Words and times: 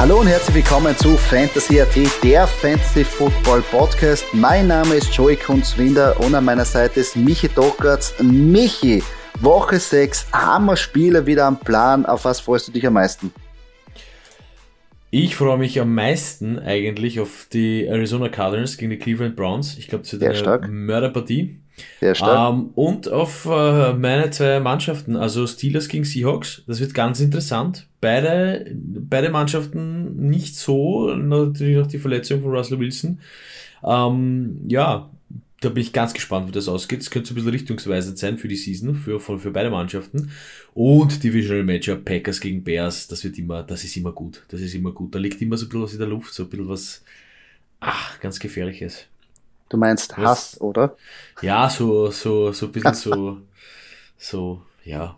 Hallo 0.00 0.20
und 0.20 0.28
herzlich 0.28 0.54
willkommen 0.54 0.96
zu 0.96 1.16
Fantasy 1.16 1.80
AT, 1.80 1.96
der 2.22 2.46
Fantasy 2.46 3.02
Football 3.02 3.62
Podcast. 3.62 4.24
Mein 4.32 4.68
Name 4.68 4.94
ist 4.94 5.12
Joey 5.12 5.34
Kunzwinder 5.34 6.20
und 6.20 6.36
an 6.36 6.44
meiner 6.44 6.64
Seite 6.64 7.00
ist 7.00 7.16
Michi 7.16 7.48
Dockertz. 7.48 8.14
Michi, 8.22 9.02
Woche 9.40 9.80
6, 9.80 10.28
Hammer-Spieler 10.32 11.26
wieder 11.26 11.46
am 11.46 11.58
Plan. 11.58 12.06
Auf 12.06 12.24
was 12.26 12.38
freust 12.38 12.68
du 12.68 12.72
dich 12.72 12.86
am 12.86 12.92
meisten? 12.92 13.32
Ich 15.10 15.34
freue 15.34 15.58
mich 15.58 15.80
am 15.80 15.92
meisten 15.92 16.60
eigentlich 16.60 17.18
auf 17.18 17.48
die 17.52 17.86
Arizona 17.86 18.28
Cardinals 18.28 18.76
gegen 18.76 18.92
die 18.92 18.98
Cleveland 18.98 19.34
Browns. 19.34 19.78
Ich 19.78 19.88
glaube, 19.88 20.04
es 20.04 20.12
wird 20.12 20.22
eine. 20.22 20.68
Mörderpartie. 20.68 21.58
Sehr 22.00 22.14
stark. 22.14 22.54
Ähm, 22.54 22.70
und 22.74 23.10
auf 23.10 23.46
äh, 23.46 23.92
meine 23.94 24.30
zwei 24.30 24.60
Mannschaften, 24.60 25.16
also 25.16 25.46
Steelers 25.46 25.88
gegen 25.88 26.04
Seahawks. 26.04 26.62
Das 26.66 26.80
wird 26.80 26.94
ganz 26.94 27.20
interessant. 27.20 27.86
Beide, 28.00 28.70
beide 28.74 29.30
Mannschaften 29.30 30.28
nicht 30.28 30.56
so, 30.56 31.14
natürlich 31.14 31.76
noch 31.76 31.86
die 31.86 31.98
Verletzung 31.98 32.42
von 32.42 32.50
Russell 32.50 32.78
Wilson. 32.78 33.20
Ähm, 33.84 34.60
ja, 34.66 35.10
da 35.60 35.68
bin 35.70 35.82
ich 35.82 35.92
ganz 35.92 36.14
gespannt, 36.14 36.48
wie 36.48 36.52
das 36.52 36.68
ausgeht. 36.68 37.00
Es 37.00 37.10
könnte 37.10 37.28
so 37.28 37.32
ein 37.32 37.36
bisschen 37.36 37.50
richtungsweisend 37.50 38.18
sein 38.18 38.38
für 38.38 38.46
die 38.46 38.56
Season, 38.56 38.94
für, 38.94 39.18
für, 39.18 39.38
für 39.38 39.50
beide 39.50 39.70
Mannschaften. 39.70 40.30
Und 40.74 41.24
Divisional 41.24 41.64
Matchup, 41.64 42.04
Packers 42.04 42.40
gegen 42.40 42.62
Bears, 42.62 43.08
das 43.08 43.24
wird 43.24 43.38
immer, 43.38 43.64
das 43.64 43.82
ist 43.82 43.96
immer 43.96 44.12
gut. 44.12 44.44
Das 44.48 44.60
ist 44.60 44.74
immer 44.74 44.92
gut. 44.92 45.14
Da 45.14 45.18
liegt 45.18 45.42
immer 45.42 45.56
so 45.56 45.66
ein 45.66 45.68
bisschen 45.68 45.82
was 45.82 45.92
in 45.94 45.98
der 45.98 46.08
Luft, 46.08 46.32
so 46.32 46.44
ein 46.44 46.48
bisschen 46.48 46.68
was, 46.68 47.04
ach, 47.80 48.20
ganz 48.20 48.38
gefährliches. 48.38 49.06
Du 49.68 49.76
meinst 49.76 50.16
Hass, 50.16 50.54
Was? 50.54 50.60
oder? 50.60 50.96
Ja, 51.42 51.68
so, 51.68 52.10
so, 52.10 52.52
so 52.52 52.66
ein 52.66 52.72
bisschen 52.72 52.94
so, 52.94 53.38
so, 54.16 54.62
ja. 54.84 55.16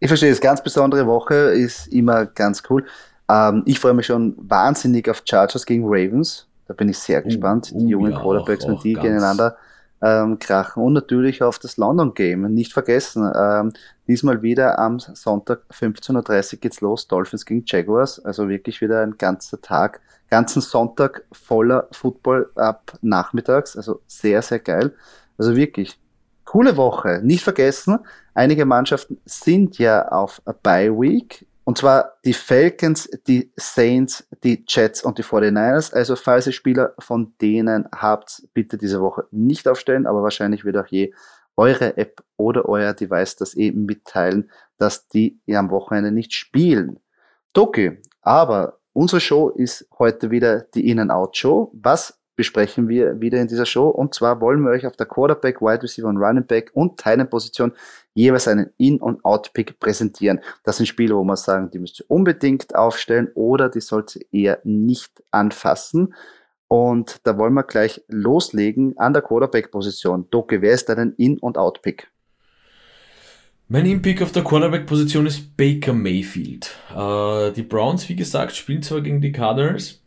Ich 0.00 0.08
verstehe 0.08 0.30
es. 0.30 0.40
Ganz 0.40 0.62
besondere 0.62 1.06
Woche 1.06 1.34
ist 1.34 1.86
immer 1.88 2.26
ganz 2.26 2.62
cool. 2.68 2.86
Ähm, 3.28 3.62
ich 3.66 3.78
freue 3.78 3.94
mich 3.94 4.06
schon 4.06 4.34
wahnsinnig 4.38 5.08
auf 5.08 5.22
Chargers 5.24 5.64
gegen 5.64 5.84
Ravens. 5.86 6.46
Da 6.66 6.74
bin 6.74 6.88
ich 6.88 6.98
sehr 6.98 7.20
uh, 7.20 7.24
gespannt. 7.24 7.70
Uh, 7.72 7.78
die 7.78 7.88
jungen 7.88 8.12
ja, 8.12 8.20
Quarterbacks, 8.20 8.66
wenn 8.66 8.78
die 8.78 8.94
gegeneinander 8.94 9.56
ähm, 10.04 10.38
krachen. 10.38 10.82
Und 10.82 10.92
natürlich 10.92 11.42
auf 11.42 11.58
das 11.58 11.76
London 11.76 12.14
Game. 12.14 12.42
Nicht 12.52 12.72
vergessen, 12.72 13.30
ähm, 13.34 13.72
diesmal 14.06 14.42
wieder 14.42 14.78
am 14.78 14.98
Sonntag 14.98 15.62
15.30 15.72 16.54
Uhr 16.54 16.60
geht's 16.60 16.80
los. 16.80 17.08
Dolphins 17.08 17.46
gegen 17.46 17.64
Jaguars. 17.66 18.24
Also 18.24 18.48
wirklich 18.48 18.80
wieder 18.80 19.02
ein 19.02 19.16
ganzer 19.16 19.60
Tag 19.60 20.00
ganzen 20.30 20.62
Sonntag 20.62 21.24
voller 21.32 21.88
Football 21.92 22.50
ab 22.56 22.98
nachmittags. 23.02 23.76
Also 23.76 24.00
sehr, 24.06 24.42
sehr 24.42 24.58
geil. 24.58 24.92
Also 25.38 25.54
wirklich 25.56 25.98
coole 26.44 26.76
Woche. 26.76 27.20
Nicht 27.22 27.44
vergessen, 27.44 27.98
einige 28.34 28.64
Mannschaften 28.64 29.18
sind 29.24 29.78
ja 29.78 30.08
auf 30.08 30.42
Bye 30.62 30.90
Week. 30.90 31.46
Und 31.64 31.78
zwar 31.78 32.14
die 32.24 32.34
Falcons, 32.34 33.08
die 33.26 33.52
Saints, 33.56 34.28
die 34.42 34.64
Jets 34.68 35.02
und 35.02 35.18
die 35.18 35.24
49ers. 35.24 35.94
Also 35.94 36.14
falls 36.14 36.46
ihr 36.46 36.52
Spieler 36.52 36.94
von 36.98 37.34
denen 37.40 37.88
habt, 37.90 38.42
bitte 38.52 38.76
diese 38.76 39.00
Woche 39.00 39.26
nicht 39.30 39.66
aufstellen, 39.66 40.06
aber 40.06 40.22
wahrscheinlich 40.22 40.64
wird 40.64 40.76
auch 40.76 40.86
je 40.86 41.14
eure 41.56 41.96
App 41.96 42.22
oder 42.36 42.68
euer 42.68 42.92
Device 42.92 43.36
das 43.36 43.54
eben 43.54 43.86
mitteilen, 43.86 44.50
dass 44.76 45.08
die 45.08 45.40
am 45.50 45.70
Wochenende 45.70 46.10
nicht 46.10 46.34
spielen. 46.34 47.00
Doki, 47.52 48.02
aber 48.20 48.80
Unsere 48.94 49.20
Show 49.20 49.48
ist 49.48 49.88
heute 49.98 50.30
wieder 50.30 50.60
die 50.60 50.88
In-and-Out-Show. 50.88 51.72
Was 51.74 52.20
besprechen 52.36 52.88
wir 52.88 53.20
wieder 53.20 53.40
in 53.40 53.48
dieser 53.48 53.66
Show? 53.66 53.88
Und 53.88 54.14
zwar 54.14 54.40
wollen 54.40 54.62
wir 54.62 54.70
euch 54.70 54.86
auf 54.86 54.96
der 54.96 55.06
Quarterback, 55.06 55.60
Wide 55.60 55.82
Receiver 55.82 56.08
und 56.08 56.18
Running 56.18 56.46
Back 56.46 56.70
und 56.74 56.96
Position 57.30 57.72
jeweils 58.14 58.48
einen 58.48 58.70
In- 58.76 59.00
und 59.00 59.24
Out-Pick 59.24 59.78
präsentieren. 59.80 60.40
Das 60.62 60.76
sind 60.76 60.86
Spiele, 60.86 61.16
wo 61.16 61.24
wir 61.24 61.36
sagen, 61.36 61.70
die 61.70 61.78
müsst 61.78 62.00
ihr 62.00 62.06
unbedingt 62.08 62.74
aufstellen 62.74 63.30
oder 63.34 63.68
die 63.68 63.80
sollt 63.80 64.16
ihr 64.16 64.26
eher 64.32 64.58
nicht 64.64 65.22
anfassen. 65.30 66.14
Und 66.68 67.20
da 67.24 67.36
wollen 67.38 67.54
wir 67.54 67.62
gleich 67.62 68.02
loslegen 68.08 68.98
an 68.98 69.12
der 69.12 69.22
Quarterback-Position. 69.22 70.28
Doke, 70.30 70.62
wer 70.62 70.72
ist 70.72 70.88
dein 70.88 71.12
In- 71.16 71.38
und 71.38 71.58
Out-Pick? 71.58 72.08
Mein 73.66 73.86
Impick 73.86 74.20
auf 74.20 74.30
der 74.30 74.44
Cornerback-Position 74.44 75.24
ist 75.24 75.56
Baker 75.56 75.94
Mayfield. 75.94 76.76
Äh, 76.94 77.50
die 77.52 77.62
Browns, 77.62 78.08
wie 78.10 78.14
gesagt, 78.14 78.54
spielen 78.54 78.82
zwar 78.82 79.00
gegen 79.00 79.22
die 79.22 79.32
Cardinals. 79.32 80.03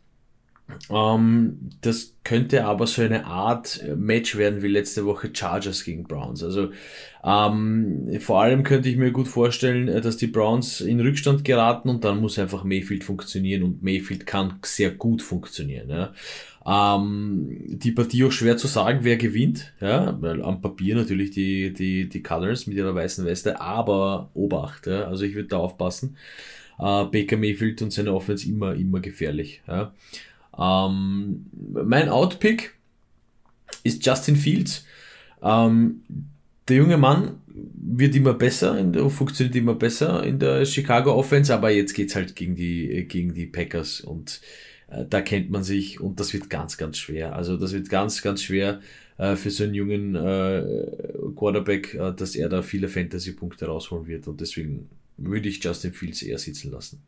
Ähm, 0.90 1.70
das 1.80 2.14
könnte 2.24 2.64
aber 2.64 2.86
so 2.86 3.02
eine 3.02 3.24
Art 3.24 3.82
Match 3.96 4.36
werden 4.36 4.62
wie 4.62 4.68
letzte 4.68 5.06
Woche 5.06 5.30
Chargers 5.32 5.84
gegen 5.84 6.04
Browns. 6.04 6.42
Also 6.42 6.70
ähm, 7.24 8.18
vor 8.20 8.42
allem 8.42 8.62
könnte 8.62 8.88
ich 8.88 8.96
mir 8.96 9.10
gut 9.10 9.28
vorstellen, 9.28 9.88
äh, 9.88 10.00
dass 10.00 10.16
die 10.16 10.26
Browns 10.26 10.80
in 10.80 11.00
Rückstand 11.00 11.44
geraten 11.44 11.88
und 11.88 12.04
dann 12.04 12.20
muss 12.20 12.38
einfach 12.38 12.64
Mayfield 12.64 13.04
funktionieren 13.04 13.62
und 13.62 13.82
Mayfield 13.82 14.26
kann 14.26 14.58
sehr 14.62 14.90
gut 14.90 15.22
funktionieren. 15.22 15.88
Ja. 15.88 16.12
Ähm, 16.66 17.48
die 17.66 17.92
Partie 17.92 18.24
auch 18.24 18.32
schwer 18.32 18.58
zu 18.58 18.66
sagen, 18.66 19.00
wer 19.02 19.16
gewinnt, 19.16 19.72
ja, 19.80 20.20
weil 20.20 20.42
am 20.42 20.60
Papier 20.60 20.96
natürlich 20.96 21.30
die, 21.30 21.72
die, 21.72 22.08
die 22.08 22.22
Colors 22.22 22.66
mit 22.66 22.76
ihrer 22.76 22.94
weißen 22.94 23.24
Weste, 23.24 23.60
aber 23.60 24.30
Obacht, 24.34 24.86
ja, 24.86 25.04
also 25.04 25.24
ich 25.24 25.34
würde 25.34 25.48
da 25.48 25.56
aufpassen. 25.56 26.16
Äh, 26.78 27.04
Baker 27.06 27.38
Mayfield 27.38 27.80
und 27.80 27.92
seine 27.92 28.12
Offense 28.12 28.46
immer, 28.46 28.74
immer 28.74 29.00
gefährlich. 29.00 29.62
Ja. 29.66 29.92
Ähm, 30.58 31.46
mein 31.72 32.08
Outpick 32.08 32.74
ist 33.84 34.04
Justin 34.04 34.36
Fields. 34.36 34.84
Ähm, 35.42 36.02
der 36.68 36.76
junge 36.76 36.98
Mann 36.98 37.40
wird 37.46 38.14
immer 38.14 38.34
besser, 38.34 38.82
der, 38.82 39.08
funktioniert 39.08 39.56
immer 39.56 39.74
besser 39.74 40.22
in 40.24 40.38
der 40.38 40.64
Chicago 40.64 41.14
Offense, 41.14 41.52
aber 41.52 41.70
jetzt 41.70 41.94
geht's 41.94 42.14
halt 42.14 42.36
gegen 42.36 42.54
die, 42.54 43.06
gegen 43.08 43.34
die 43.34 43.46
Packers 43.46 44.00
und 44.00 44.40
äh, 44.88 45.04
da 45.08 45.20
kennt 45.20 45.50
man 45.50 45.64
sich 45.64 46.00
und 46.00 46.20
das 46.20 46.32
wird 46.32 46.50
ganz, 46.50 46.76
ganz 46.76 46.98
schwer. 46.98 47.34
Also 47.34 47.56
das 47.56 47.72
wird 47.72 47.88
ganz, 47.88 48.22
ganz 48.22 48.42
schwer 48.42 48.80
äh, 49.16 49.36
für 49.36 49.50
so 49.50 49.64
einen 49.64 49.74
jungen 49.74 50.14
äh, 50.14 50.62
Quarterback, 51.36 51.94
äh, 51.94 52.12
dass 52.12 52.36
er 52.36 52.48
da 52.48 52.62
viele 52.62 52.88
Fantasy-Punkte 52.88 53.66
rausholen 53.66 54.06
wird 54.06 54.28
und 54.28 54.40
deswegen 54.40 54.88
würde 55.16 55.48
ich 55.48 55.62
Justin 55.62 55.94
Fields 55.94 56.22
eher 56.22 56.38
sitzen 56.38 56.70
lassen. 56.70 57.02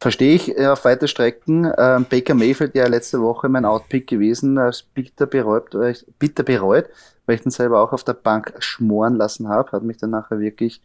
Verstehe 0.00 0.34
ich 0.34 0.56
äh, 0.56 0.66
auf 0.66 0.84
weite 0.84 1.08
Strecken. 1.08 1.70
Ähm, 1.76 2.06
Baker 2.08 2.34
Mayfield 2.34 2.74
ja 2.74 2.86
letzte 2.86 3.20
Woche 3.20 3.48
mein 3.48 3.64
Outpick 3.64 4.06
gewesen, 4.06 4.56
als 4.58 4.82
bitter 4.82 5.26
bereut, 5.26 5.76
bitter 6.18 6.44
bereut, 6.44 6.86
weil 7.26 7.36
ich 7.36 7.42
den 7.42 7.50
selber 7.50 7.82
auch 7.82 7.92
auf 7.92 8.04
der 8.04 8.12
Bank 8.14 8.54
schmoren 8.60 9.16
lassen 9.16 9.48
habe, 9.48 9.72
hat 9.72 9.82
mich 9.82 9.96
dann 9.96 10.10
nachher 10.10 10.38
wirklich 10.38 10.80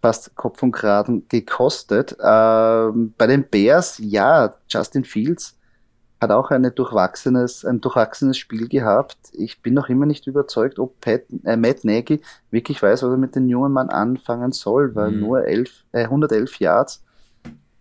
fast 0.00 0.34
Kopf 0.36 0.62
und 0.62 0.72
Kragen 0.72 1.26
gekostet. 1.28 2.16
Ähm, 2.22 3.14
bei 3.16 3.26
den 3.26 3.44
Bears, 3.48 3.98
ja, 3.98 4.54
Justin 4.68 5.04
Fields 5.04 5.56
hat 6.20 6.30
auch 6.30 6.50
eine 6.50 6.70
durchwachsenes, 6.70 7.64
ein 7.64 7.80
durchwachsenes 7.80 8.38
Spiel 8.38 8.68
gehabt. 8.68 9.16
Ich 9.32 9.60
bin 9.60 9.74
noch 9.74 9.88
immer 9.88 10.06
nicht 10.06 10.26
überzeugt, 10.28 10.78
ob 10.78 11.00
Pat, 11.00 11.22
äh, 11.44 11.56
Matt 11.56 11.84
Nagy 11.84 12.20
wirklich 12.50 12.80
weiß, 12.80 13.02
was 13.02 13.10
er 13.10 13.16
mit 13.16 13.34
dem 13.34 13.48
jungen 13.48 13.72
Mann 13.72 13.90
anfangen 13.90 14.52
soll, 14.52 14.94
weil 14.94 15.10
mhm. 15.10 15.20
nur 15.20 15.44
elf, 15.46 15.84
äh, 15.90 16.04
111 16.04 16.60
Yards. 16.60 17.02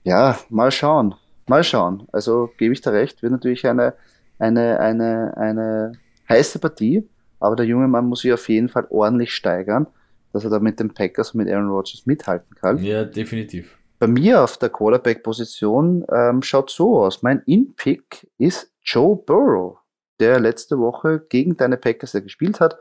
Ja, 0.04 0.38
mal 0.50 0.72
schauen. 0.72 1.16
Mal 1.48 1.64
schauen. 1.64 2.08
Also 2.12 2.50
gebe 2.58 2.74
ich 2.74 2.82
da 2.82 2.92
recht, 2.92 3.22
wird 3.22 3.32
natürlich 3.32 3.68
eine, 3.68 3.94
eine, 4.40 4.80
eine, 4.80 5.34
eine 5.38 5.94
heiße 6.30 6.60
Partie, 6.60 7.08
aber 7.40 7.56
der 7.56 7.66
junge 7.66 7.88
Mann 7.88 8.06
muss 8.06 8.22
sich 8.22 8.34
auf 8.34 8.48
jeden 8.50 8.70
Fall 8.70 8.88
ordentlich 8.90 9.34
steigern 9.34 9.88
dass 10.34 10.44
er 10.44 10.50
da 10.50 10.60
mit 10.60 10.80
den 10.80 10.94
Packers 10.94 11.32
und 11.32 11.44
mit 11.44 11.54
Aaron 11.54 11.70
Rodgers 11.70 12.06
mithalten 12.06 12.56
kann. 12.56 12.78
Ja, 12.80 13.04
definitiv. 13.04 13.78
Bei 14.00 14.08
mir 14.08 14.44
auf 14.44 14.58
der 14.58 14.70
Quarterback-Position 14.70 16.06
ähm, 16.12 16.42
schaut 16.42 16.72
so 16.72 17.00
aus. 17.00 17.22
Mein 17.22 17.42
In-Pick 17.46 18.28
ist 18.38 18.72
Joe 18.84 19.16
Burrow, 19.16 19.78
der 20.20 20.40
letzte 20.40 20.80
Woche 20.80 21.24
gegen 21.30 21.56
deine 21.56 21.78
Packers 21.78 22.14
gespielt 22.14 22.60
hat, 22.60 22.78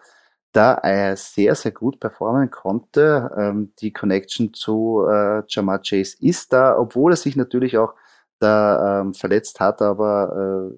da 0.52 0.75
er 0.75 1.17
sehr, 1.17 1.55
sehr 1.55 1.73
gut 1.73 2.00
performen 2.00 2.50
konnte. 2.50 3.31
Ähm, 3.37 3.73
die 3.81 3.93
Connection 3.93 4.52
zu 4.52 5.06
äh, 5.08 5.43
Jamar 5.49 5.81
Chase 5.81 6.17
ist 6.20 6.52
da, 6.52 6.76
obwohl 6.79 7.12
er 7.12 7.17
sich 7.17 7.37
natürlich 7.37 7.79
auch 7.79 7.94
da 8.41 9.00
ähm, 9.00 9.14
verletzt 9.14 9.61
hat, 9.61 9.82
aber 9.82 10.73
äh, 10.73 10.75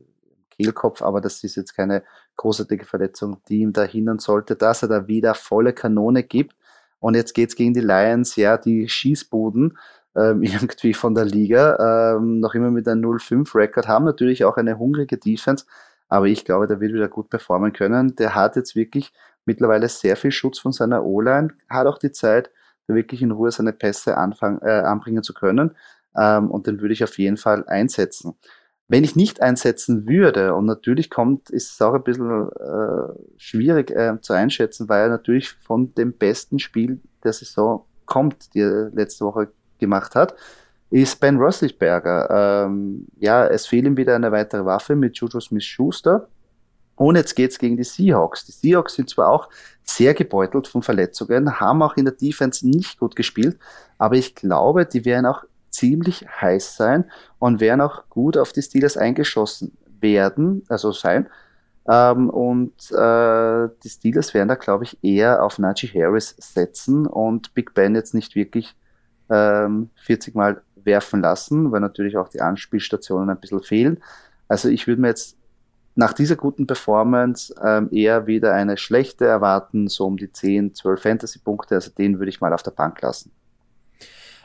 Kehlkopf, 0.51 1.03
aber 1.03 1.21
das 1.21 1.43
ist 1.45 1.57
jetzt 1.57 1.75
keine 1.75 2.03
großartige 2.37 2.85
Verletzung, 2.85 3.39
die 3.49 3.61
ihm 3.61 3.73
da 3.73 3.85
hindern 3.85 4.19
sollte, 4.19 4.57
dass 4.57 4.83
er 4.83 4.89
da 4.89 5.07
wieder 5.09 5.35
volle 5.35 5.73
Kanone 5.73 6.23
gibt. 6.23 6.57
Und 6.99 7.15
jetzt 7.15 7.35
geht's 7.35 7.57
gegen 7.57 7.75
die 7.75 7.81
Lions, 7.81 8.37
ja, 8.37 8.57
die 8.59 8.89
Schießbuden. 8.89 9.79
ähm, 10.17 10.43
irgendwie 10.43 10.95
von 10.95 11.15
der 11.15 11.25
Liga, 11.25 12.15
ähm, 12.17 12.41
noch 12.41 12.55
immer 12.55 12.71
mit 12.71 12.87
einem 12.89 13.03
0-5-Record, 13.03 13.89
haben 13.89 14.05
natürlich 14.05 14.45
auch 14.45 14.57
eine 14.57 14.79
hungrige 14.79 15.19
Defense, 15.19 15.65
aber 16.12 16.26
ich 16.26 16.44
glaube, 16.44 16.67
der 16.67 16.79
wird 16.79 16.93
wieder 16.93 17.09
gut 17.09 17.31
performen 17.31 17.73
können. 17.73 18.14
Der 18.17 18.35
hat 18.35 18.55
jetzt 18.56 18.76
wirklich 18.76 19.14
mittlerweile 19.47 19.88
sehr 19.88 20.14
viel 20.14 20.31
Schutz 20.31 20.59
von 20.59 20.70
seiner 20.70 21.05
O-Line, 21.06 21.49
hat 21.70 21.87
auch 21.87 21.97
die 21.97 22.12
Zeit, 22.12 22.50
da 22.87 22.94
wirklich 22.94 23.23
in 23.23 23.31
Ruhe 23.31 23.50
seine 23.50 23.73
Pässe 23.73 24.19
anfangen, 24.19 24.61
äh, 24.61 24.82
anbringen 24.82 25.23
zu 25.23 25.32
können. 25.32 25.75
Ähm, 26.14 26.50
und 26.50 26.67
den 26.67 26.82
würde 26.82 26.93
ich 26.93 27.03
auf 27.03 27.17
jeden 27.17 27.38
Fall 27.38 27.67
einsetzen. 27.67 28.35
Wenn 28.88 29.05
ich 29.05 29.17
nicht 29.17 29.41
einsetzen 29.41 30.06
würde, 30.06 30.55
und 30.55 30.67
natürlich 30.67 31.09
kommt, 31.09 31.49
ist 31.49 31.73
es 31.73 31.81
auch 31.81 31.94
ein 31.94 32.05
bisschen 32.05 32.50
äh, 32.50 33.38
schwierig 33.38 33.91
äh, 33.91 34.20
zu 34.20 34.35
einschätzen, 34.35 34.91
weil 34.91 35.05
er 35.05 35.09
natürlich 35.09 35.49
von 35.49 35.94
dem 35.94 36.12
besten 36.12 36.59
Spiel 36.59 37.00
der 37.25 37.32
Saison 37.32 37.87
kommt, 38.05 38.53
die 38.53 38.61
er 38.61 38.91
letzte 38.91 39.25
Woche 39.25 39.49
gemacht 39.79 40.14
hat, 40.14 40.35
ist 40.93 41.21
Ben 41.21 41.39
Roethlisberger. 41.39 42.67
Ähm, 42.67 43.06
ja, 43.19 43.47
es 43.47 43.67
fehlt 43.67 43.87
ihm 43.87 43.97
wieder 43.97 44.15
eine 44.15 44.31
weitere 44.31 44.65
Waffe 44.65 44.94
mit 44.94 45.17
Juju 45.17 45.41
Smith-Schuster. 45.41 46.29
Und 46.97 47.17
jetzt 47.17 47.35
geht's 47.35 47.59
gegen 47.59 47.79
die 47.79 47.85
Seahawks. 47.85 48.44
Die 48.44 48.53
Seahawks 48.53 48.94
sind 48.94 49.09
zwar 49.09 49.31
auch 49.31 49.49
sehr 49.83 50.12
gebeutelt 50.12 50.69
von 50.69 50.83
Verletzungen, 50.83 51.59
haben 51.59 51.83
auch 51.83 51.97
in 51.97 52.05
der 52.05 52.15
Defense 52.15 52.69
nicht 52.69 52.99
gut 52.99 53.17
gespielt, 53.17 53.59
aber 53.97 54.17
ich 54.17 54.35
glaube, 54.35 54.85
die 54.85 55.05
werden 55.06 55.25
auch 55.25 55.44
ziemlich 55.71 56.27
heiß 56.41 56.77
sein 56.77 57.11
und 57.38 57.61
werden 57.61 57.81
auch 57.81 58.09
gut 58.11 58.37
auf 58.37 58.53
die 58.53 58.62
Steelers 58.62 58.99
eingeschossen 58.99 59.73
werden, 60.00 60.62
also 60.69 60.93
sein. 60.93 61.27
Ähm, 61.88 62.29
und 62.29 62.75
äh, 62.93 63.69
die 63.83 63.88
Steelers 63.88 64.35
werden 64.35 64.49
da, 64.49 64.56
glaube 64.56 64.85
ich, 64.85 65.03
eher 65.03 65.43
auf 65.43 65.59
Najee 65.59 65.88
Harris 65.88 66.37
setzen 66.38 67.06
und 67.06 67.55
Big 67.55 67.73
Ben 67.73 67.95
jetzt 67.95 68.12
nicht 68.12 68.37
wirklich 68.37 68.77
ähm, 69.31 69.91
40 70.05 70.35
Mal 70.35 70.62
werfen 70.84 71.20
lassen, 71.20 71.73
weil 71.73 71.81
natürlich 71.81 72.17
auch 72.17 72.29
die 72.29 72.40
Anspielstationen 72.40 73.31
ein 73.31 73.40
bisschen 73.40 73.62
fehlen. 73.62 74.02
Also 74.49 74.69
ich 74.69 74.87
würde 74.87 75.00
mir 75.00 75.08
jetzt 75.08 75.37
nach 75.94 76.12
dieser 76.12 76.37
guten 76.37 76.67
Performance 76.67 77.55
ähm, 77.62 77.88
eher 77.93 78.26
wieder 78.26 78.55
eine 78.55 78.76
schlechte 78.76 79.26
erwarten, 79.26 79.88
so 79.88 80.06
um 80.06 80.17
die 80.17 80.32
10, 80.32 80.75
12 80.75 81.02
Fantasy-Punkte. 81.02 81.75
Also 81.75 81.90
den 81.90 82.19
würde 82.19 82.31
ich 82.31 82.40
mal 82.40 82.52
auf 82.52 82.62
der 82.62 82.70
Bank 82.70 83.00
lassen. 83.02 83.31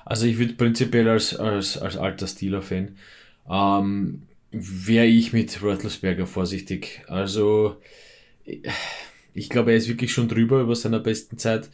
Also 0.05 0.25
ich 0.25 0.37
würde 0.39 0.53
prinzipiell 0.53 1.07
als, 1.09 1.35
als, 1.35 1.77
als 1.77 1.97
alter 1.97 2.27
Steeler-Fan 2.27 2.95
ähm, 3.49 4.23
wäre 4.51 5.05
ich 5.05 5.33
mit 5.33 5.61
Roethlisberger 5.61 6.25
vorsichtig. 6.25 7.03
Also 7.07 7.77
ich 9.33 9.49
glaube, 9.49 9.71
er 9.71 9.77
ist 9.77 9.89
wirklich 9.89 10.11
schon 10.13 10.27
drüber 10.27 10.61
über 10.61 10.75
seiner 10.75 10.99
besten 10.99 11.37
Zeit. 11.37 11.69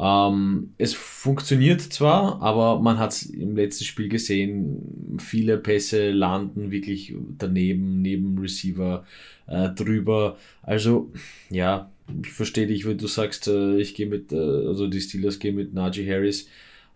Ähm, 0.00 0.74
es 0.78 0.94
funktioniert 0.94 1.80
zwar, 1.80 2.40
aber 2.40 2.80
man 2.80 2.98
hat 2.98 3.12
es 3.12 3.22
im 3.26 3.56
letzten 3.56 3.84
Spiel 3.84 4.08
gesehen, 4.08 5.18
viele 5.18 5.58
Pässe 5.58 6.12
landen 6.12 6.70
wirklich 6.70 7.14
daneben, 7.36 8.00
neben 8.00 8.38
Receiver 8.38 9.04
äh, 9.48 9.70
drüber. 9.70 10.36
Also 10.62 11.10
ja, 11.50 11.90
ich 12.22 12.30
verstehe 12.30 12.66
dich, 12.68 12.86
wenn 12.86 12.98
du 12.98 13.08
sagst, 13.08 13.48
äh, 13.48 13.78
ich 13.78 13.94
gehe 13.94 14.06
mit, 14.06 14.32
äh, 14.32 14.36
also 14.36 14.86
die 14.86 15.00
Steelers 15.00 15.38
gehen 15.40 15.56
mit 15.56 15.74
Najee 15.74 16.08
Harris. 16.08 16.48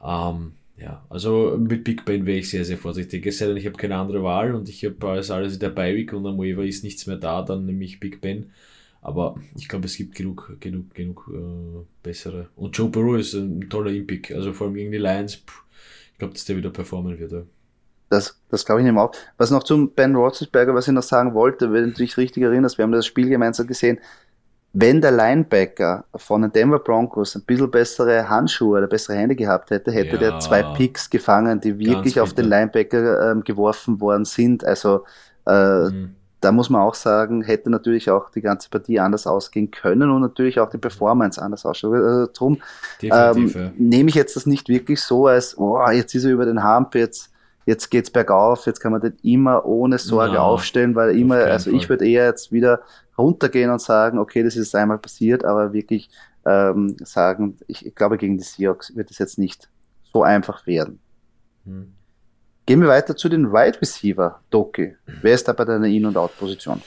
Ähm, 0.05 0.53
ja, 0.79 1.05
also 1.11 1.57
mit 1.59 1.85
Big 1.85 2.05
Ben 2.05 2.25
wäre 2.25 2.39
ich 2.39 2.51
sehr, 2.51 2.65
sehr 2.65 2.79
vorsichtig. 2.79 3.27
Es 3.27 3.39
sei 3.39 3.47
denn, 3.47 3.57
ich 3.57 3.67
habe 3.67 3.77
keine 3.77 3.97
andere 3.97 4.23
Wahl 4.23 4.55
und 4.55 4.69
ich 4.69 4.85
habe 4.85 5.09
alles, 5.09 5.31
alles 5.31 5.55
in 5.55 5.61
der 5.61 5.71
Beiweek 5.71 6.13
und 6.13 6.27
am 6.27 6.39
Waiver 6.39 6.65
ist 6.65 6.85
nichts 6.85 7.07
mehr 7.07 7.17
da, 7.17 7.43
dann 7.43 7.67
nehme 7.67 7.85
ich 7.85 8.01
Big 8.01 8.21
Ben. 8.21 8.47
Aber 9.03 9.35
ich 9.57 9.69
glaube, 9.69 9.87
es 9.87 9.97
gibt 9.97 10.15
genug, 10.15 10.57
genug, 10.61 10.95
genug 10.95 11.29
äh, 11.35 11.85
bessere. 12.05 12.49
Und 12.55 12.79
Joe 12.79 12.89
Burrow 12.89 13.19
ist 13.19 13.35
ein 13.35 13.69
toller 13.69 13.91
Impick. 13.91 14.31
Also 14.31 14.53
vor 14.53 14.69
allem 14.69 14.75
gegen 14.75 14.93
die 14.93 14.99
Lions, 14.99 15.35
pff, 15.35 15.65
ich 16.13 16.19
glaube, 16.19 16.35
dass 16.35 16.45
der 16.45 16.57
wieder 16.57 16.71
performen 16.71 17.19
wird. 17.19 17.33
Ja. 17.33 17.43
Das, 18.11 18.41
das 18.49 18.65
glaube 18.65 18.81
ich 18.81 18.87
nicht 18.87 18.97
auch. 18.97 19.11
Was 19.39 19.51
noch 19.51 19.65
zum 19.65 19.91
Ben 19.91 20.15
Roethlisberger, 20.15 20.73
was 20.73 20.87
ich 20.87 20.95
noch 20.95 21.03
sagen 21.03 21.35
wollte, 21.35 21.73
wenn 21.73 21.87
du 21.87 21.91
dich 21.91 22.17
richtig 22.17 22.45
erinnerst, 22.45 22.79
wir 22.79 22.85
haben 22.85 22.93
das 22.93 23.07
Spiel 23.07 23.29
gemeinsam 23.29 23.67
gesehen, 23.67 23.99
wenn 24.73 25.01
der 25.01 25.11
Linebacker 25.11 26.05
von 26.15 26.43
den 26.43 26.53
Denver 26.53 26.79
Broncos 26.79 27.35
ein 27.35 27.43
bisschen 27.43 27.71
bessere 27.71 28.29
Handschuhe 28.29 28.79
oder 28.79 28.87
bessere 28.87 29.17
Hände 29.17 29.35
gehabt 29.35 29.71
hätte, 29.71 29.91
hätte 29.91 30.15
ja, 30.15 30.19
der 30.19 30.39
zwei 30.39 30.63
Picks 30.63 31.11
gefangen, 31.11 31.61
die 31.61 31.77
wirklich 31.79 32.21
auf 32.21 32.35
den 32.35 32.47
Linebacker 32.47 33.33
ähm, 33.33 33.43
geworfen 33.43 34.01
worden 34.01 34.25
sind. 34.25 34.65
Also 34.65 35.05
äh, 35.45 35.89
mhm 35.89 36.15
da 36.43 36.51
muss 36.51 36.71
man 36.71 36.83
auch 36.83 36.95
sagen, 36.95 37.43
hätte 37.43 37.71
natürlich 37.71 38.11
auch 38.11 38.29
die 38.31 38.41
ganze 38.41 38.69
Partie 38.69 38.99
anders 38.99 39.27
ausgehen 39.29 39.71
können 39.71 40.11
und 40.11 40.21
natürlich 40.21 40.59
auch 40.59 40.69
die 40.69 40.79
Performance 40.79 41.41
anders 41.41 41.65
ausschauen. 41.65 41.95
Also 41.95 42.33
drum 42.33 42.61
ähm, 43.01 43.49
ja. 43.49 43.71
nehme 43.79 44.09
ich 44.09 44.17
jetzt 44.17 44.35
das 44.35 44.45
nicht 44.45 44.69
wirklich 44.69 45.01
so 45.01 45.29
als, 45.29 45.57
oh, 45.57 45.81
jetzt 45.91 46.15
ist 46.15 46.25
er 46.25 46.33
über 46.33 46.45
den 46.45 46.65
Hump, 46.65 46.97
jetzt, 46.97 47.31
jetzt 47.65 47.91
geht's 47.91 48.11
bergauf, 48.11 48.67
jetzt 48.67 48.81
kann 48.81 48.91
man 48.91 49.01
den 49.01 49.15
immer 49.23 49.65
ohne 49.65 49.99
Sorge 49.99 50.35
ja, 50.35 50.43
aufstellen, 50.43 50.97
weil 50.97 51.17
immer, 51.17 51.37
also 51.37 51.71
Fall. 51.71 51.79
ich 51.79 51.89
würde 51.89 52.09
eher 52.09 52.27
jetzt 52.27 52.51
wieder 52.51 52.81
runtergehen 53.17 53.71
und 53.71 53.81
sagen, 53.81 54.19
okay, 54.19 54.43
das 54.43 54.57
ist 54.57 54.75
einmal 54.75 54.99
passiert, 54.99 55.45
aber 55.45 55.73
wirklich 55.73 56.11
ähm, 56.45 56.97
sagen, 57.05 57.57
ich, 57.69 57.87
ich 57.87 57.95
glaube, 57.95 58.19
gegen 58.19 58.37
die 58.37 58.45
Seahawks 58.45 58.97
wird 58.97 59.13
es 59.13 59.19
jetzt 59.19 59.39
nicht 59.39 59.69
so 60.13 60.25
einfach 60.25 60.67
werden. 60.67 60.99
Hm. 61.65 61.95
Gehen 62.67 62.81
wir 62.81 62.89
weiter 62.89 63.17
zu 63.17 63.29
den 63.29 63.53
Wide 63.53 63.81
Receiver, 63.81 64.41
Doki. 64.51 64.95
Wer 65.21 65.35
ist 65.35 65.49
da 65.49 65.53
bei 65.53 65.65
deiner 65.65 65.87
In- 65.87 66.07
und 66.07 66.17
Out-Position? 66.17 66.81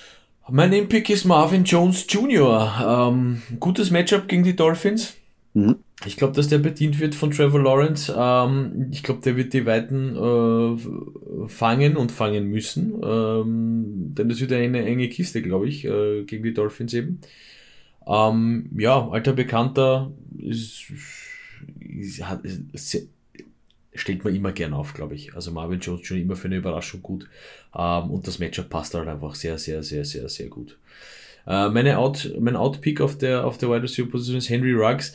Mein 0.49 0.71
Impick 0.73 1.09
ist 1.09 1.25
Marvin 1.25 1.63
Jones 1.63 2.05
Jr. 2.07 3.09
Ähm, 3.09 3.41
gutes 3.59 3.91
Matchup 3.91 4.27
gegen 4.27 4.43
die 4.43 4.55
Dolphins. 4.55 5.15
Mhm. 5.53 5.77
Ich 6.05 6.17
glaube, 6.17 6.33
dass 6.33 6.49
der 6.49 6.59
bedient 6.59 6.99
wird 6.99 7.15
von 7.15 7.31
Trevor 7.31 7.61
Lawrence. 7.61 8.13
Ähm, 8.15 8.89
ich 8.91 9.01
glaube, 9.01 9.21
der 9.21 9.37
wird 9.37 9.53
die 9.53 9.65
Weiten 9.65 10.15
äh, 10.15 11.47
fangen 11.47 11.97
und 11.97 12.11
fangen 12.11 12.47
müssen. 12.47 12.93
Ähm, 13.03 14.13
denn 14.13 14.29
das 14.29 14.39
wird 14.39 14.51
eine 14.53 14.85
enge 14.85 15.09
Kiste, 15.09 15.41
glaube 15.41 15.67
ich, 15.67 15.85
äh, 15.85 16.23
gegen 16.23 16.43
die 16.43 16.53
Dolphins 16.53 16.93
eben. 16.93 17.21
Ähm, 18.05 18.69
ja, 18.77 19.07
alter 19.09 19.33
Bekannter 19.33 20.11
ist, 20.37 20.85
ist, 21.79 22.21
ist, 22.73 23.09
stellt 23.95 24.23
man 24.23 24.35
immer 24.35 24.51
gern 24.51 24.73
auf, 24.73 24.93
glaube 24.93 25.15
ich. 25.15 25.33
Also 25.33 25.51
Marvin 25.51 25.79
Jones 25.79 26.05
schon 26.05 26.19
immer 26.19 26.35
für 26.35 26.47
eine 26.47 26.57
Überraschung 26.57 27.01
gut. 27.01 27.27
Ähm, 27.75 28.11
und 28.11 28.27
das 28.27 28.39
Matchup 28.39 28.69
passt 28.69 28.93
halt 28.93 29.07
einfach 29.07 29.35
sehr, 29.35 29.57
sehr, 29.57 29.83
sehr, 29.83 30.05
sehr, 30.05 30.29
sehr 30.29 30.47
gut. 30.47 30.77
Äh, 31.47 31.69
meine 31.69 31.97
Out, 31.97 32.33
mein 32.39 32.55
Outpick 32.55 33.01
auf 33.01 33.17
der, 33.17 33.45
auf 33.45 33.57
der 33.57 33.69
Wide 33.69 33.83
Receiver 33.83 34.09
Position 34.09 34.37
ist 34.37 34.49
Henry 34.49 34.73
Ruggs. 34.73 35.13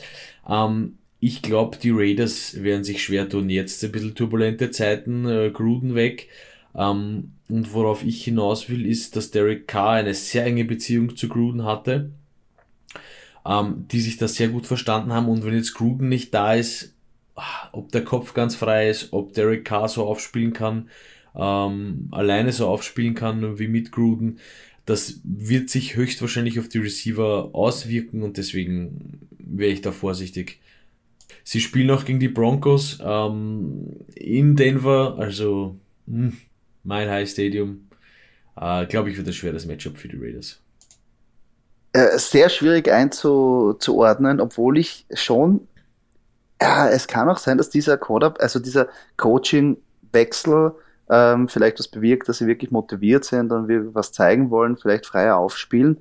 Ähm, 0.49 0.97
ich 1.19 1.41
glaube, 1.41 1.77
die 1.77 1.91
Raiders 1.91 2.63
werden 2.63 2.83
sich 2.83 3.03
schwer 3.03 3.29
tun. 3.29 3.49
Jetzt 3.49 3.83
ein 3.83 3.91
bisschen 3.91 4.15
turbulente 4.15 4.71
Zeiten, 4.71 5.25
äh, 5.27 5.51
Gruden 5.51 5.93
weg. 5.93 6.29
Ähm, 6.75 7.33
und 7.49 7.73
worauf 7.73 8.03
ich 8.03 8.23
hinaus 8.23 8.69
will, 8.69 8.85
ist, 8.85 9.15
dass 9.15 9.31
Derek 9.31 9.67
Carr 9.67 9.95
eine 9.95 10.13
sehr 10.13 10.45
enge 10.45 10.65
Beziehung 10.65 11.15
zu 11.15 11.27
Gruden 11.27 11.65
hatte, 11.65 12.11
ähm, 13.45 13.85
die 13.91 13.99
sich 13.99 14.17
da 14.17 14.27
sehr 14.27 14.47
gut 14.47 14.65
verstanden 14.65 15.13
haben. 15.13 15.27
Und 15.27 15.45
wenn 15.45 15.53
jetzt 15.53 15.73
Gruden 15.73 16.09
nicht 16.09 16.33
da 16.33 16.53
ist, 16.53 16.90
ob 17.71 17.91
der 17.91 18.03
Kopf 18.03 18.33
ganz 18.33 18.55
frei 18.55 18.89
ist, 18.89 19.13
ob 19.13 19.33
Derek 19.33 19.65
Carr 19.65 19.87
so 19.87 20.05
aufspielen 20.05 20.53
kann, 20.53 20.89
ähm, 21.35 22.09
alleine 22.11 22.51
so 22.51 22.67
aufspielen 22.67 23.15
kann 23.15 23.57
wie 23.59 23.67
mit 23.67 23.91
Gruden, 23.91 24.39
das 24.85 25.21
wird 25.23 25.69
sich 25.69 25.95
höchstwahrscheinlich 25.95 26.59
auf 26.59 26.67
die 26.67 26.79
Receiver 26.79 27.49
auswirken 27.53 28.23
und 28.23 28.37
deswegen 28.37 29.27
wäre 29.37 29.71
ich 29.71 29.81
da 29.81 29.91
vorsichtig. 29.91 30.59
Sie 31.43 31.61
spielen 31.61 31.91
auch 31.91 32.05
gegen 32.05 32.19
die 32.19 32.27
Broncos 32.27 32.99
ähm, 33.03 33.87
in 34.15 34.55
Denver, 34.55 35.15
also 35.17 35.77
mh, 36.07 36.17
hm, 36.17 36.37
Mile 36.83 37.11
High 37.11 37.29
Stadium. 37.29 37.87
Äh, 38.59 38.85
Glaube 38.87 39.09
ich, 39.09 39.17
wird 39.17 39.27
ein 39.27 39.33
schweres 39.33 39.65
Matchup 39.65 39.97
für 39.97 40.07
die 40.07 40.17
Raiders. 40.17 40.59
Äh, 41.93 42.17
sehr 42.17 42.49
schwierig 42.49 42.89
einzuordnen, 42.89 44.39
obwohl 44.39 44.77
ich 44.77 45.05
schon 45.13 45.67
ja, 46.61 46.87
es 46.87 47.07
kann 47.07 47.27
auch 47.27 47.39
sein, 47.39 47.57
dass 47.57 47.69
dieser 47.69 47.97
Code, 47.97 48.33
also 48.39 48.59
dieser 48.59 48.87
Coaching-Wechsel 49.17 50.73
ähm, 51.09 51.47
vielleicht 51.47 51.79
was 51.79 51.87
bewirkt, 51.87 52.29
dass 52.29 52.37
sie 52.37 52.47
wirklich 52.47 52.71
motiviert 52.71 53.25
sind 53.25 53.51
und 53.51 53.67
wir 53.67 53.93
was 53.95 54.11
zeigen 54.11 54.49
wollen, 54.51 54.77
vielleicht 54.77 55.05
freier 55.05 55.37
aufspielen. 55.37 55.97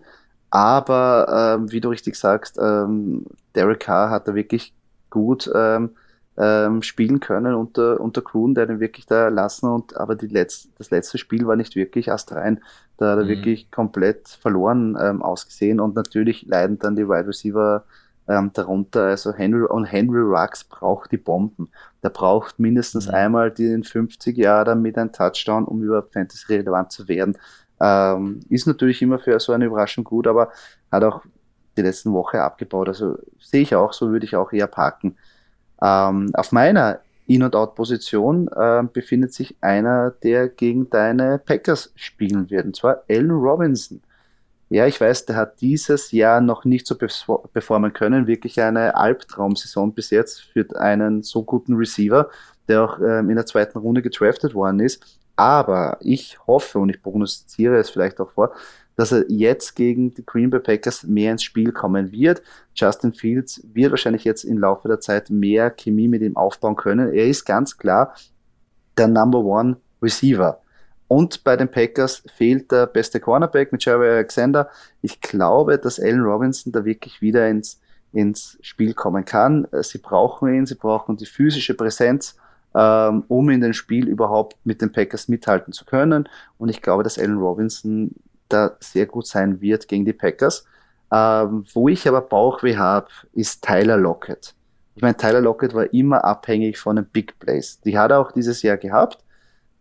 Aber 0.51 1.57
ähm, 1.59 1.73
wie 1.73 1.81
du 1.81 1.89
richtig 1.89 2.17
sagst, 2.17 2.59
ähm, 2.61 3.25
Derek 3.55 3.81
Carr 3.81 4.11
hat 4.11 4.29
da 4.29 4.35
wirklich 4.35 4.75
gut 5.09 5.51
ähm, 5.55 5.91
ähm, 6.37 6.83
spielen 6.83 7.21
können 7.21 7.55
unter, 7.55 8.01
unter 8.01 8.23
Kroon, 8.23 8.55
der 8.55 8.67
den 8.67 8.81
wirklich 8.81 9.07
da 9.07 9.29
lassen 9.29 9.67
und 9.67 9.97
aber 9.97 10.15
die 10.15 10.27
letzte, 10.27 10.69
das 10.79 10.91
letzte 10.91 11.19
Spiel 11.19 11.47
war 11.47 11.57
nicht 11.57 11.75
wirklich 11.77 12.13
astrein. 12.13 12.61
Da 12.97 13.13
hat 13.13 13.19
er 13.19 13.25
mhm. 13.25 13.29
wirklich 13.29 13.71
komplett 13.71 14.29
verloren 14.29 14.97
ähm, 15.01 15.23
ausgesehen 15.23 15.81
und 15.81 15.95
natürlich 15.95 16.47
leiden 16.47 16.79
dann 16.79 16.97
die 16.97 17.09
Wide 17.09 17.29
Receiver 17.29 17.85
ähm, 18.31 18.51
darunter. 18.53 19.05
Also 19.07 19.33
Henry 19.33 19.65
und 19.65 19.85
Henry 19.85 20.21
Rux 20.21 20.65
braucht 20.65 21.11
die 21.13 21.17
Bomben. 21.17 21.69
Der 22.03 22.11
braucht 22.11 22.59
mindestens 22.59 23.09
mhm. 23.09 23.15
einmal 23.15 23.51
den 23.51 23.83
50 23.83 24.37
Jahre 24.39 24.77
mit 24.77 24.97
einem 24.97 25.13
Touchdown, 25.13 25.65
um 25.65 25.83
überhaupt 25.83 26.13
Fantasy 26.13 26.55
relevant 26.55 26.93
zu 26.93 27.09
werden. 27.09 27.37
Ähm, 27.81 28.41
ist 28.49 28.67
natürlich 28.67 29.03
immer 29.03 29.19
für 29.19 29.39
so 29.41 29.53
eine 29.53 29.65
Überraschung 29.65 30.05
gut, 30.05 30.27
aber 30.27 30.53
hat 30.93 31.03
auch 31.03 31.23
die 31.77 31.83
letzten 31.83 32.13
Woche 32.13 32.41
abgebaut. 32.41 32.89
Also 32.89 33.19
sehe 33.41 33.63
ich 33.63 33.75
auch, 33.75 33.93
so 33.93 34.11
würde 34.11 34.27
ich 34.27 34.37
auch 34.37 34.53
eher 34.53 34.67
parken. 34.69 35.17
Ähm, 35.83 36.31
auf 36.35 36.53
meiner 36.53 37.01
In- 37.27 37.43
und 37.43 37.57
Out-Position 37.57 38.49
äh, 38.49 38.83
befindet 38.93 39.33
sich 39.33 39.57
einer, 39.61 40.11
der 40.23 40.49
gegen 40.49 40.91
deine 40.91 41.39
Packers 41.39 41.93
spielen 41.97 42.51
wird, 42.51 42.67
und 42.67 42.77
zwar 42.77 43.03
Allen 43.09 43.31
Robinson. 43.31 44.03
Ja, 44.73 44.87
ich 44.87 45.01
weiß, 45.01 45.27
der 45.27 45.35
hat 45.35 45.61
dieses 45.61 46.13
Jahr 46.13 46.41
noch 46.41 46.65
nicht 46.65 46.87
so 46.87 46.95
performen 46.97 47.93
können. 47.93 48.29
Wirklich 48.29 48.61
eine 48.61 48.95
Albtraumsaison 48.95 49.93
bis 49.93 50.11
jetzt 50.11 50.43
für 50.43 50.65
einen 50.79 51.25
so 51.25 51.43
guten 51.43 51.75
Receiver, 51.75 52.31
der 52.69 52.85
auch 52.85 53.01
ähm, 53.01 53.31
in 53.31 53.37
der 53.37 53.47
zweiten 53.47 53.79
Runde 53.79 54.01
gedraftet 54.01 54.55
worden 54.55 54.79
ist. 54.79 55.19
Aber 55.35 55.99
ich 56.01 56.39
hoffe 56.47 56.79
und 56.79 56.89
ich 56.89 57.03
prognostiziere 57.03 57.79
es 57.79 57.91
vielleicht 57.91 58.21
auch 58.21 58.31
vor, 58.31 58.55
dass 58.95 59.11
er 59.11 59.25
jetzt 59.29 59.75
gegen 59.75 60.15
die 60.15 60.25
Green 60.25 60.51
Bay 60.51 60.61
Packers 60.61 61.03
mehr 61.03 61.33
ins 61.33 61.43
Spiel 61.43 61.73
kommen 61.73 62.13
wird. 62.13 62.41
Justin 62.75 63.13
Fields 63.13 63.61
wird 63.73 63.91
wahrscheinlich 63.91 64.23
jetzt 64.23 64.45
im 64.45 64.59
Laufe 64.59 64.87
der 64.87 65.01
Zeit 65.01 65.31
mehr 65.31 65.71
Chemie 65.71 66.07
mit 66.07 66.23
ihm 66.23 66.37
aufbauen 66.37 66.77
können. 66.77 67.13
Er 67.13 67.27
ist 67.27 67.45
ganz 67.45 67.77
klar 67.77 68.15
der 68.97 69.09
Number 69.09 69.41
One 69.41 69.79
Receiver. 70.01 70.61
Und 71.11 71.43
bei 71.43 71.57
den 71.57 71.69
Packers 71.69 72.23
fehlt 72.37 72.71
der 72.71 72.87
beste 72.87 73.19
Cornerback 73.19 73.73
mit 73.73 73.85
Jerry 73.85 74.09
Alexander. 74.11 74.71
Ich 75.03 75.21
glaube, 75.21 75.77
dass 75.77 75.99
Allen 75.99 76.21
Robinson 76.21 76.73
da 76.73 76.85
wirklich 76.85 77.21
wieder 77.21 77.49
ins, 77.49 77.81
ins 78.13 78.57
Spiel 78.61 78.95
kommen 78.95 79.25
kann. 79.25 79.67
Sie 79.81 79.99
brauchen 79.99 80.55
ihn, 80.55 80.67
sie 80.67 80.77
brauchen 80.77 81.17
die 81.17 81.27
physische 81.27 81.75
Präsenz, 81.75 82.37
ähm, 82.77 83.25
um 83.27 83.51
in 83.51 83.61
dem 83.61 83.73
Spiel 83.73 84.07
überhaupt 84.07 84.57
mit 84.63 84.83
den 84.83 84.93
Packers 84.93 85.27
mithalten 85.27 85.73
zu 85.73 85.85
können. 85.85 86.29
Und 86.59 86.69
ich 86.69 86.81
glaube, 86.81 87.03
dass 87.03 87.19
Allen 87.19 87.39
Robinson 87.39 88.15
da 88.49 88.77
sehr 88.79 89.07
gut 89.07 89.27
sein 89.27 89.61
wird 89.61 89.89
gegen 89.89 90.05
die 90.05 90.13
Packers. 90.13 90.65
Ähm, 91.11 91.65
wo 91.75 91.89
ich 91.89 92.07
aber 92.07 92.21
Bauchweh 92.21 92.77
habe, 92.77 93.09
ist 93.33 93.65
Tyler 93.65 93.97
Lockett. 93.97 94.55
Ich 94.95 95.03
meine, 95.03 95.17
Tyler 95.17 95.41
Lockett 95.41 95.75
war 95.75 95.93
immer 95.93 96.25
abhängig 96.25 96.79
von 96.79 96.95
den 96.95 97.07
Big 97.07 97.37
Plays. 97.41 97.81
Die 97.81 97.99
hat 97.99 98.13
er 98.13 98.21
auch 98.21 98.31
dieses 98.31 98.63
Jahr 98.63 98.77
gehabt. 98.77 99.25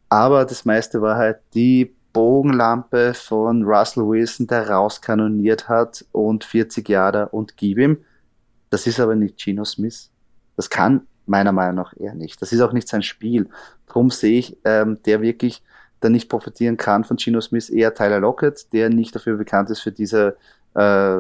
Aber 0.09 0.45
das 0.45 0.65
meiste 0.65 1.01
war 1.01 1.17
halt 1.17 1.39
die 1.53 1.95
Bogenlampe 2.13 3.13
von 3.13 3.63
Russell 3.63 4.07
Wilson, 4.07 4.47
der 4.47 4.69
rauskanoniert 4.69 5.69
hat 5.69 6.03
und 6.11 6.43
40 6.43 6.89
Jahre 6.89 7.29
und 7.29 7.55
gib 7.55 7.77
ihm. 7.77 7.99
Das 8.71 8.87
ist 8.87 8.99
aber 8.99 9.15
nicht 9.15 9.39
Gino 9.39 9.63
Smith. 9.63 10.09
Das 10.55 10.69
kann 10.69 11.07
meiner 11.27 11.51
Meinung 11.51 11.75
nach 11.75 11.93
eher 11.95 12.15
nicht. 12.15 12.41
Das 12.41 12.51
ist 12.51 12.61
auch 12.61 12.73
nicht 12.73 12.87
sein 12.87 13.03
Spiel. 13.03 13.49
Darum 13.87 14.09
sehe 14.09 14.39
ich, 14.39 14.57
ähm, 14.65 14.97
der 15.05 15.21
wirklich 15.21 15.63
da 15.99 16.09
nicht 16.09 16.29
profitieren 16.29 16.77
kann 16.77 17.03
von 17.03 17.17
Gino 17.17 17.41
Smith, 17.41 17.69
eher 17.69 17.93
Tyler 17.93 18.19
Lockett, 18.19 18.71
der 18.73 18.89
nicht 18.89 19.13
dafür 19.15 19.37
bekannt 19.37 19.69
ist 19.69 19.81
für 19.81 19.91
diese 19.91 20.37
äh, 20.73 21.17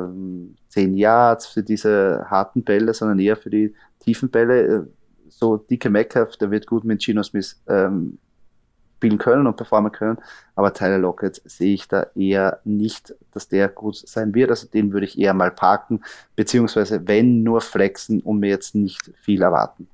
10 0.69 0.95
Yards, 0.95 1.47
für 1.47 1.63
diese 1.63 2.25
harten 2.29 2.63
Bälle, 2.63 2.93
sondern 2.93 3.19
eher 3.19 3.35
für 3.35 3.49
die 3.49 3.75
tiefen 3.99 4.29
Bälle. 4.29 4.61
Äh, 4.61 4.81
so 5.27 5.57
dicke 5.57 5.91
Metcalf, 5.91 6.37
der 6.37 6.49
wird 6.49 6.65
gut 6.65 6.83
mit 6.83 7.03
Gino 7.03 7.21
Smith 7.21 7.61
ähm, 7.67 8.17
spielen 8.99 9.17
können 9.17 9.47
und 9.47 9.55
performen 9.55 9.93
können. 9.93 10.17
Aber 10.55 10.73
Tyler 10.73 10.97
Lockett 10.97 11.41
sehe 11.45 11.73
ich 11.73 11.87
da 11.87 12.07
eher 12.15 12.59
nicht, 12.65 13.15
dass 13.31 13.47
der 13.47 13.69
gut 13.69 13.95
sein 13.95 14.35
wird. 14.35 14.49
Also 14.49 14.67
den 14.67 14.91
würde 14.91 15.05
ich 15.05 15.17
eher 15.17 15.33
mal 15.33 15.51
parken, 15.51 16.01
beziehungsweise 16.35 17.07
wenn 17.07 17.41
nur 17.43 17.61
flexen 17.61 18.19
und 18.19 18.39
mir 18.39 18.49
jetzt 18.49 18.75
nicht 18.75 19.11
viel 19.21 19.41
erwarten. 19.41 19.87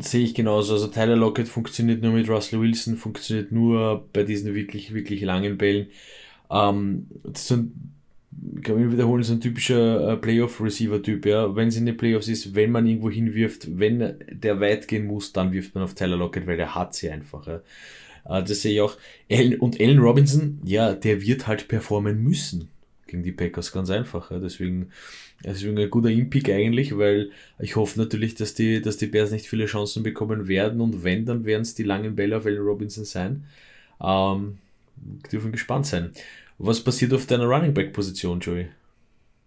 Sehe 0.00 0.24
ich 0.24 0.34
genauso. 0.34 0.72
Also 0.72 0.86
Tyler 0.86 1.14
Lockett 1.16 1.46
funktioniert 1.46 2.02
nur 2.02 2.12
mit 2.12 2.28
Russell 2.28 2.60
Wilson, 2.60 2.96
funktioniert 2.96 3.52
nur 3.52 4.08
bei 4.14 4.22
diesen 4.22 4.54
wirklich, 4.54 4.94
wirklich 4.94 5.20
langen 5.20 5.58
Bällen. 5.58 5.88
Ähm, 6.50 7.06
ich 8.56 8.62
glaube, 8.62 8.80
wir 8.80 8.92
wiederholen, 8.92 9.22
so 9.22 9.32
ein 9.32 9.40
typischer 9.40 10.12
äh, 10.12 10.16
Playoff-Receiver-Typ, 10.16 11.26
ja. 11.26 11.54
Wenn 11.56 11.68
es 11.68 11.76
in 11.76 11.86
den 11.86 11.96
Playoffs 11.96 12.28
ist, 12.28 12.54
wenn 12.54 12.70
man 12.70 12.86
irgendwo 12.86 13.10
hinwirft, 13.10 13.78
wenn 13.78 14.14
der 14.30 14.60
weit 14.60 14.86
gehen 14.86 15.06
muss, 15.06 15.32
dann 15.32 15.52
wirft 15.52 15.74
man 15.74 15.84
auf 15.84 15.94
Tyler 15.94 16.16
Lockett, 16.16 16.46
weil 16.46 16.56
der 16.56 16.74
hat 16.74 16.94
sie 16.94 17.10
einfach, 17.10 17.46
ja. 17.46 17.62
Äh, 18.28 18.44
das 18.44 18.62
sehe 18.62 18.74
ich 18.74 18.80
auch. 18.80 18.96
und 19.60 19.80
Allen 19.80 19.98
Robinson, 19.98 20.60
ja, 20.64 20.94
der 20.94 21.22
wird 21.22 21.46
halt 21.46 21.68
performen 21.68 22.22
müssen 22.22 22.68
gegen 23.06 23.22
die 23.22 23.32
Packers, 23.32 23.72
ganz 23.72 23.90
einfach. 23.90 24.30
Deswegen, 24.30 24.90
deswegen 25.42 25.78
ein 25.78 25.90
guter 25.90 26.10
Impick 26.10 26.50
eigentlich, 26.50 26.96
weil 26.96 27.30
ich 27.58 27.76
hoffe 27.76 27.98
natürlich, 27.98 28.34
dass 28.34 28.54
die, 28.54 28.82
dass 28.82 28.98
die 28.98 29.06
Bears 29.06 29.30
nicht 29.30 29.46
viele 29.46 29.66
Chancen 29.66 30.02
bekommen 30.02 30.46
werden 30.46 30.80
und 30.80 31.02
wenn, 31.04 31.24
dann 31.24 31.44
werden 31.44 31.62
es 31.62 31.74
die 31.74 31.84
langen 31.84 32.14
Bälle 32.14 32.36
auf 32.36 32.46
Allen 32.46 32.58
Robinson 32.58 33.04
sein. 33.04 33.44
Ähm, 34.00 34.58
dürfen 35.32 35.52
gespannt 35.52 35.86
sein. 35.86 36.10
Was 36.58 36.82
passiert 36.82 37.14
auf 37.14 37.26
deiner 37.26 37.46
Running 37.46 37.72
Back 37.72 37.92
Position, 37.92 38.40
Joey? 38.40 38.68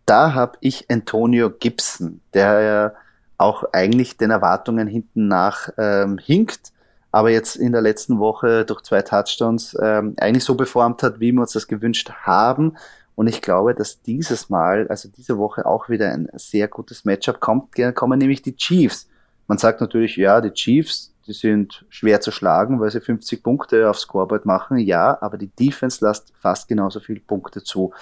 Da 0.06 0.34
habe 0.34 0.58
ich 0.62 0.90
Antonio 0.90 1.50
Gibson, 1.50 2.22
der 2.34 2.62
ja 2.62 2.94
auch 3.38 3.66
eigentlich 3.74 4.18
den 4.18 4.32
Erwartungen 4.32 4.88
hinten 4.88 5.28
nach 5.28 5.70
ähm, 5.78 6.18
hinkt, 6.18 6.72
aber 7.12 7.30
jetzt 7.30 7.58
in 7.58 7.74
der 7.74 7.82
letzten 7.82 8.20
Woche 8.20 8.64
durch 8.64 8.82
zwei 8.84 9.02
Touchdowns 9.02 9.76
ähm, 9.82 10.16
eigentlich 10.18 10.46
so 10.46 10.56
performt 10.56 11.04
hat, 11.04 11.20
wie 11.20 11.34
wir 11.34 11.42
uns 11.42 11.52
das 11.52 11.68
gewünscht 11.68 12.10
haben. 12.24 12.78
Und 13.16 13.28
ich 13.28 13.42
glaube, 13.42 13.76
dass 13.76 14.02
dieses 14.02 14.50
Mal, 14.50 14.88
also 14.88 15.10
diese 15.10 15.38
Woche 15.38 15.66
auch 15.66 15.90
wieder 15.90 16.12
ein 16.12 16.30
sehr 16.36 16.70
gutes 16.70 17.04
Matchup 17.04 17.42
kommt, 17.42 17.76
kommen 17.94 18.20
nämlich 18.20 18.42
die 18.42 18.56
Chiefs. 18.56 19.10
Man 19.48 19.58
sagt 19.58 19.82
natürlich, 19.82 20.16
ja, 20.16 20.40
die 20.40 20.52
Chiefs, 20.52 21.11
die 21.28 21.34
sind 21.34 21.86
schwer 21.90 22.22
zu 22.22 22.32
schlagen, 22.32 22.80
weil 22.80 22.92
sie 22.92 23.02
50 23.02 23.44
Punkte 23.44 23.90
aufs 23.90 24.02
Scoreboard 24.02 24.46
machen, 24.46 24.78
ja, 24.78 25.18
aber 25.22 25.38
die 25.38 25.50
Defense 25.50 26.04
lässt 26.06 26.34
fast 26.40 26.68
genauso 26.68 27.00
viele 27.00 27.20
Punkte 27.20 27.64
zu. 27.64 27.94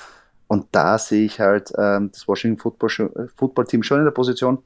Und 0.48 0.68
da 0.72 0.98
sehe 0.98 1.26
ich 1.26 1.40
halt 1.40 1.72
ähm, 1.78 2.12
das 2.12 2.28
Washington 2.28 2.60
Football, 2.60 3.12
äh, 3.16 3.28
Football 3.36 3.66
Team 3.66 3.84
schon 3.84 4.00
in 4.00 4.06
der 4.06 4.12
Position, 4.12 4.64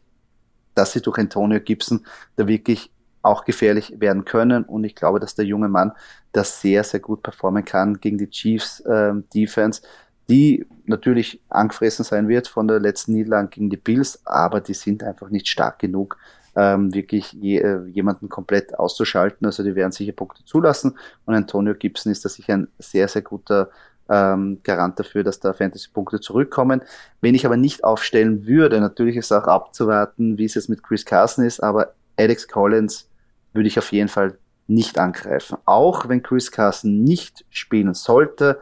dass 0.75 0.93
sie 0.93 1.01
durch 1.01 1.17
Antonio 1.17 1.59
Gibson 1.59 2.05
da 2.35 2.47
wirklich 2.47 2.91
auch 3.21 3.45
gefährlich 3.45 3.99
werden 3.99 4.25
können. 4.25 4.63
Und 4.63 4.83
ich 4.83 4.95
glaube, 4.95 5.19
dass 5.19 5.35
der 5.35 5.45
junge 5.45 5.69
Mann 5.69 5.93
das 6.31 6.61
sehr, 6.61 6.83
sehr 6.83 6.99
gut 6.99 7.23
performen 7.23 7.65
kann 7.65 7.99
gegen 7.99 8.17
die 8.17 8.29
Chiefs 8.29 8.83
ähm, 8.89 9.25
Defense, 9.33 9.81
die 10.29 10.65
natürlich 10.85 11.41
angefressen 11.49 12.05
sein 12.05 12.27
wird 12.27 12.47
von 12.47 12.67
der 12.67 12.79
letzten 12.79 13.13
Niederlage 13.13 13.49
gegen 13.49 13.69
die 13.69 13.77
Bills, 13.77 14.25
aber 14.25 14.61
die 14.61 14.73
sind 14.73 15.03
einfach 15.03 15.29
nicht 15.29 15.47
stark 15.47 15.79
genug, 15.79 16.17
ähm, 16.55 16.93
wirklich 16.93 17.33
je, 17.33 17.57
äh, 17.59 17.83
jemanden 17.85 18.29
komplett 18.29 18.77
auszuschalten. 18.77 19.45
Also 19.45 19.63
die 19.63 19.75
werden 19.75 19.91
sicher 19.91 20.11
Punkte 20.11 20.45
zulassen. 20.45 20.97
Und 21.25 21.35
Antonio 21.35 21.73
Gibson 21.73 22.11
ist 22.11 22.25
da 22.25 22.29
sicher 22.29 22.53
ein 22.53 22.67
sehr, 22.79 23.07
sehr 23.07 23.21
guter 23.21 23.69
ähm, 24.09 24.59
Garant 24.63 24.99
dafür, 24.99 25.23
dass 25.23 25.39
da 25.39 25.53
Fantasy-Punkte 25.53 26.19
zurückkommen. 26.19 26.81
Wenn 27.21 27.35
ich 27.35 27.45
aber 27.45 27.57
nicht 27.57 27.83
aufstellen 27.83 28.45
würde, 28.45 28.79
natürlich 28.79 29.15
ist 29.15 29.31
auch 29.31 29.45
abzuwarten, 29.45 30.37
wie 30.37 30.45
es 30.45 30.55
jetzt 30.55 30.69
mit 30.69 30.83
Chris 30.83 31.05
Carson 31.05 31.45
ist, 31.45 31.61
aber 31.61 31.93
Alex 32.17 32.47
Collins 32.47 33.09
würde 33.53 33.67
ich 33.67 33.79
auf 33.79 33.91
jeden 33.91 34.09
Fall 34.09 34.37
nicht 34.67 34.97
angreifen. 34.97 35.57
Auch 35.65 36.07
wenn 36.09 36.23
Chris 36.23 36.51
Carson 36.51 37.03
nicht 37.03 37.45
spielen 37.49 37.93
sollte, 37.93 38.59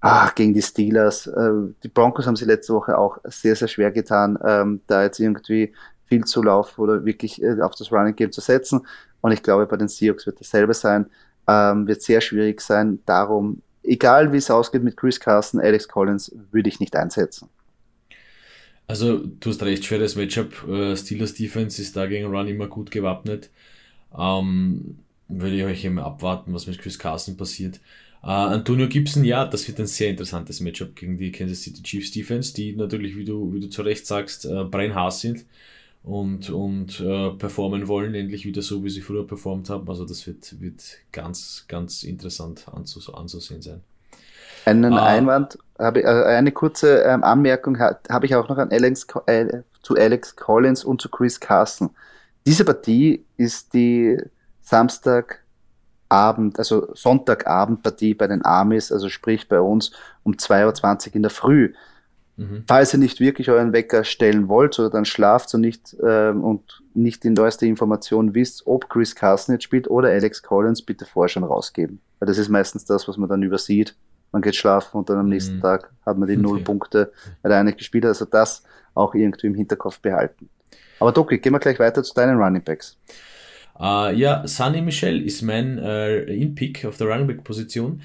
ach, 0.00 0.34
gegen 0.34 0.52
die 0.54 0.62
Steelers. 0.62 1.26
Äh, 1.26 1.50
die 1.82 1.88
Broncos 1.88 2.26
haben 2.26 2.36
sie 2.36 2.44
letzte 2.44 2.74
Woche 2.74 2.96
auch 2.98 3.18
sehr, 3.24 3.56
sehr 3.56 3.68
schwer 3.68 3.90
getan, 3.90 4.38
ähm, 4.44 4.80
da 4.86 5.02
jetzt 5.02 5.18
irgendwie 5.18 5.74
viel 6.14 6.24
zu 6.24 6.42
laufen 6.42 6.80
oder 6.80 7.04
wirklich 7.04 7.42
äh, 7.42 7.60
auf 7.60 7.74
das 7.74 7.90
Running 7.90 8.14
Game 8.14 8.32
zu 8.32 8.40
setzen. 8.40 8.86
Und 9.20 9.32
ich 9.32 9.42
glaube, 9.42 9.66
bei 9.66 9.76
den 9.76 9.88
Seahawks 9.88 10.26
wird 10.26 10.40
dasselbe 10.40 10.74
sein. 10.74 11.06
Ähm, 11.48 11.86
wird 11.86 12.02
sehr 12.02 12.20
schwierig 12.20 12.60
sein. 12.60 13.00
Darum, 13.04 13.62
egal 13.82 14.32
wie 14.32 14.38
es 14.38 14.50
ausgeht 14.50 14.82
mit 14.82 14.96
Chris 14.96 15.18
Carson, 15.18 15.60
Alex 15.60 15.88
Collins, 15.88 16.34
würde 16.52 16.68
ich 16.68 16.80
nicht 16.80 16.94
einsetzen. 16.96 17.48
Also, 18.86 19.18
du 19.18 19.50
hast 19.50 19.62
recht, 19.62 19.84
schweres 19.84 20.14
Matchup. 20.14 20.68
Äh, 20.68 20.96
Steelers 20.96 21.34
Defense 21.34 21.80
ist 21.80 21.96
da 21.96 22.06
gegen 22.06 22.26
Run 22.26 22.48
immer 22.48 22.68
gut 22.68 22.90
gewappnet. 22.90 23.50
Ähm, 24.16 24.98
würde 25.28 25.56
ich 25.56 25.64
euch 25.64 25.84
immer 25.84 26.04
abwarten, 26.04 26.52
was 26.52 26.66
mit 26.66 26.78
Chris 26.78 26.98
Carson 26.98 27.36
passiert. 27.36 27.80
Uh, 28.22 28.54
Antonio 28.56 28.88
Gibson, 28.88 29.22
ja, 29.24 29.44
das 29.44 29.68
wird 29.68 29.78
ein 29.80 29.86
sehr 29.86 30.08
interessantes 30.08 30.60
Matchup 30.60 30.96
gegen 30.96 31.18
die 31.18 31.30
Kansas 31.30 31.62
City 31.62 31.82
Chiefs 31.82 32.10
Defense, 32.10 32.54
die 32.54 32.74
natürlich, 32.74 33.16
wie 33.16 33.24
du, 33.24 33.52
wie 33.52 33.60
du 33.60 33.68
zu 33.68 33.82
Recht 33.82 34.06
sagst, 34.06 34.46
äh, 34.46 34.64
brennhaß 34.64 35.20
sind 35.20 35.44
und, 36.04 36.50
und 36.50 37.00
äh, 37.00 37.30
performen 37.30 37.88
wollen, 37.88 38.14
endlich 38.14 38.44
wieder 38.44 38.60
so, 38.60 38.84
wie 38.84 38.90
sie 38.90 39.00
früher 39.00 39.26
performt 39.26 39.70
haben. 39.70 39.88
Also 39.88 40.04
das 40.04 40.26
wird, 40.26 40.60
wird 40.60 40.82
ganz, 41.12 41.64
ganz 41.66 42.02
interessant 42.04 42.66
anzus 42.70 43.12
anzusehen 43.12 43.62
sein. 43.62 43.80
Einen 44.66 44.92
ah. 44.92 45.06
Einwand, 45.06 45.58
habe 45.78 46.02
äh, 46.02 46.06
eine 46.06 46.52
kurze 46.52 47.02
ähm, 47.02 47.24
Anmerkung 47.24 47.78
ha, 47.78 47.98
habe 48.10 48.26
ich 48.26 48.34
auch 48.34 48.48
noch 48.48 48.58
an 48.58 48.70
Alex, 48.70 49.06
äh, 49.26 49.62
zu 49.82 49.96
Alex 49.96 50.36
Collins 50.36 50.84
und 50.84 51.00
zu 51.00 51.08
Chris 51.08 51.40
Carson. 51.40 51.90
Diese 52.46 52.66
Partie 52.66 53.24
ist 53.38 53.72
die 53.72 54.18
Samstagabend, 54.60 56.58
also 56.58 56.94
Sonntagabendpartie 56.94 58.12
bei 58.12 58.26
den 58.26 58.44
Amis, 58.44 58.92
also 58.92 59.08
sprich 59.08 59.48
bei 59.48 59.60
uns 59.60 59.92
um 60.22 60.34
2.20 60.34 61.08
Uhr 61.08 61.16
in 61.16 61.22
der 61.22 61.30
Früh. 61.30 61.72
Mhm. 62.36 62.64
Falls 62.66 62.92
ihr 62.92 62.98
nicht 62.98 63.20
wirklich 63.20 63.48
euren 63.50 63.72
Wecker 63.72 64.02
stellen 64.04 64.48
wollt 64.48 64.78
oder 64.78 64.90
dann 64.90 65.04
schlaft 65.04 65.54
und 65.54 65.60
nicht, 65.60 65.96
ähm, 66.04 66.42
und 66.42 66.82
nicht 66.94 67.22
die 67.22 67.30
neueste 67.30 67.66
Information 67.66 68.34
wisst, 68.34 68.66
ob 68.66 68.88
Chris 68.88 69.14
Carson 69.14 69.54
jetzt 69.54 69.64
spielt 69.64 69.88
oder 69.88 70.08
Alex 70.08 70.42
Collins, 70.42 70.82
bitte 70.82 71.06
vorher 71.06 71.28
schon 71.28 71.44
rausgeben. 71.44 72.00
Weil 72.18 72.26
das 72.26 72.38
ist 72.38 72.48
meistens 72.48 72.84
das, 72.84 73.06
was 73.06 73.16
man 73.16 73.28
dann 73.28 73.42
übersieht. 73.42 73.94
Man 74.32 74.42
geht 74.42 74.56
schlafen 74.56 74.98
und 74.98 75.08
dann 75.08 75.18
am 75.18 75.28
nächsten 75.28 75.56
mhm. 75.56 75.62
Tag 75.62 75.92
hat 76.04 76.18
man 76.18 76.28
die 76.28 76.34
okay. 76.34 76.42
Null 76.42 76.60
Punkte, 76.60 77.12
weil 77.42 77.52
er 77.52 77.60
eigentlich 77.60 77.76
gespielt 77.76 78.04
hat. 78.04 78.10
Also 78.10 78.24
das 78.24 78.64
auch 78.94 79.14
irgendwie 79.14 79.46
im 79.46 79.54
Hinterkopf 79.54 80.00
behalten. 80.00 80.48
Aber 80.98 81.12
Doki, 81.12 81.38
gehen 81.38 81.52
wir 81.52 81.60
gleich 81.60 81.78
weiter 81.78 82.02
zu 82.02 82.14
deinen 82.14 82.38
Running 82.38 82.62
Backs. 82.62 82.96
Äh, 83.78 84.14
ja, 84.16 84.46
Sunny 84.46 84.80
Michel 84.80 85.22
ist 85.22 85.42
mein 85.42 85.78
äh, 85.78 86.22
In-Pick 86.24 86.84
auf 86.84 86.96
der 86.96 87.08
Running 87.08 87.26
Back 87.26 87.44
Position. 87.44 88.00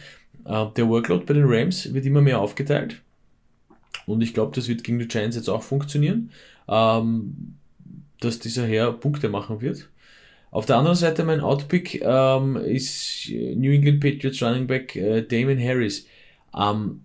Äh, 0.46 0.66
der 0.76 0.88
Workload 0.88 1.26
bei 1.26 1.34
den 1.34 1.46
Rams 1.46 1.94
wird 1.94 2.06
immer 2.06 2.22
mehr 2.22 2.40
aufgeteilt. 2.40 3.02
Und 4.10 4.22
ich 4.22 4.34
glaube, 4.34 4.56
das 4.56 4.68
wird 4.68 4.84
gegen 4.84 4.98
die 4.98 5.08
Giants 5.08 5.36
jetzt 5.36 5.50
auch 5.50 5.62
funktionieren, 5.62 6.32
ähm, 6.68 7.56
dass 8.20 8.40
dieser 8.40 8.66
Herr 8.66 8.92
Punkte 8.92 9.30
machen 9.30 9.62
wird. 9.62 9.88
Auf 10.52 10.66
der 10.66 10.78
anderen 10.78 10.98
Seite 10.98 11.24
mein 11.24 11.42
Outpick 11.42 12.02
ähm, 12.02 12.56
ist 12.56 13.30
New 13.30 13.72
England 13.72 14.00
Patriots 14.00 14.42
Running 14.42 14.66
Back 14.66 14.96
äh, 14.96 15.22
Damon 15.22 15.60
Harris. 15.60 16.08
Ähm, 16.58 17.02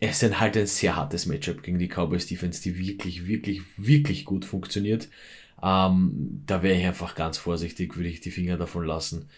es 0.00 0.22
ist 0.22 0.40
halt 0.40 0.56
ein 0.56 0.66
sehr 0.66 0.96
hartes 0.96 1.26
Matchup 1.26 1.62
gegen 1.62 1.78
die 1.78 1.88
Cowboys 1.88 2.26
Defense, 2.26 2.62
die 2.62 2.78
wirklich, 2.78 3.26
wirklich, 3.26 3.60
wirklich 3.76 4.24
gut 4.24 4.46
funktioniert. 4.46 5.08
Ähm, 5.62 6.42
da 6.46 6.62
wäre 6.62 6.78
ich 6.78 6.86
einfach 6.86 7.14
ganz 7.14 7.36
vorsichtig, 7.36 7.96
würde 7.96 8.08
ich 8.08 8.20
die 8.20 8.30
Finger 8.30 8.56
davon 8.56 8.86
lassen. 8.86 9.28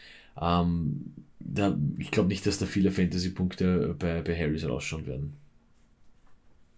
Ähm, 0.41 1.15
da, 1.41 1.77
ich 1.99 2.13
glaube 2.13 2.29
nicht, 2.29 2.47
dass 2.47 2.59
da 2.59 2.67
viele 2.67 2.93
Fantasy-Punkte 2.93 3.97
bei, 3.99 4.23
bei 4.23 4.37
Harris 4.37 4.69
rausschauen 4.69 5.07
werden. 5.07 5.37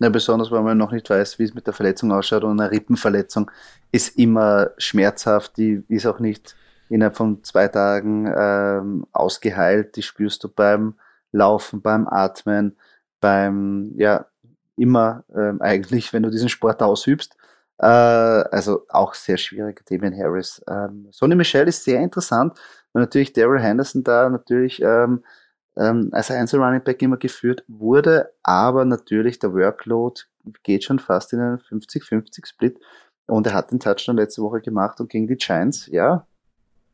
Ja, 0.01 0.09
besonders, 0.09 0.51
weil 0.51 0.63
man 0.63 0.79
noch 0.79 0.93
nicht 0.93 1.11
weiß, 1.11 1.39
wie 1.39 1.45
es 1.45 1.53
mit 1.53 1.67
der 1.67 1.75
Verletzung 1.75 2.11
ausschaut. 2.11 2.43
Und 2.43 2.59
eine 2.59 2.71
Rippenverletzung 2.71 3.51
ist 3.93 4.17
immer 4.19 4.71
schmerzhaft. 4.79 5.59
Die 5.59 5.85
ist 5.89 6.07
auch 6.07 6.21
nicht 6.21 6.57
innerhalb 6.89 7.17
von 7.17 7.45
zwei 7.45 7.69
Tagen 7.69 8.33
ähm, 8.35 9.07
ausgeheilt. 9.13 9.97
Die 9.97 10.03
spürst 10.03 10.43
du 10.43 10.49
beim 10.49 10.95
Laufen, 11.33 11.83
beim 11.83 12.09
Atmen, 12.09 12.77
beim, 13.21 13.93
ja, 13.97 14.27
immer 14.77 15.25
ähm, 15.37 15.61
eigentlich, 15.61 16.13
wenn 16.15 16.23
du 16.23 16.31
diesen 16.31 16.49
Sport 16.49 16.83
ausübst. 16.83 17.37
Äh, 17.79 17.87
also 17.87 18.87
auch 18.89 19.13
sehr 19.13 19.37
schwierig, 19.37 19.85
Damien 19.85 20.17
Harris. 20.17 20.63
Ähm, 20.67 21.09
Sonny 21.11 21.35
Michel 21.35 21.69
ist 21.69 21.85
sehr 21.85 22.01
interessant, 22.01 22.59
weil 22.95 23.03
natürlich 23.03 23.35
Daryl 23.35 23.61
Henderson 23.61 24.03
da 24.03 24.31
natürlich 24.31 24.81
ähm, 24.83 25.23
ähm, 25.77 26.11
als 26.13 26.31
Einzel 26.31 26.61
Running 26.61 26.83
Back 26.83 27.03
immer 27.03 27.17
geführt 27.17 27.65
wurde, 27.69 28.31
aber 28.43 28.85
natürlich 28.85 29.39
der 29.39 29.53
Workload 29.53 30.23
geht 30.63 30.85
schon 30.85 30.99
fast 30.99 31.33
in 31.33 31.41
einen 31.41 31.59
50-50 31.59 32.47
Split 32.47 32.79
und 33.27 33.47
er 33.47 33.55
hat 33.55 33.71
den 33.71 33.81
Touchdown 33.81 34.17
letzte 34.17 34.43
Woche 34.43 34.61
gemacht 34.61 35.01
und 35.01 35.11
gegen 35.11 35.27
die 35.27 35.37
Giants, 35.37 35.87
ja, 35.93 36.27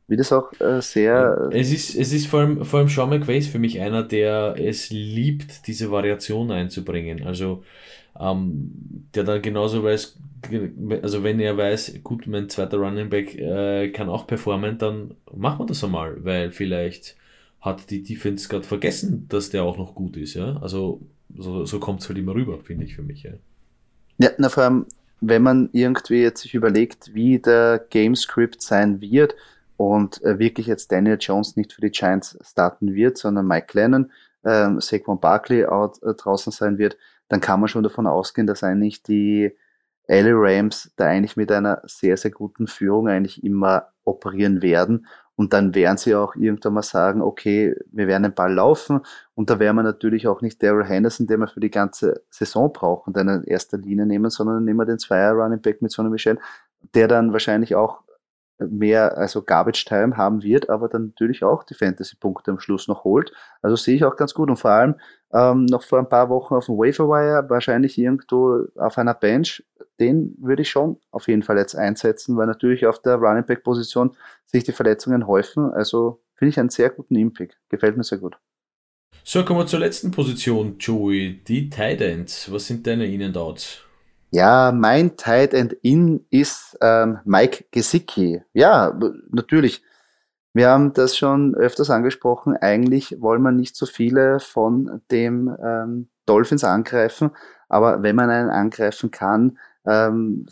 wie 0.07 0.15
das 0.15 0.31
auch 0.31 0.51
äh, 0.61 0.81
sehr. 0.81 1.49
Es 1.51 1.71
ist, 1.71 1.95
es 1.95 2.13
ist 2.13 2.27
vor 2.27 2.39
allem, 2.39 2.63
vor 2.63 2.79
allem 2.79 2.87
Sean 2.87 3.09
McVay 3.09 3.41
für 3.41 3.59
mich 3.59 3.81
einer, 3.81 4.03
der 4.03 4.55
es 4.57 4.89
liebt, 4.89 5.67
diese 5.67 5.91
Variation 5.91 6.49
einzubringen. 6.51 7.25
Also, 7.25 7.63
ähm, 8.19 8.71
der 9.13 9.23
dann 9.25 9.41
genauso 9.41 9.83
weiß, 9.83 10.17
also 11.01 11.23
wenn 11.23 11.39
er 11.39 11.57
weiß, 11.57 11.99
gut, 12.03 12.25
mein 12.27 12.49
zweiter 12.49 12.77
Running 12.77 13.09
Back 13.09 13.35
äh, 13.35 13.89
kann 13.89 14.09
auch 14.09 14.27
performen, 14.27 14.77
dann 14.77 15.15
machen 15.33 15.59
wir 15.59 15.65
das 15.65 15.83
einmal, 15.83 16.23
weil 16.23 16.51
vielleicht 16.51 17.17
hat 17.61 17.89
die 17.89 18.03
Defense 18.03 18.47
gerade 18.47 18.65
vergessen, 18.65 19.27
dass 19.29 19.49
der 19.49 19.63
auch 19.63 19.77
noch 19.77 19.95
gut 19.95 20.17
ist, 20.17 20.33
ja. 20.33 20.57
Also 20.57 21.01
so, 21.35 21.65
so 21.65 21.79
kommt 21.79 22.01
es 22.01 22.09
halt 22.09 22.17
immer 22.17 22.33
rüber, 22.33 22.59
finde 22.59 22.85
ich 22.85 22.95
für 22.95 23.03
mich, 23.03 23.23
ja. 23.23 23.31
Ja, 24.19 24.31
na, 24.37 24.49
vor 24.49 24.63
allem, 24.63 24.85
wenn 25.21 25.43
man 25.43 25.69
irgendwie 25.73 26.21
jetzt 26.21 26.41
sich 26.41 26.55
überlegt, 26.55 27.13
wie 27.13 27.39
der 27.39 27.85
Gamescript 27.89 28.61
sein 28.61 29.01
wird, 29.01 29.35
und 29.77 30.23
äh, 30.23 30.39
wirklich 30.39 30.67
jetzt 30.67 30.91
Daniel 30.91 31.17
Jones 31.19 31.55
nicht 31.55 31.71
für 31.71 31.81
die 31.81 31.91
Giants 31.91 32.37
starten 32.41 32.93
wird, 32.93 33.17
sondern 33.17 33.47
Mike 33.47 33.77
Lennon, 33.77 34.11
ähm, 34.43 34.81
Saquon 34.81 35.19
Barkley 35.19 35.65
out, 35.65 36.01
äh, 36.03 36.13
draußen 36.15 36.51
sein 36.51 36.79
wird, 36.79 36.97
dann 37.29 37.41
kann 37.41 37.59
man 37.59 37.69
schon 37.69 37.83
davon 37.83 38.07
ausgehen, 38.07 38.47
dass 38.47 38.63
eigentlich 38.63 39.03
die 39.03 39.55
LA 40.07 40.31
Rams 40.33 40.91
da 40.95 41.05
eigentlich 41.05 41.37
mit 41.37 41.51
einer 41.51 41.81
sehr, 41.85 42.17
sehr 42.17 42.31
guten 42.31 42.67
Führung 42.67 43.07
eigentlich 43.07 43.43
immer 43.43 43.89
operieren 44.03 44.61
werden. 44.61 45.05
Und 45.37 45.53
dann 45.53 45.75
werden 45.75 45.97
sie 45.97 46.15
auch 46.15 46.35
irgendwann 46.35 46.73
mal 46.73 46.81
sagen, 46.81 47.21
okay, 47.21 47.75
wir 47.91 48.07
werden 48.07 48.23
den 48.23 48.33
Ball 48.33 48.51
laufen. 48.51 49.01
Und 49.35 49.51
da 49.51 49.59
werden 49.59 49.75
wir 49.75 49.83
natürlich 49.83 50.27
auch 50.27 50.41
nicht 50.41 50.61
Daryl 50.63 50.83
Henderson, 50.83 51.27
den 51.27 51.39
wir 51.41 51.47
für 51.47 51.59
die 51.59 51.69
ganze 51.69 52.23
Saison 52.31 52.73
brauchen, 52.73 53.13
dann 53.13 53.29
in 53.29 53.43
erster 53.43 53.77
Linie 53.77 54.07
nehmen, 54.07 54.31
sondern 54.31 54.65
nehmen 54.65 54.79
wir 54.79 54.85
den 54.85 54.97
Zweier 54.97 55.33
Running 55.33 55.61
Back 55.61 55.83
mit 55.83 55.91
Sonny 55.91 56.09
Michel, 56.09 56.39
der 56.95 57.07
dann 57.07 57.33
wahrscheinlich 57.33 57.75
auch 57.75 58.01
mehr, 58.59 59.17
also 59.17 59.43
Garbage 59.43 59.85
Time 59.85 60.17
haben 60.17 60.41
wird, 60.41 60.69
aber 60.69 60.89
dann 60.89 61.07
natürlich 61.07 61.43
auch 61.43 61.63
die 61.63 61.75
Fantasy-Punkte 61.75 62.51
am 62.51 62.59
Schluss 62.59 62.87
noch 62.87 63.03
holt. 63.03 63.31
Also 63.61 63.75
sehe 63.75 63.95
ich 63.95 64.05
auch 64.05 64.15
ganz 64.15 64.33
gut 64.33 64.49
und 64.49 64.57
vor 64.57 64.71
allem 64.71 64.95
ähm, 65.31 65.65
noch 65.65 65.83
vor 65.83 65.99
ein 65.99 66.09
paar 66.09 66.29
Wochen 66.29 66.55
auf 66.55 66.65
dem 66.65 66.77
Waferwire, 66.77 67.47
wahrscheinlich 67.49 67.97
irgendwo 67.97 68.65
auf 68.75 68.97
einer 68.97 69.13
Bench, 69.13 69.63
den 69.99 70.35
würde 70.39 70.61
ich 70.61 70.69
schon 70.69 70.97
auf 71.11 71.27
jeden 71.27 71.43
Fall 71.43 71.57
jetzt 71.57 71.75
einsetzen, 71.75 72.37
weil 72.37 72.47
natürlich 72.47 72.85
auf 72.85 73.01
der 73.01 73.15
Running 73.15 73.45
Back 73.45 73.63
Position 73.63 74.15
sich 74.45 74.63
die 74.63 74.71
Verletzungen 74.71 75.27
häufen. 75.27 75.71
Also 75.71 76.21
finde 76.35 76.49
ich 76.49 76.59
einen 76.59 76.69
sehr 76.69 76.89
guten 76.89 77.15
Impick. 77.15 77.57
Gefällt 77.69 77.97
mir 77.97 78.03
sehr 78.03 78.19
gut. 78.19 78.37
So, 79.23 79.43
kommen 79.43 79.59
wir 79.59 79.65
zur 79.65 79.79
letzten 79.79 80.11
Position, 80.11 80.77
Joey. 80.79 81.41
Die 81.47 81.69
Tight 81.69 82.01
Ends. 82.01 82.51
Was 82.51 82.67
sind 82.67 82.87
deine 82.87 83.07
In-and-Outs? 83.07 83.81
Ja, 84.31 84.71
mein 84.73 85.17
Tight 85.17 85.53
End 85.53 85.73
In 85.81 86.25
ist 86.29 86.77
ähm, 86.81 87.19
Mike 87.25 87.65
Gesicki. 87.71 88.41
Ja, 88.53 88.97
natürlich. 89.29 89.81
Wir 90.53 90.69
haben 90.69 90.93
das 90.93 91.15
schon 91.15 91.55
öfters 91.55 91.89
angesprochen. 91.89 92.55
Eigentlich 92.57 93.21
wollen 93.21 93.41
wir 93.41 93.51
nicht 93.51 93.75
so 93.75 93.85
viele 93.85 94.39
von 94.39 95.01
dem 95.11 95.55
ähm, 95.63 96.09
Dolphins 96.25 96.63
angreifen, 96.63 97.31
aber 97.69 98.03
wenn 98.03 98.15
man 98.15 98.29
einen 98.29 98.49
angreifen 98.49 99.11
kann, 99.11 99.59
ähm, 99.87 100.47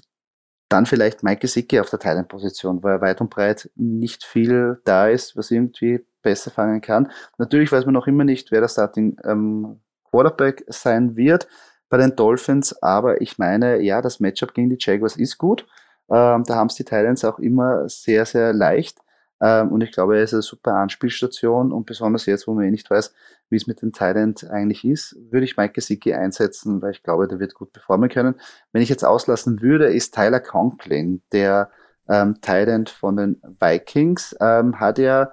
dann 0.69 0.85
vielleicht 0.85 1.23
Mike 1.23 1.41
Gesicki 1.41 1.79
auf 1.79 1.89
der 1.89 1.99
Thailand-Position, 1.99 2.83
weil 2.83 3.01
weit 3.01 3.21
und 3.21 3.29
breit 3.29 3.69
nicht 3.75 4.23
viel 4.23 4.81
da 4.83 5.07
ist, 5.07 5.37
was 5.37 5.51
irgendwie 5.51 6.05
besser 6.21 6.49
fangen 6.51 6.81
kann. 6.81 7.11
Natürlich 7.37 7.71
weiß 7.71 7.85
man 7.85 7.93
noch 7.93 8.07
immer 8.07 8.23
nicht, 8.23 8.51
wer 8.51 8.61
der 8.61 8.67
Starting 8.67 9.17
ähm, 9.23 9.79
Quarterback 10.09 10.65
sein 10.67 11.15
wird 11.15 11.47
bei 11.89 11.97
den 11.97 12.15
Dolphins, 12.15 12.81
aber 12.81 13.21
ich 13.21 13.37
meine, 13.37 13.81
ja, 13.81 14.01
das 14.01 14.19
Matchup 14.19 14.53
gegen 14.53 14.69
die 14.69 14.77
Jaguars 14.79 15.17
ist 15.17 15.37
gut. 15.37 15.67
Ähm, 16.09 16.43
da 16.45 16.55
haben 16.55 16.67
es 16.67 16.75
die 16.75 16.83
Titans 16.83 17.23
auch 17.23 17.39
immer 17.39 17.87
sehr, 17.87 18.25
sehr 18.25 18.53
leicht. 18.53 18.97
Ähm, 19.41 19.71
und 19.71 19.81
ich 19.81 19.91
glaube, 19.91 20.17
er 20.17 20.23
ist 20.23 20.33
eine 20.33 20.41
super 20.41 20.73
Anspielstation 20.73 21.71
und 21.71 21.85
besonders 21.85 22.25
jetzt, 22.25 22.47
wo 22.47 22.53
man 22.53 22.65
eh 22.65 22.71
nicht 22.71 22.89
weiß, 22.89 23.13
wie 23.49 23.55
es 23.55 23.67
mit 23.67 23.81
den 23.81 23.91
Titans 23.91 24.43
eigentlich 24.43 24.83
ist, 24.85 25.15
würde 25.31 25.45
ich 25.45 25.57
Mike 25.57 25.73
Gesicki 25.73 26.13
einsetzen, 26.13 26.81
weil 26.81 26.91
ich 26.91 27.03
glaube, 27.03 27.27
der 27.27 27.39
wird 27.39 27.53
gut 27.53 27.73
performen 27.73 28.09
können. 28.09 28.35
Wenn 28.71 28.81
ich 28.81 28.89
jetzt 28.89 29.05
auslassen 29.05 29.61
würde, 29.61 29.87
ist 29.93 30.13
Tyler 30.13 30.39
Conklin, 30.39 31.21
der 31.31 31.69
ähm, 32.09 32.35
Titan 32.41 32.87
von 32.87 33.17
den 33.17 33.41
Vikings, 33.59 34.35
ähm, 34.39 34.79
hat 34.79 34.97
ja 34.97 35.31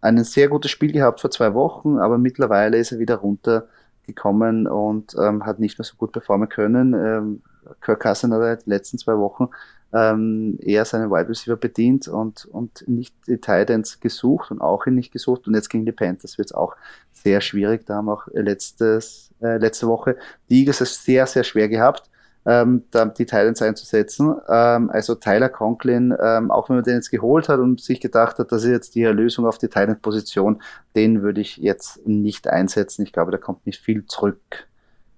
ein 0.00 0.22
sehr 0.24 0.48
gutes 0.48 0.70
Spiel 0.70 0.92
gehabt 0.92 1.20
vor 1.20 1.30
zwei 1.30 1.54
Wochen, 1.54 1.98
aber 1.98 2.18
mittlerweile 2.18 2.76
ist 2.76 2.92
er 2.92 2.98
wieder 2.98 3.16
runter 3.16 3.68
gekommen 4.06 4.66
und 4.66 5.14
ähm, 5.18 5.46
hat 5.46 5.58
nicht 5.58 5.78
mehr 5.78 5.84
so 5.84 5.96
gut 5.96 6.12
performen 6.12 6.48
können. 6.48 6.92
Ähm, 6.92 7.42
Kirk 7.80 8.00
Cousins 8.00 8.34
hat 8.34 8.66
die 8.66 8.70
letzten 8.70 8.98
zwei 8.98 9.16
Wochen 9.16 9.48
ähm, 9.94 10.58
eher 10.60 10.84
seinen 10.84 11.10
Wide 11.10 11.28
Receiver 11.28 11.56
bedient 11.56 12.08
und, 12.08 12.46
und 12.46 12.86
nicht 12.88 13.14
die 13.26 13.38
Titans 13.38 14.00
gesucht 14.00 14.50
und 14.50 14.60
auch 14.60 14.86
ihn 14.86 14.94
nicht 14.94 15.12
gesucht. 15.12 15.46
Und 15.46 15.54
jetzt 15.54 15.68
gegen 15.70 15.86
die 15.86 15.92
Panthers 15.92 16.36
wird 16.38 16.46
es 16.46 16.52
auch 16.52 16.76
sehr 17.12 17.40
schwierig. 17.40 17.86
Da 17.86 17.96
haben 17.96 18.08
auch 18.08 18.26
letztes, 18.32 19.30
äh, 19.40 19.58
letzte 19.58 19.86
Woche 19.86 20.16
die 20.50 20.60
Eagles 20.60 20.80
es 20.80 21.04
sehr, 21.04 21.26
sehr 21.26 21.44
schwer 21.44 21.68
gehabt 21.68 22.10
ähm, 22.46 22.84
die 22.92 23.24
Titans 23.24 23.62
einzusetzen. 23.62 24.34
Ähm, 24.48 24.90
also 24.90 25.14
Tyler 25.14 25.48
Conklin, 25.48 26.14
ähm, 26.20 26.50
auch 26.50 26.68
wenn 26.68 26.76
man 26.76 26.84
den 26.84 26.96
jetzt 26.96 27.10
geholt 27.10 27.48
hat 27.48 27.58
und 27.58 27.80
sich 27.80 28.00
gedacht 28.00 28.38
hat, 28.38 28.52
das 28.52 28.64
ist 28.64 28.70
jetzt 28.70 28.94
die 28.94 29.04
Lösung 29.04 29.46
auf 29.46 29.58
die 29.58 29.68
Titan-Position, 29.68 30.62
den 30.94 31.22
würde 31.22 31.40
ich 31.40 31.56
jetzt 31.56 32.06
nicht 32.06 32.48
einsetzen. 32.48 33.02
Ich 33.02 33.12
glaube, 33.12 33.32
da 33.32 33.38
kommt 33.38 33.66
nicht 33.66 33.80
viel 33.80 34.06
zurück. 34.06 34.68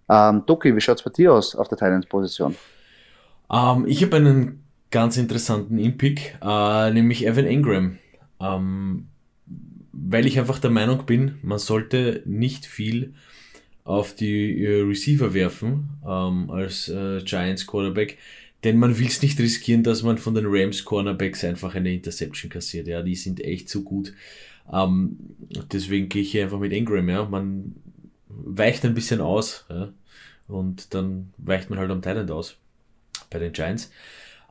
Ähm, 0.08 0.44
Doki, 0.46 0.74
wie 0.76 0.80
schaut's 0.80 1.02
bei 1.02 1.10
dir 1.10 1.32
aus 1.32 1.56
auf 1.56 1.68
der 1.68 1.78
Titan-Position? 1.78 2.56
Ähm, 3.52 3.84
ich 3.86 4.02
habe 4.04 4.16
einen 4.16 4.65
ganz 4.96 5.18
interessanten 5.18 5.76
Impick, 5.76 6.38
äh, 6.42 6.90
nämlich 6.90 7.26
Evan 7.26 7.44
Ingram. 7.44 7.98
Ähm, 8.40 9.08
weil 9.92 10.24
ich 10.24 10.38
einfach 10.38 10.58
der 10.58 10.70
Meinung 10.70 11.04
bin, 11.04 11.34
man 11.42 11.58
sollte 11.58 12.22
nicht 12.24 12.64
viel 12.64 13.12
auf 13.84 14.14
die 14.14 14.64
äh, 14.64 14.80
Receiver 14.80 15.34
werfen 15.34 15.90
ähm, 16.02 16.48
als 16.48 16.88
äh, 16.88 17.20
Giants 17.22 17.66
Quarterback, 17.66 18.16
denn 18.64 18.78
man 18.78 18.98
will 18.98 19.06
es 19.06 19.20
nicht 19.20 19.38
riskieren, 19.38 19.82
dass 19.82 20.02
man 20.02 20.16
von 20.16 20.34
den 20.34 20.46
Rams 20.48 20.86
Cornerbacks 20.86 21.44
einfach 21.44 21.74
eine 21.74 21.92
Interception 21.92 22.50
kassiert. 22.50 22.88
Ja, 22.88 23.02
die 23.02 23.16
sind 23.16 23.44
echt 23.44 23.68
so 23.68 23.82
gut. 23.82 24.14
Ähm, 24.72 25.18
deswegen 25.72 26.08
gehe 26.08 26.22
ich 26.22 26.30
hier 26.30 26.44
einfach 26.44 26.58
mit 26.58 26.72
Ingram. 26.72 27.10
Ja, 27.10 27.26
man 27.26 27.76
weicht 28.30 28.82
ein 28.86 28.94
bisschen 28.94 29.20
aus 29.20 29.66
ja, 29.68 29.92
und 30.48 30.94
dann 30.94 31.34
weicht 31.36 31.68
man 31.68 31.78
halt 31.78 31.90
am 31.90 32.00
Thailand 32.00 32.30
aus 32.30 32.56
bei 33.28 33.38
den 33.38 33.52
Giants. 33.52 33.90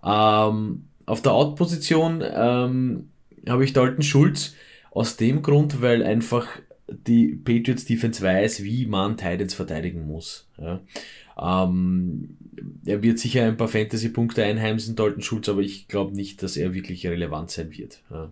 Ähm, 0.03 0.88
auf 1.05 1.21
der 1.21 1.34
Out-Position 1.34 2.23
ähm, 2.23 3.10
habe 3.47 3.63
ich 3.63 3.73
Dalton 3.73 4.01
Schulz 4.01 4.53
aus 4.91 5.17
dem 5.17 5.41
Grund, 5.41 5.81
weil 5.81 6.03
einfach 6.03 6.47
die 6.88 7.36
Patriots 7.36 7.86
Defense 7.86 8.21
weiß, 8.21 8.63
wie 8.63 8.86
man 8.86 9.17
Titans 9.17 9.53
verteidigen 9.53 10.08
muss. 10.08 10.47
Ja. 10.58 10.79
Ähm, 11.38 12.38
er 12.86 13.03
wird 13.03 13.19
sicher 13.19 13.43
ein 13.43 13.58
paar 13.58 13.67
Fantasy-Punkte 13.67 14.43
einheimsen, 14.43 14.95
Dalton 14.95 15.21
Schulz, 15.21 15.49
aber 15.49 15.62
ich 15.62 15.88
glaube 15.88 16.15
nicht, 16.15 16.41
dass 16.43 16.58
er 16.58 16.73
wirklich 16.73 17.05
relevant 17.08 17.51
sein 17.51 17.71
wird. 17.71 18.01
Ja. 18.10 18.31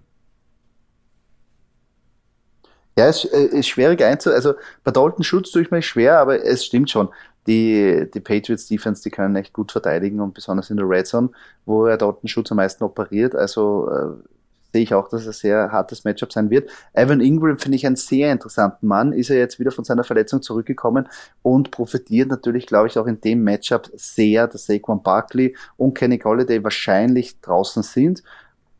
Ja, 2.96 3.08
es 3.08 3.24
ist, 3.24 3.34
ist 3.34 3.68
schwierig 3.68 4.04
einzu... 4.04 4.30
Also 4.32 4.54
bei 4.84 4.92
Dalton 4.92 5.24
Schutz 5.24 5.52
tue 5.52 5.64
ich 5.64 5.72
mir 5.72 5.82
schwer, 5.82 6.20
aber 6.20 6.44
es 6.44 6.64
stimmt 6.64 6.92
schon. 6.92 7.10
Die, 7.48 8.10
die 8.14 8.20
Patriots 8.20 8.68
Defense, 8.68 9.04
die 9.04 9.10
können 9.10 9.36
echt 9.36 9.54
gut 9.54 9.72
verteidigen 9.72 10.22
und 10.22 10.34
besonders 10.34 10.70
in 10.70 10.78
der 10.78 10.88
Red 10.88 11.08
Zone, 11.08 11.30
wo 11.66 11.86
er 11.86 11.98
Dalton 11.98 12.28
Schutz 12.28 12.52
am 12.52 12.58
meisten 12.58 12.84
operiert. 12.84 13.36
Also 13.36 13.90
äh, 13.90 14.28
sehe 14.74 14.82
ich 14.82 14.94
auch, 14.94 15.08
dass 15.08 15.22
es 15.22 15.28
ein 15.28 15.34
sehr 15.34 15.72
hartes 15.72 16.04
Matchup 16.04 16.34
sein 16.34 16.50
wird. 16.50 16.70
Evan 16.94 17.22
Ingram 17.22 17.60
finde 17.60 17.76
ich 17.76 17.86
einen 17.86 17.96
sehr 17.96 18.32
interessanten 18.32 18.88
Mann. 18.88 19.14
Ist 19.14 19.30
er 19.30 19.38
jetzt 19.38 19.60
wieder 19.60 19.72
von 19.72 19.84
seiner 19.84 20.04
Verletzung 20.04 20.42
zurückgekommen 20.42 21.08
und 21.44 21.70
profitiert 21.70 22.30
natürlich, 22.30 22.66
glaube 22.66 22.88
ich, 22.88 22.98
auch 22.98 23.06
in 23.06 23.22
dem 23.22 23.44
Matchup 23.44 23.90
sehr, 23.96 24.48
dass 24.48 24.66
Saquon 24.66 25.04
Barkley 25.04 25.56
und 25.78 25.94
Kenny 25.94 26.18
Galladay 26.18 26.64
wahrscheinlich 26.64 27.40
draußen 27.42 27.84
sind. 27.84 28.24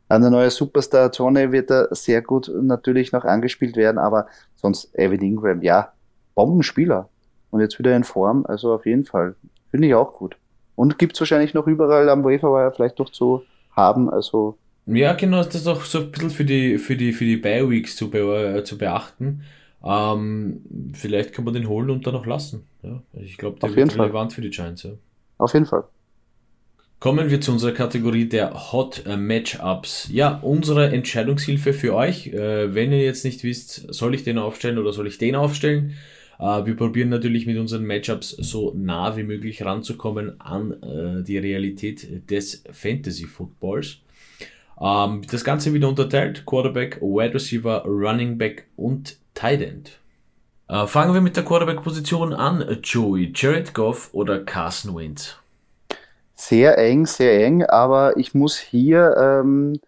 Ein 0.08 0.22
neuer 0.22 0.50
Superstar 0.50 1.10
Tony 1.12 1.50
wird 1.52 1.70
da 1.70 1.86
sehr 1.92 2.22
gut 2.22 2.50
natürlich 2.54 3.12
noch 3.12 3.24
angespielt 3.24 3.76
werden, 3.76 3.98
aber 3.98 4.26
sonst 4.56 4.94
Evan 4.94 5.20
Ingram, 5.20 5.62
ja, 5.62 5.92
Bombenspieler. 6.34 7.08
Und 7.54 7.60
jetzt 7.60 7.78
wieder 7.78 7.94
in 7.94 8.02
Form, 8.02 8.44
also 8.48 8.74
auf 8.74 8.84
jeden 8.84 9.04
Fall. 9.04 9.36
Finde 9.70 9.86
ich 9.86 9.94
auch 9.94 10.14
gut. 10.14 10.36
Und 10.74 10.98
gibt 10.98 11.14
es 11.14 11.20
wahrscheinlich 11.20 11.54
noch 11.54 11.68
überall 11.68 12.08
am 12.08 12.24
Waferwire 12.24 12.72
vielleicht 12.74 12.98
noch 12.98 13.10
zu 13.10 13.44
haben, 13.76 14.10
also 14.10 14.58
ja, 14.86 15.14
genau, 15.14 15.38
das 15.38 15.54
ist 15.54 15.66
auch 15.66 15.82
so 15.82 16.00
ein 16.00 16.10
bisschen 16.10 16.30
für 16.30 16.44
die, 16.44 16.78
für 16.78 16.96
die, 16.96 17.12
für 17.12 17.24
die 17.24 17.36
Bi-Weeks 17.36 17.96
zu, 17.96 18.10
be 18.10 18.58
äh, 18.58 18.64
zu 18.64 18.76
beachten. 18.76 19.42
Ähm, 19.82 20.92
vielleicht 20.92 21.32
kann 21.32 21.44
man 21.44 21.54
den 21.54 21.68
holen 21.68 21.90
und 21.90 22.06
dann 22.06 22.14
noch 22.14 22.26
lassen. 22.26 22.66
Ja? 22.82 23.02
Also 23.14 23.24
ich 23.24 23.38
glaube, 23.38 23.58
der 23.60 23.70
Auf 23.70 23.76
wird 23.76 23.94
relevant 23.94 24.32
Fall. 24.32 24.36
für 24.36 24.40
die 24.42 24.50
Giants. 24.50 24.82
Ja. 24.82 24.90
Auf 25.38 25.54
jeden 25.54 25.66
Fall. 25.66 25.84
Kommen 27.00 27.30
wir 27.30 27.40
zu 27.40 27.52
unserer 27.52 27.72
Kategorie 27.72 28.28
der 28.28 28.72
Hot 28.72 29.04
äh, 29.06 29.16
Matchups. 29.16 30.08
Ja, 30.10 30.38
unsere 30.42 30.90
Entscheidungshilfe 30.90 31.72
für 31.72 31.94
euch. 31.94 32.28
Äh, 32.28 32.74
wenn 32.74 32.92
ihr 32.92 33.02
jetzt 33.02 33.24
nicht 33.24 33.42
wisst, 33.42 33.92
soll 33.92 34.14
ich 34.14 34.24
den 34.24 34.38
aufstellen 34.38 34.78
oder 34.78 34.92
soll 34.92 35.06
ich 35.06 35.18
den 35.18 35.34
aufstellen? 35.34 35.94
Äh, 36.38 36.66
wir 36.66 36.76
probieren 36.76 37.08
natürlich 37.08 37.46
mit 37.46 37.58
unseren 37.58 37.86
Matchups 37.86 38.30
so 38.30 38.72
nah 38.74 39.16
wie 39.16 39.22
möglich 39.22 39.64
ranzukommen 39.64 40.40
an 40.40 40.72
äh, 40.82 41.22
die 41.22 41.38
Realität 41.38 42.30
des 42.30 42.64
Fantasy 42.70 43.26
Footballs. 43.26 43.98
Ähm, 44.80 45.22
das 45.30 45.44
Ganze 45.44 45.72
wieder 45.72 45.88
unterteilt: 45.88 46.44
Quarterback, 46.46 47.00
Wide 47.00 47.34
Receiver, 47.34 47.84
Running 47.84 48.38
Back 48.38 48.66
und 48.76 49.16
Tight 49.34 49.62
End. 49.62 49.98
Äh, 50.68 50.86
fangen 50.86 51.12
wir 51.12 51.20
mit 51.20 51.36
der 51.36 51.44
Quarterback-Position 51.44 52.32
an. 52.32 52.78
Joey, 52.82 53.32
Jared 53.34 53.74
Goff 53.74 54.10
oder 54.12 54.40
Carson 54.44 54.96
Wentz? 54.96 55.36
Sehr 56.34 56.78
eng, 56.78 57.06
sehr 57.06 57.44
eng, 57.44 57.64
aber 57.64 58.16
ich 58.16 58.34
muss 58.34 58.58
hier 58.58 59.14
ähm, 59.16 59.78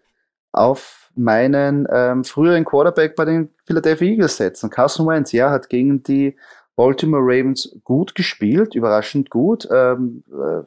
auf 0.53 1.11
meinen 1.15 1.87
ähm, 1.91 2.23
früheren 2.23 2.63
Quarterback 2.63 3.15
bei 3.15 3.25
den 3.25 3.49
Philadelphia 3.67 4.07
Eagles 4.07 4.37
setzen. 4.37 4.69
Carson 4.69 5.05
Wentz, 5.07 5.33
ja, 5.33 5.51
hat 5.51 5.69
gegen 5.69 6.01
die 6.01 6.35
Baltimore 6.75 7.23
Ravens 7.23 7.77
gut 7.83 8.15
gespielt, 8.15 8.75
überraschend 8.75 9.29
gut. 9.29 9.67
Ähm, 9.71 10.23
äh, 10.31 10.63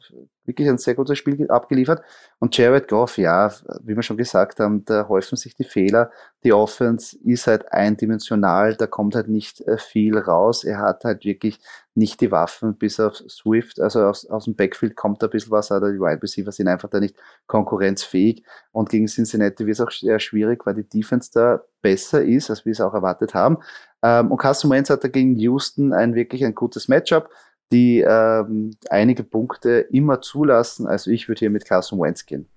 wirklich 0.51 0.69
ein 0.69 0.79
sehr 0.79 0.95
gutes 0.95 1.17
Spiel 1.17 1.51
abgeliefert. 1.51 2.03
Und 2.41 2.57
Jared 2.57 2.89
Goff, 2.89 3.17
ja, 3.19 3.53
wie 3.83 3.95
wir 3.95 4.03
schon 4.03 4.17
gesagt 4.17 4.61
haben, 4.61 4.85
da 4.85 5.09
häufen 5.09 5.37
sich 5.37 5.55
die 5.55 5.65
Fehler. 5.65 6.11
Die 6.45 6.53
Offense 6.53 7.17
ist 7.25 7.47
halt 7.47 7.73
eindimensional, 7.73 8.75
da 8.75 8.87
kommt 8.87 9.15
halt 9.15 9.29
nicht 9.29 9.61
äh, 9.63 9.79
viel 9.79 10.19
raus. 10.19 10.65
Er 10.65 10.79
hat 10.79 11.05
halt 11.05 11.25
wirklich 11.25 11.61
nicht 11.95 12.21
die 12.21 12.31
Waffen 12.31 12.77
bis 12.77 12.99
auf 12.99 13.17
Swift, 13.29 13.81
also 13.81 14.05
aus, 14.05 14.27
aus 14.27 14.45
dem 14.45 14.55
Backfield 14.55 14.97
kommt 14.97 15.23
da 15.23 15.27
ein 15.27 15.31
bisschen 15.31 15.51
was, 15.53 15.71
aber 15.71 15.93
die 15.93 15.99
Wide 15.99 16.23
Receiver 16.23 16.53
sind 16.53 16.69
einfach 16.69 16.89
da 16.89 17.01
nicht 17.01 17.17
konkurrenzfähig. 17.47 18.45
Und 18.73 18.89
gegen 18.89 19.07
Cincinnati 19.07 19.67
wird 19.67 19.75
es 19.75 19.81
auch 19.81 19.91
sehr 19.91 20.19
schwierig, 20.19 20.65
weil 20.67 20.75
die 20.75 20.89
Defense 20.89 21.31
da 21.33 21.63
besser 21.83 22.23
ist, 22.25 22.51
als 22.51 22.65
wir 22.65 22.73
es 22.73 22.81
auch 22.81 22.95
erwartet 22.95 23.35
haben. 23.35 23.59
Ähm, 24.03 24.31
und 24.31 24.39
Carson 24.39 24.71
Wentz 24.71 24.91
hat 24.91 25.05
da 25.05 25.09
gegen 25.09 25.37
Houston 25.37 25.93
ein 25.93 26.15
wirklich 26.15 26.45
ein 26.45 26.55
gutes 26.55 26.89
Matchup 26.89 27.29
die 27.73 28.01
ähm, 28.01 28.73
einige 28.89 29.23
Punkte 29.23 29.87
immer 29.91 30.21
zulassen. 30.21 30.87
Also 30.87 31.11
ich 31.11 31.29
würde 31.29 31.41
hier 31.41 31.51
mit 31.51 31.65
Carson 31.65 32.01
Wentz 32.01 32.27
gehen. 32.27 32.49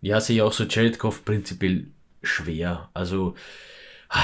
Ja, 0.00 0.20
sehe 0.20 0.36
ich 0.36 0.42
auch 0.42 0.52
so 0.52 0.64
Jared 0.64 0.98
Goff 0.98 1.24
prinzipiell 1.24 1.86
schwer. 2.22 2.90
Also 2.92 3.34
ah, 4.10 4.18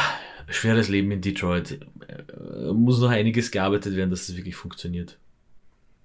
schweres 0.48 0.88
Leben 0.88 1.10
in 1.10 1.20
Detroit. 1.20 1.80
Äh, 2.06 2.72
muss 2.72 3.00
noch 3.00 3.10
einiges 3.10 3.50
gearbeitet 3.50 3.96
werden, 3.96 4.10
dass 4.10 4.28
es 4.28 4.36
wirklich 4.36 4.56
funktioniert. 4.56 5.18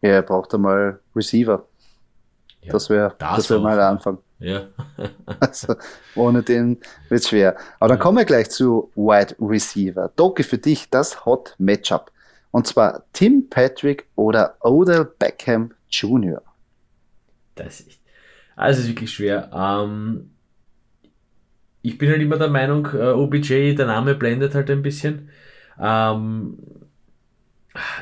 Ja, 0.01 0.12
er 0.12 0.21
braucht 0.21 0.53
einmal 0.53 0.99
Receiver. 1.15 1.65
Ja, 2.62 2.71
das 2.71 2.89
wäre 2.89 3.15
das, 3.17 3.38
das 3.38 3.49
wär 3.49 3.60
mal 3.60 3.75
der 3.75 3.89
Anfang. 3.89 4.17
Ja. 4.39 4.67
also, 5.39 5.75
ohne 6.15 6.43
den 6.43 6.79
wird 7.10 7.21
es 7.21 7.29
schwer. 7.29 7.58
Aber 7.79 7.89
dann 7.89 7.97
ja. 7.97 8.03
kommen 8.03 8.17
wir 8.17 8.25
gleich 8.25 8.49
zu 8.49 8.91
Wide 8.95 9.36
Receiver. 9.39 10.12
Doki, 10.15 10.43
für 10.43 10.58
dich 10.58 10.89
das 10.89 11.25
Hot 11.25 11.55
Matchup. 11.58 12.12
Und 12.56 12.68
zwar 12.68 13.04
Tim 13.12 13.50
Patrick 13.50 14.06
oder 14.15 14.56
Odell 14.62 15.04
Beckham 15.20 15.74
Jr. 15.89 16.41
Das 17.56 17.82
ist, 17.82 18.00
also 18.56 18.80
ist 18.80 18.88
wirklich 18.88 19.12
schwer. 19.12 19.52
Ähm, 19.54 20.30
ich 21.82 21.98
bin 21.98 22.10
halt 22.10 22.22
immer 22.22 22.38
der 22.38 22.48
Meinung, 22.48 22.88
äh, 22.94 23.12
OBJ, 23.12 23.76
der 23.76 23.88
Name 23.88 24.15
blendet 24.15 24.56
halt 24.56 24.70
ein 24.70 24.84
bisschen. 24.84 25.28
Ähm, 25.78 26.58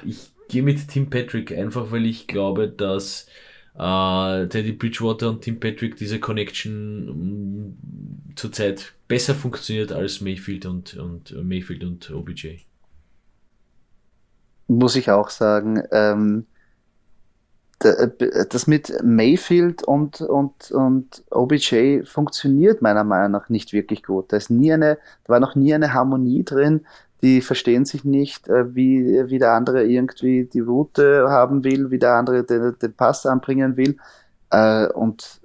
ich 0.05 0.29
gehe 0.49 0.61
mit 0.61 0.87
Tim 0.87 1.09
Patrick 1.09 1.51
einfach, 1.51 1.89
weil 1.89 2.05
ich 2.05 2.27
glaube, 2.27 2.67
dass 2.69 3.27
äh, 3.73 4.47
Teddy 4.49 4.73
Bridgewater 4.73 5.29
und 5.31 5.41
Tim 5.41 5.59
Patrick 5.59 5.95
diese 5.95 6.19
Connection 6.19 7.09
um, 7.09 8.35
zurzeit 8.35 8.93
besser 9.07 9.33
funktioniert 9.33 9.91
als 9.91 10.21
Mayfield 10.21 10.67
und, 10.67 10.93
und 10.93 11.43
Mayfield 11.43 11.83
und 11.83 12.11
OBJ 12.11 12.57
muss 14.67 14.95
ich 14.95 15.11
auch 15.11 15.29
sagen, 15.29 15.83
ähm, 15.91 16.45
äh, 17.85 18.45
das 18.49 18.67
mit 18.67 18.93
Mayfield 19.03 19.83
und, 19.83 20.21
und, 20.21 20.71
und 20.71 21.23
OBJ 21.31 22.03
funktioniert 22.05 22.81
meiner 22.81 23.03
Meinung 23.03 23.31
nach 23.31 23.49
nicht 23.49 23.73
wirklich 23.73 24.03
gut. 24.03 24.31
Da 24.31 24.37
ist 24.37 24.49
nie 24.49 24.71
eine, 24.73 24.97
da 25.25 25.33
war 25.33 25.39
noch 25.39 25.55
nie 25.55 25.73
eine 25.73 25.93
Harmonie 25.93 26.43
drin. 26.43 26.85
Die 27.21 27.41
verstehen 27.41 27.85
sich 27.85 28.03
nicht, 28.03 28.47
äh, 28.47 28.75
wie, 28.75 29.29
wie 29.29 29.39
der 29.39 29.51
andere 29.53 29.85
irgendwie 29.85 30.45
die 30.45 30.59
Route 30.59 31.27
haben 31.29 31.63
will, 31.63 31.91
wie 31.91 31.99
der 31.99 32.13
andere 32.13 32.43
den, 32.43 32.77
den 32.81 32.93
Pass 32.93 33.25
anbringen 33.25 33.77
will. 33.77 33.97
Äh, 34.49 34.87
und 34.87 35.41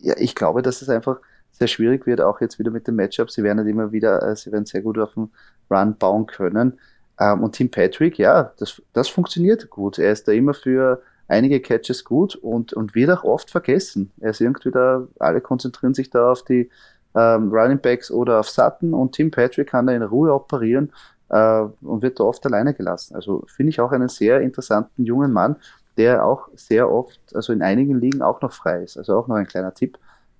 ja, 0.00 0.14
ich 0.18 0.34
glaube, 0.34 0.62
dass 0.62 0.82
es 0.82 0.88
einfach 0.88 1.20
sehr 1.50 1.68
schwierig 1.68 2.06
wird, 2.06 2.20
auch 2.20 2.40
jetzt 2.40 2.58
wieder 2.58 2.70
mit 2.70 2.86
dem 2.88 2.96
Matchup. 2.96 3.30
Sie 3.30 3.42
werden 3.42 3.58
halt 3.58 3.68
immer 3.68 3.92
wieder, 3.92 4.34
sie 4.36 4.50
werden 4.52 4.66
sehr 4.66 4.82
gut 4.82 4.98
auf 4.98 5.14
den 5.14 5.30
Run 5.70 5.96
bauen 5.96 6.26
können. 6.26 6.78
Ähm, 7.22 7.42
und 7.42 7.54
Tim 7.54 7.70
Patrick, 7.70 8.18
ja, 8.18 8.52
das, 8.58 8.82
das 8.92 9.08
funktioniert 9.08 9.70
gut. 9.70 9.98
Er 9.98 10.12
ist 10.12 10.26
da 10.26 10.32
immer 10.32 10.54
für 10.54 11.02
einige 11.28 11.60
Catches 11.60 12.04
gut 12.04 12.34
und, 12.36 12.72
und 12.72 12.94
wird 12.94 13.10
auch 13.10 13.24
oft 13.24 13.50
vergessen. 13.50 14.10
Er 14.20 14.30
ist 14.30 14.40
irgendwie 14.40 14.70
da, 14.70 15.06
alle 15.18 15.40
konzentrieren 15.40 15.94
sich 15.94 16.10
da 16.10 16.32
auf 16.32 16.44
die 16.44 16.68
ähm, 17.14 17.50
Running 17.52 17.80
Backs 17.80 18.10
oder 18.10 18.40
auf 18.40 18.48
Sutton 18.48 18.94
und 18.94 19.12
Tim 19.12 19.30
Patrick 19.30 19.68
kann 19.68 19.86
da 19.86 19.92
in 19.92 20.02
Ruhe 20.02 20.32
operieren 20.32 20.92
äh, 21.28 21.62
und 21.82 22.02
wird 22.02 22.18
da 22.18 22.24
oft 22.24 22.44
alleine 22.46 22.74
gelassen. 22.74 23.14
Also 23.14 23.44
finde 23.46 23.70
ich 23.70 23.80
auch 23.80 23.92
einen 23.92 24.08
sehr 24.08 24.40
interessanten 24.40 25.04
jungen 25.04 25.32
Mann, 25.32 25.56
der 25.96 26.24
auch 26.24 26.48
sehr 26.54 26.90
oft, 26.90 27.20
also 27.34 27.52
in 27.52 27.62
einigen 27.62 28.00
Ligen 28.00 28.22
auch 28.22 28.40
noch 28.40 28.52
frei 28.52 28.82
ist. 28.82 28.96
Also 28.96 29.16
auch 29.16 29.28
noch 29.28 29.36
ein 29.36 29.46
kleiner 29.46 29.74
Tipp. 29.74 29.98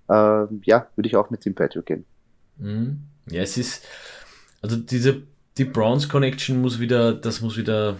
Äh, 0.08 0.46
ja, 0.64 0.86
würde 0.96 1.06
ich 1.06 1.16
auch 1.16 1.30
mit 1.30 1.42
Tim 1.42 1.54
Patrick 1.54 1.86
gehen. 1.86 2.04
Mhm. 2.56 3.02
Ja, 3.30 3.42
es 3.42 3.56
ist, 3.56 3.84
also 4.62 4.76
diese 4.76 5.22
die 5.58 5.64
Browns 5.64 6.08
Connection 6.08 6.60
muss 6.60 6.80
wieder, 6.80 7.12
das 7.12 7.40
muss 7.40 7.56
wieder 7.56 7.96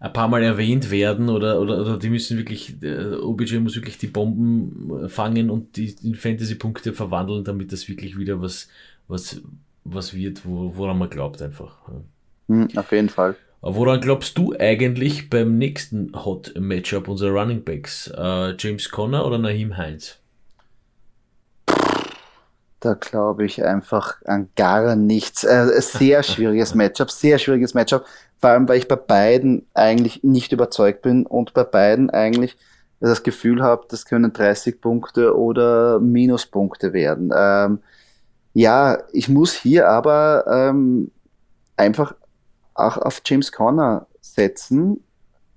ein 0.00 0.12
paar 0.12 0.28
Mal 0.28 0.42
erwähnt 0.42 0.90
werden 0.90 1.28
oder, 1.28 1.60
oder, 1.60 1.80
oder 1.80 1.98
die 1.98 2.08
müssen 2.08 2.38
wirklich, 2.38 2.82
äh, 2.82 3.16
OBJ 3.16 3.58
muss 3.58 3.76
wirklich 3.76 3.98
die 3.98 4.06
Bomben 4.06 5.08
fangen 5.08 5.50
und 5.50 5.76
die 5.76 5.94
in 6.02 6.14
Fantasy-Punkte 6.14 6.94
verwandeln, 6.94 7.44
damit 7.44 7.70
das 7.72 7.88
wirklich 7.88 8.18
wieder 8.18 8.40
was, 8.40 8.68
was, 9.08 9.42
was 9.84 10.14
wird, 10.14 10.46
wo, 10.46 10.74
woran 10.74 10.98
man 10.98 11.10
glaubt 11.10 11.42
einfach. 11.42 11.76
Mhm, 12.48 12.68
auf 12.76 12.90
jeden 12.92 13.10
Fall. 13.10 13.36
Woran 13.62 14.00
glaubst 14.00 14.38
du 14.38 14.54
eigentlich 14.58 15.28
beim 15.28 15.58
nächsten 15.58 16.12
Hot 16.14 16.54
Matchup 16.58 17.08
unserer 17.08 17.32
Running 17.32 17.62
Backs? 17.62 18.10
Äh, 18.16 18.54
James 18.58 18.88
Conner 18.88 19.26
oder 19.26 19.36
Naheem 19.36 19.76
Heinz? 19.76 20.18
Da 22.80 22.94
glaube 22.94 23.44
ich 23.44 23.62
einfach 23.62 24.16
an 24.24 24.48
gar 24.56 24.96
nichts. 24.96 25.44
Äh, 25.44 25.80
sehr 25.80 26.22
schwieriges 26.24 26.74
Matchup, 26.74 27.10
sehr 27.10 27.38
schwieriges 27.38 27.74
Matchup. 27.74 28.04
Vor 28.40 28.50
allem, 28.50 28.68
weil 28.68 28.78
ich 28.78 28.88
bei 28.88 28.96
beiden 28.96 29.66
eigentlich 29.74 30.24
nicht 30.24 30.52
überzeugt 30.52 31.02
bin 31.02 31.26
und 31.26 31.52
bei 31.52 31.64
beiden 31.64 32.08
eigentlich 32.10 32.56
das 33.00 33.22
Gefühl 33.22 33.62
habe, 33.62 33.86
das 33.88 34.04
können 34.04 34.32
30 34.32 34.80
Punkte 34.80 35.36
oder 35.36 36.00
Minuspunkte 36.00 36.92
werden. 36.92 37.30
Ähm, 37.34 37.80
ja, 38.52 38.98
ich 39.12 39.28
muss 39.28 39.54
hier 39.54 39.88
aber 39.88 40.44
ähm, 40.48 41.10
einfach 41.76 42.14
auch 42.74 42.96
auf 42.98 43.22
James 43.24 43.52
Conner 43.52 44.06
setzen, 44.20 45.02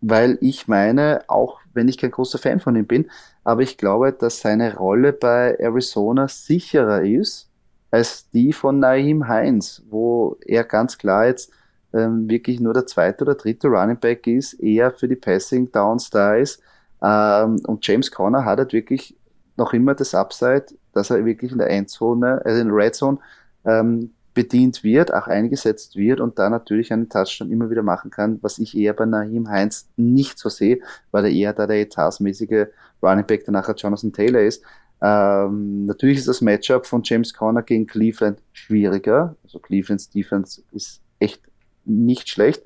weil 0.04 0.38
ich 0.42 0.68
meine, 0.68 1.24
auch 1.28 1.60
wenn 1.74 1.88
ich 1.88 1.98
kein 1.98 2.12
großer 2.12 2.38
Fan 2.38 2.60
von 2.60 2.76
ihm 2.76 2.86
bin, 2.86 3.10
aber 3.44 3.62
ich 3.62 3.78
glaube, 3.78 4.12
dass 4.12 4.42
seine 4.42 4.76
Rolle 4.76 5.14
bei 5.14 5.56
Arizona 5.60 6.28
sicherer 6.28 7.04
ist 7.04 7.50
als 7.90 8.30
die 8.32 8.54
von 8.54 8.80
Naim 8.80 9.28
Heinz, 9.28 9.84
wo 9.90 10.38
er 10.46 10.64
ganz 10.64 10.98
klar 10.98 11.28
jetzt 11.28 11.52
ähm, 11.94 12.30
wirklich 12.30 12.60
nur 12.60 12.74
der 12.74 12.86
zweite 12.86 13.24
oder 13.24 13.36
dritte 13.36 13.68
Running 13.68 14.00
Back 14.00 14.28
ist, 14.28 14.54
eher 14.56 14.92
für 14.92 15.08
die 15.08 15.16
Passing 15.16 15.72
Downs 15.72 16.10
da 16.10 16.36
ist. 16.36 16.62
Ähm, 17.02 17.62
und 17.66 17.86
James 17.86 18.12
Conner 18.12 18.46
hat 18.46 18.58
halt 18.58 18.74
wirklich 18.74 19.16
noch 19.56 19.74
immer 19.74 19.94
das 19.94 20.16
Upside, 20.16 20.66
dass 20.94 21.12
er 21.12 21.24
wirklich 21.24 21.52
in 21.52 21.60
der 21.60 21.70
Endzone, 21.70 22.42
also 22.44 22.60
in 22.60 22.68
der 22.68 22.76
Red 22.76 22.96
Zone 22.96 23.20
ähm, 23.66 24.12
bedient 24.34 24.84
wird, 24.84 25.14
auch 25.14 25.28
eingesetzt 25.28 25.96
wird 25.96 26.20
und 26.20 26.40
da 26.40 26.50
natürlich 26.50 26.92
einen 26.92 27.10
Touchdown 27.10 27.52
immer 27.52 27.70
wieder 27.70 27.84
machen 27.84 28.12
kann, 28.12 28.40
was 28.42 28.60
ich 28.60 28.76
eher 28.76 28.94
bei 28.94 29.06
Naheem 29.06 29.48
Heinz 29.50 29.90
nicht 29.96 30.40
so 30.40 30.50
sehe, 30.50 30.80
weil 31.12 31.26
er 31.26 31.32
eher 31.32 31.54
da 31.54 31.68
der 31.68 31.82
etatmäßige 31.82 32.68
Running 33.02 33.26
Back, 33.26 33.46
der 33.46 33.54
nachher 33.54 33.76
Jonathan 33.76 34.12
Taylor 34.12 34.42
ist. 34.42 34.64
Ähm, 35.02 35.86
natürlich 35.86 36.18
ist 36.18 36.28
das 36.28 36.42
Matchup 36.42 36.86
von 36.86 37.02
James 37.04 37.34
Conner 37.34 37.62
gegen 37.62 37.86
Cleveland 37.86 38.40
schwieriger. 38.54 39.36
Also 39.44 39.60
Clevelands 39.60 40.10
Defense 40.10 40.64
ist 40.72 41.02
echt 41.20 41.42
nicht 41.86 42.30
schlecht, 42.30 42.64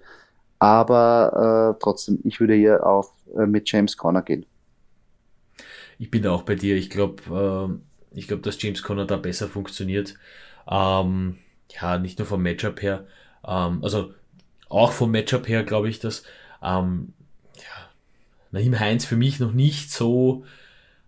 aber 0.60 1.76
äh, 1.76 1.80
trotzdem, 1.82 2.20
ich 2.24 2.40
würde 2.40 2.54
hier 2.54 2.86
auf 2.86 3.12
äh, 3.38 3.46
mit 3.46 3.70
James 3.70 3.98
Conner 3.98 4.22
gehen. 4.22 4.46
Ich 6.00 6.12
bin 6.12 6.26
auch 6.28 6.44
bei 6.44 6.56
dir. 6.56 6.76
Ich 6.76 6.90
glaube, 6.90 7.80
äh, 8.14 8.18
ich 8.18 8.28
glaube, 8.28 8.44
dass 8.44 8.62
James 8.62 8.84
Conner 8.84 9.06
da 9.06 9.18
besser 9.18 9.48
funktioniert. 9.48 10.14
Ähm, 10.70 11.38
ja, 11.70 11.98
nicht 11.98 12.20
nur 12.20 12.28
vom 12.28 12.42
Matchup 12.42 12.82
her, 12.82 13.06
ähm, 13.46 13.84
also 13.84 14.14
auch 14.70 14.92
vom 14.92 15.12
Matchup 15.12 15.48
her 15.48 15.64
glaube 15.64 15.90
ich, 15.90 16.00
dass 16.00 16.24
ähm, 16.62 17.14
ja, 17.56 17.90
Nahim 18.52 18.80
Heinz 18.80 19.06
für 19.06 19.18
mich 19.18 19.40
noch 19.40 19.54
nicht 19.54 19.92
so 19.92 20.44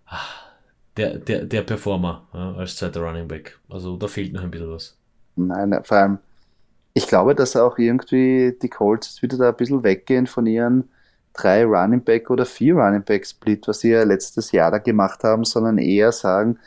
ach, 0.06 0.50
der, 0.98 1.18
der, 1.18 1.46
der 1.46 1.62
Performer 1.62 2.28
ja, 2.34 2.54
als 2.54 2.76
zweiter 2.76 3.02
Running 3.02 3.28
Back. 3.28 3.60
Also 3.70 3.98
da 3.98 4.08
fehlt 4.08 4.34
noch 4.34 4.44
ein 4.44 4.52
bisschen 4.52 4.72
was. 4.72 4.98
Nein, 5.36 5.80
vor 5.84 5.98
allem, 5.98 6.18
ich 6.94 7.08
glaube, 7.08 7.36
dass 7.36 7.56
auch 7.56 7.78
irgendwie 7.78 8.58
die 8.62 8.70
Colts 8.70 9.22
wieder 9.22 9.38
da 9.38 9.50
ein 9.50 9.56
bisschen 9.56 9.84
weggehen 9.84 10.28
von 10.28 10.46
ihren 10.46 10.90
drei 11.34 11.64
Running 11.64 12.04
Back 12.04 12.30
oder 12.30 12.46
vier 12.46 12.76
Running 12.76 13.04
Back 13.04 13.26
Split, 13.26 13.68
was 13.68 13.80
sie 13.82 13.92
ja 13.92 14.04
letztes 14.04 14.52
Jahr 14.52 14.72
da 14.72 14.80
gemacht 14.80 15.24
haben, 15.24 15.46
sondern 15.46 15.78
eher 15.78 16.12
sagen, 16.12 16.60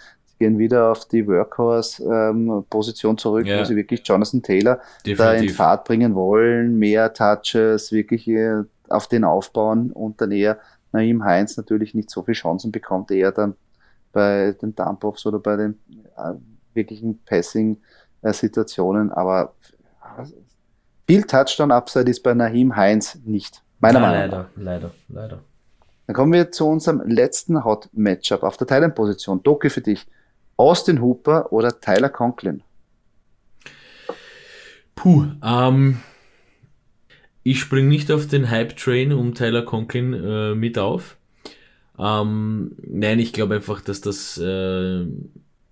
gehen 0.43 0.59
wieder 0.59 0.91
auf 0.91 1.07
die 1.07 1.25
Workhorse-Position 1.29 3.13
ähm, 3.13 3.19
zurück, 3.19 3.47
ja. 3.47 3.61
wo 3.61 3.65
sie 3.65 3.77
wirklich 3.77 4.03
Jonathan 4.05 4.43
Taylor 4.43 4.81
Definitiv. 5.07 5.17
da 5.19 5.33
in 5.35 5.49
Fahrt 5.51 5.85
bringen 5.85 6.17
wollen, 6.17 6.79
mehr 6.81 7.13
Touches, 7.15 7.93
wirklich 7.93 8.27
äh, 8.27 8.65
auf 8.89 9.07
den 9.07 9.23
aufbauen 9.23 9.93
und 9.93 10.21
dann 10.21 10.33
eher 10.33 10.59
Naim 10.91 11.25
Heinz 11.25 11.57
natürlich 11.57 11.95
nicht 11.95 12.11
so 12.11 12.25
viele 12.25 12.35
Chancen 12.35 12.73
bekommt, 12.73 13.13
eher 13.13 13.31
dann 13.31 13.55
bei 14.13 14.53
den 14.61 14.75
Dump-Offs 14.75 15.25
oder 15.27 15.39
bei 15.39 15.55
den 15.57 15.79
äh, 16.17 16.33
wirklichen 16.75 17.21
Passing-Situationen, 17.25 19.13
aber 19.13 19.55
äh, 20.19 20.25
viel 21.07 21.23
Touchdown-Upside 21.23 22.11
ist 22.11 22.25
bei 22.25 22.35
Naim 22.35 22.75
Heinz 22.75 23.17
nicht. 23.25 23.63
Meiner 23.79 24.01
Meinung 24.01 24.29
nach. 24.29 24.47
Leider, 24.57 24.91
leider, 24.91 24.91
leider. 25.09 25.39
Dann 26.09 26.17
kommen 26.17 26.33
wir 26.33 26.51
zu 26.51 26.67
unserem 26.67 27.01
letzten 27.07 27.65
Hot-Matchup 27.65 28.43
auf 28.43 28.57
der 28.57 28.67
Thailand-Position. 28.67 29.45
Doki 29.45 29.71
für 29.71 29.83
dich. 29.83 30.05
Austin 30.63 31.01
Hooper 31.01 31.53
oder 31.53 31.81
Tyler 31.81 32.09
Conklin? 32.09 32.63
Puh, 34.95 35.27
ähm, 35.45 35.99
ich 37.43 37.59
spring 37.59 37.89
nicht 37.89 38.13
auf 38.13 38.29
den 38.29 38.49
Hype-Train 38.49 39.13
um 39.13 39.35
Tyler 39.35 39.63
Conklin 39.63 40.13
äh, 40.15 40.55
mit 40.55 40.79
auf. 40.79 41.17
Ähm, 41.99 42.77
nein, 42.81 43.19
ich 43.19 43.33
glaube 43.33 43.57
einfach, 43.57 43.81
dass 43.81 44.03
das. 44.03 44.39
Äh, 44.39 45.03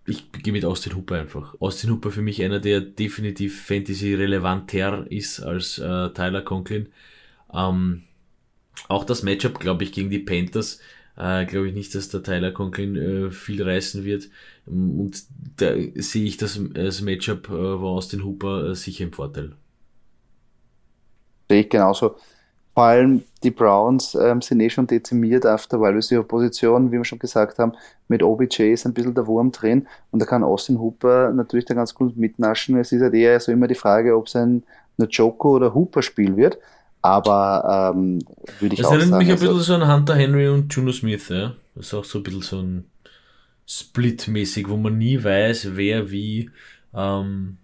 ich 0.06 0.32
gehe 0.32 0.52
mit 0.52 0.64
Austin 0.64 0.96
Hooper 0.96 1.20
einfach. 1.20 1.54
Austin 1.60 1.90
Hooper 1.90 2.10
für 2.10 2.22
mich 2.22 2.42
einer, 2.42 2.58
der 2.58 2.80
definitiv 2.80 3.64
Fantasy-relevanter 3.66 5.06
ist 5.08 5.38
als 5.38 5.78
äh, 5.78 6.10
Tyler 6.10 6.42
Conklin. 6.42 6.88
Ähm, 7.54 8.02
auch 8.88 9.04
das 9.04 9.22
Matchup, 9.22 9.60
glaube 9.60 9.84
ich, 9.84 9.92
gegen 9.92 10.10
die 10.10 10.18
Panthers 10.18 10.80
äh, 11.20 11.44
glaube 11.46 11.68
ich 11.68 11.74
nicht, 11.74 11.94
dass 11.94 12.08
der 12.08 12.22
Tyler 12.22 12.52
Conklin 12.52 12.96
äh, 12.96 13.30
viel 13.30 13.62
reißen 13.62 14.04
wird. 14.04 14.28
Und 14.66 15.22
da 15.56 15.74
sehe 15.94 16.24
ich 16.24 16.36
das, 16.36 16.60
das 16.72 17.00
Matchup 17.02 17.48
äh, 17.48 17.52
war 17.52 17.90
aus 17.90 18.08
den 18.08 18.24
Hooper 18.24 18.70
äh, 18.70 18.74
sicher 18.74 19.04
im 19.04 19.12
Vorteil. 19.12 19.52
Sehe 21.48 21.62
ich 21.62 21.68
genauso. 21.68 22.16
Vor 22.74 22.84
allem 22.84 23.24
die 23.42 23.50
Browns 23.50 24.14
ähm, 24.14 24.40
sind 24.40 24.60
eh 24.60 24.70
schon 24.70 24.86
dezimiert 24.86 25.44
auf 25.44 25.66
der 25.66 25.80
Wide 25.80 26.22
Position, 26.22 26.92
wie 26.92 26.98
wir 26.98 27.04
schon 27.04 27.18
gesagt 27.18 27.58
haben. 27.58 27.72
Mit 28.08 28.22
OBJ 28.22 28.72
ist 28.72 28.86
ein 28.86 28.94
bisschen 28.94 29.14
der 29.14 29.26
Wurm 29.26 29.50
drin 29.50 29.86
und 30.12 30.20
da 30.20 30.26
kann 30.26 30.44
Austin 30.44 30.78
Hooper 30.78 31.32
natürlich 31.32 31.64
da 31.64 31.74
ganz 31.74 31.94
gut 31.94 32.16
mitnaschen. 32.16 32.78
Es 32.78 32.92
ist 32.92 33.02
halt 33.02 33.14
eher 33.14 33.40
so 33.40 33.50
immer 33.50 33.66
die 33.66 33.74
Frage, 33.74 34.16
ob 34.16 34.28
es 34.28 34.36
ein 34.36 34.62
Joko 34.98 35.56
oder 35.56 35.74
Hooper 35.74 36.02
Spiel 36.02 36.36
wird. 36.36 36.58
Aber 37.02 37.92
ähm, 37.94 38.20
würde 38.58 38.74
ich 38.74 38.80
das 38.80 38.86
auch 38.86 38.90
sagen. 38.90 39.00
Das 39.00 39.10
erinnert 39.10 39.18
mich 39.18 39.28
ein 39.28 39.32
also, 39.32 39.46
bisschen 39.46 39.62
so 39.62 39.74
an 39.74 39.92
Hunter 39.92 40.16
Henry 40.16 40.48
und 40.48 40.74
Juno 40.74 40.92
Smith, 40.92 41.28
ja. 41.28 41.54
Das 41.74 41.86
ist 41.86 41.94
auch 41.94 42.04
so 42.04 42.18
ein 42.18 42.22
bisschen 42.24 42.42
so 42.42 42.58
ein 42.60 42.84
Split-mäßig, 43.66 44.68
wo 44.68 44.76
man 44.76 44.98
nie 44.98 45.22
weiß, 45.22 45.76
wer 45.76 46.10
wie, 46.10 46.50
ähm, 46.94 47.58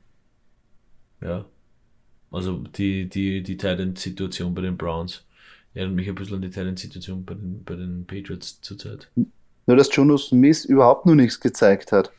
ja. 1.21 1.45
Also 2.31 2.65
die, 2.77 3.09
die, 3.09 3.43
die 3.43 3.57
Titan-Situation 3.57 4.55
bei 4.55 4.63
den 4.63 4.77
Browns 4.77 5.25
erinnert 5.75 5.97
mich 5.97 6.09
ein 6.09 6.15
bisschen 6.15 6.37
an 6.37 6.43
die 6.43 6.51
Titan-Situation 6.51 7.25
bei 7.25 7.35
den, 7.35 7.65
bei 7.65 7.75
den 7.75 8.07
Patriots 8.07 8.61
zurzeit. 8.61 9.09
Nur, 9.67 9.77
dass 9.77 9.95
Juno 9.95 10.17
Smith 10.17 10.65
überhaupt 10.65 11.07
nur 11.07 11.17
nichts 11.17 11.41
gezeigt 11.41 11.93
hat. 11.93 12.13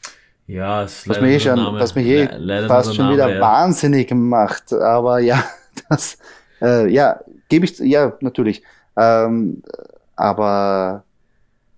Ja, 0.47 0.83
es 0.83 1.07
was 1.07 1.19
mich, 1.19 1.35
eh 1.35 1.39
schon, 1.39 1.59
was 1.75 1.93
mich 1.93 2.07
eh 2.07 2.27
fast 2.67 2.95
schon 2.95 3.11
wieder 3.11 3.35
ja. 3.35 3.41
wahnsinnig 3.41 4.13
macht. 4.13 4.71
Aber 4.73 5.19
ja, 5.19 5.43
das, 5.89 6.17
äh, 6.61 6.87
ja, 6.91 7.19
gebe 7.49 7.65
ich, 7.65 7.77
ja, 7.79 8.13
natürlich. 8.21 8.63
Ähm, 8.95 9.63
aber 10.15 11.03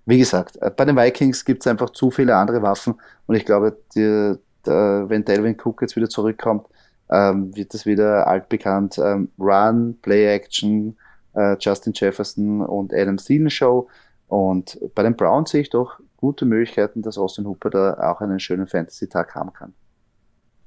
wie 0.05 0.17
gesagt, 0.17 0.57
äh, 0.61 0.71
bei 0.75 0.85
den 0.85 0.95
Vikings 0.95 1.45
gibt 1.45 1.63
es 1.63 1.67
einfach 1.67 1.91
zu 1.91 2.11
viele 2.11 2.35
andere 2.35 2.61
Waffen 2.61 2.95
und 3.27 3.35
ich 3.35 3.45
glaube, 3.45 3.77
die, 3.95 4.35
der, 4.65 5.05
wenn 5.07 5.25
Delvin 5.25 5.57
Cook 5.63 5.81
jetzt 5.81 5.95
wieder 5.95 6.09
zurückkommt, 6.09 6.67
ähm, 7.09 7.55
wird 7.55 7.73
das 7.73 7.85
wieder 7.85 8.27
altbekannt. 8.27 8.97
Ähm, 8.97 9.29
Run, 9.39 9.97
Play 10.01 10.27
Action, 10.27 10.97
äh, 11.33 11.55
Justin 11.59 11.93
Jefferson 11.95 12.61
und 12.61 12.93
Adam 12.93 13.17
Thielen 13.17 13.49
Show. 13.49 13.87
Und 14.27 14.79
bei 14.93 15.03
den 15.03 15.15
Browns 15.15 15.51
sehe 15.51 15.61
ich 15.61 15.69
doch 15.69 15.99
gute 16.17 16.45
Möglichkeiten, 16.45 17.01
dass 17.01 17.17
Austin 17.17 17.45
Hooper 17.45 17.69
da 17.69 18.11
auch 18.11 18.21
einen 18.21 18.39
schönen 18.39 18.67
Fantasy-Tag 18.67 19.33
haben 19.35 19.53
kann. 19.53 19.73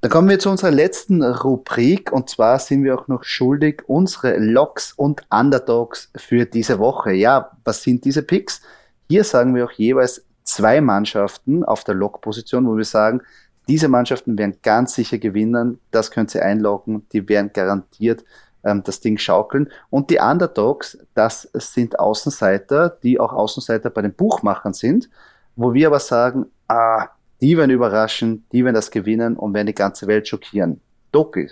Dann 0.03 0.11
kommen 0.11 0.27
wir 0.27 0.37
zu 0.37 0.49
unserer 0.49 0.71
letzten 0.71 1.23
Rubrik 1.23 2.11
und 2.11 2.29
zwar 2.29 2.59
sind 2.59 2.83
wir 2.83 2.99
auch 2.99 3.07
noch 3.07 3.23
schuldig 3.23 3.83
unsere 3.87 4.37
Locks 4.37 4.91
und 4.91 5.21
Underdogs 5.29 6.11
für 6.17 6.45
diese 6.45 6.77
Woche. 6.77 7.13
Ja, 7.13 7.51
was 7.63 7.83
sind 7.83 8.03
diese 8.03 8.21
Picks? 8.21 8.61
Hier 9.07 9.23
sagen 9.23 9.55
wir 9.55 9.63
auch 9.63 9.71
jeweils 9.71 10.25
zwei 10.43 10.81
Mannschaften 10.81 11.63
auf 11.63 11.85
der 11.85 11.95
Lock-Position, 11.95 12.67
wo 12.67 12.75
wir 12.75 12.83
sagen, 12.83 13.21
diese 13.69 13.87
Mannschaften 13.87 14.37
werden 14.37 14.57
ganz 14.61 14.93
sicher 14.95 15.19
gewinnen, 15.19 15.79
das 15.91 16.11
könnt 16.11 16.35
ihr 16.35 16.43
einloggen, 16.43 17.07
die 17.13 17.29
werden 17.29 17.51
garantiert 17.53 18.25
ähm, 18.65 18.83
das 18.83 18.99
Ding 18.99 19.17
schaukeln. 19.17 19.71
Und 19.89 20.09
die 20.09 20.19
Underdogs, 20.19 20.97
das 21.13 21.47
sind 21.53 21.97
Außenseiter, 21.97 22.89
die 22.89 23.21
auch 23.21 23.31
Außenseiter 23.31 23.89
bei 23.89 24.01
den 24.01 24.13
Buchmachern 24.13 24.73
sind, 24.73 25.09
wo 25.55 25.73
wir 25.73 25.87
aber 25.87 26.01
sagen, 26.01 26.47
ah, 26.67 27.07
die 27.43 27.57
werden 27.57 27.71
überraschen, 27.71 28.45
die 28.53 28.63
werden 28.63 28.75
das 28.75 28.89
gewinnen 28.89 29.35
und 29.35 29.53
werden 29.53 29.67
die 29.67 29.75
ganze 29.75 30.07
Welt 30.07 30.29
schockieren. 30.29 30.79
Doki, 31.11 31.49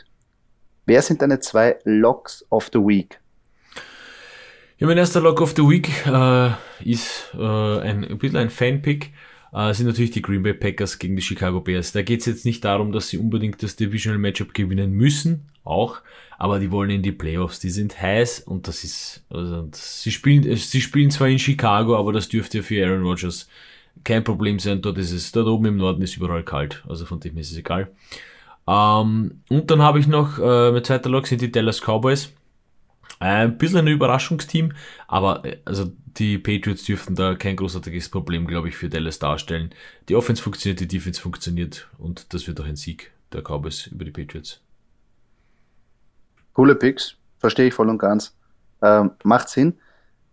wer 0.86 1.02
sind 1.02 1.22
deine 1.22 1.42
zwei 1.42 1.80
Locks 1.84 2.46
of 2.50 2.70
the 2.72 2.80
Week? 2.80 3.20
Ja, 4.78 4.88
mein 4.88 4.98
erster 4.98 5.20
Lock 5.20 5.42
of 5.42 5.54
the 5.56 5.64
Week 5.64 5.90
äh, 6.08 6.52
ist 6.90 7.32
äh, 7.34 7.38
ein, 7.38 8.06
ein 8.06 8.18
bisschen 8.18 8.38
ein 8.38 8.50
Fanpick. 8.50 9.12
Äh, 9.54 9.74
sind 9.74 9.86
natürlich 9.86 10.12
die 10.12 10.22
Green 10.22 10.44
Bay 10.44 10.54
Packers 10.54 10.98
gegen 10.98 11.18
die 11.18 11.22
Chicago 11.22 11.60
Bears. 11.60 11.92
Da 11.92 12.04
geht 12.04 12.22
es 12.22 12.26
jetzt 12.26 12.46
nicht 12.46 12.64
darum, 12.64 12.94
dass 12.94 13.10
sie 13.10 13.18
unbedingt 13.18 13.62
das 13.62 13.76
Divisional 13.76 14.18
Matchup 14.18 14.54
gewinnen 14.54 14.94
müssen, 14.94 15.50
auch, 15.66 16.00
aber 16.38 16.60
die 16.60 16.72
wollen 16.72 16.90
in 16.90 17.04
die 17.04 17.12
Playoffs. 17.12 17.60
Die 17.60 17.70
sind 17.70 18.02
heiß 18.02 18.40
und 18.40 18.70
das 18.70 18.86
ist, 18.86 19.26
also 19.30 19.64
das, 19.64 20.04
sie 20.04 20.12
spielen, 20.12 20.56
sie 20.56 20.82
spielen 20.82 21.12
zwar 21.12 21.28
in 21.28 21.38
Chicago, 21.38 21.98
aber 21.98 22.14
das 22.14 22.30
dürfte 22.30 22.64
für 22.64 22.82
Aaron 22.82 23.04
Rodgers 23.04 23.50
kein 24.04 24.24
Problem 24.24 24.60
sein. 24.60 24.82
Dort 24.82 24.98
ist 24.98 25.12
es, 25.12 25.32
dort 25.32 25.48
oben 25.48 25.66
im 25.66 25.78
Norden 25.78 26.02
ist 26.02 26.18
überall 26.18 26.44
kalt. 26.44 26.84
Also 26.88 27.06
von 27.06 27.20
dem 27.20 27.38
ist 27.38 27.52
es 27.52 27.58
egal. 27.58 27.92
Ähm, 28.68 29.42
und 29.50 29.72
dann 29.72 29.82
habe 29.82 30.00
ich 30.00 30.08
noch, 30.08 30.40
äh, 30.40 30.72
mein 30.72 30.84
zweiter 30.84 31.10
Log 31.10 31.28
sind 31.28 31.42
die 31.42 31.52
Dallas 31.52 31.82
Cowboys. 31.82 32.32
Ein 33.20 33.58
bisschen 33.58 33.80
ein 33.80 33.88
Überraschungsteam, 33.88 34.74
aber 35.08 35.46
äh, 35.46 35.58
also 35.66 35.92
die 36.18 36.38
Patriots 36.38 36.84
dürften 36.86 37.16
da 37.16 37.36
kein 37.36 37.56
großartiges 37.56 38.10
Problem, 38.10 38.48
glaube 38.48 38.70
ich, 38.70 38.76
für 38.76 38.90
Dallas 38.90 39.20
darstellen. 39.20 39.74
Die 40.10 40.16
Offense 40.16 40.42
funktioniert, 40.42 40.80
die 40.80 40.88
Defense 40.88 41.22
funktioniert 41.22 41.88
und 41.98 42.34
das 42.34 42.48
wird 42.48 42.60
auch 42.60 42.66
ein 42.66 42.76
Sieg 42.76 43.12
der 43.32 43.42
Cowboys 43.42 43.88
über 43.88 44.06
die 44.06 44.12
Patriots. 44.12 44.62
Coole 46.54 46.76
Picks, 46.76 47.16
verstehe 47.40 47.68
ich 47.68 47.74
voll 47.74 47.90
und 47.90 47.98
ganz. 47.98 48.36
Ähm, 48.82 49.12
macht 49.24 49.50
Sinn. 49.50 49.78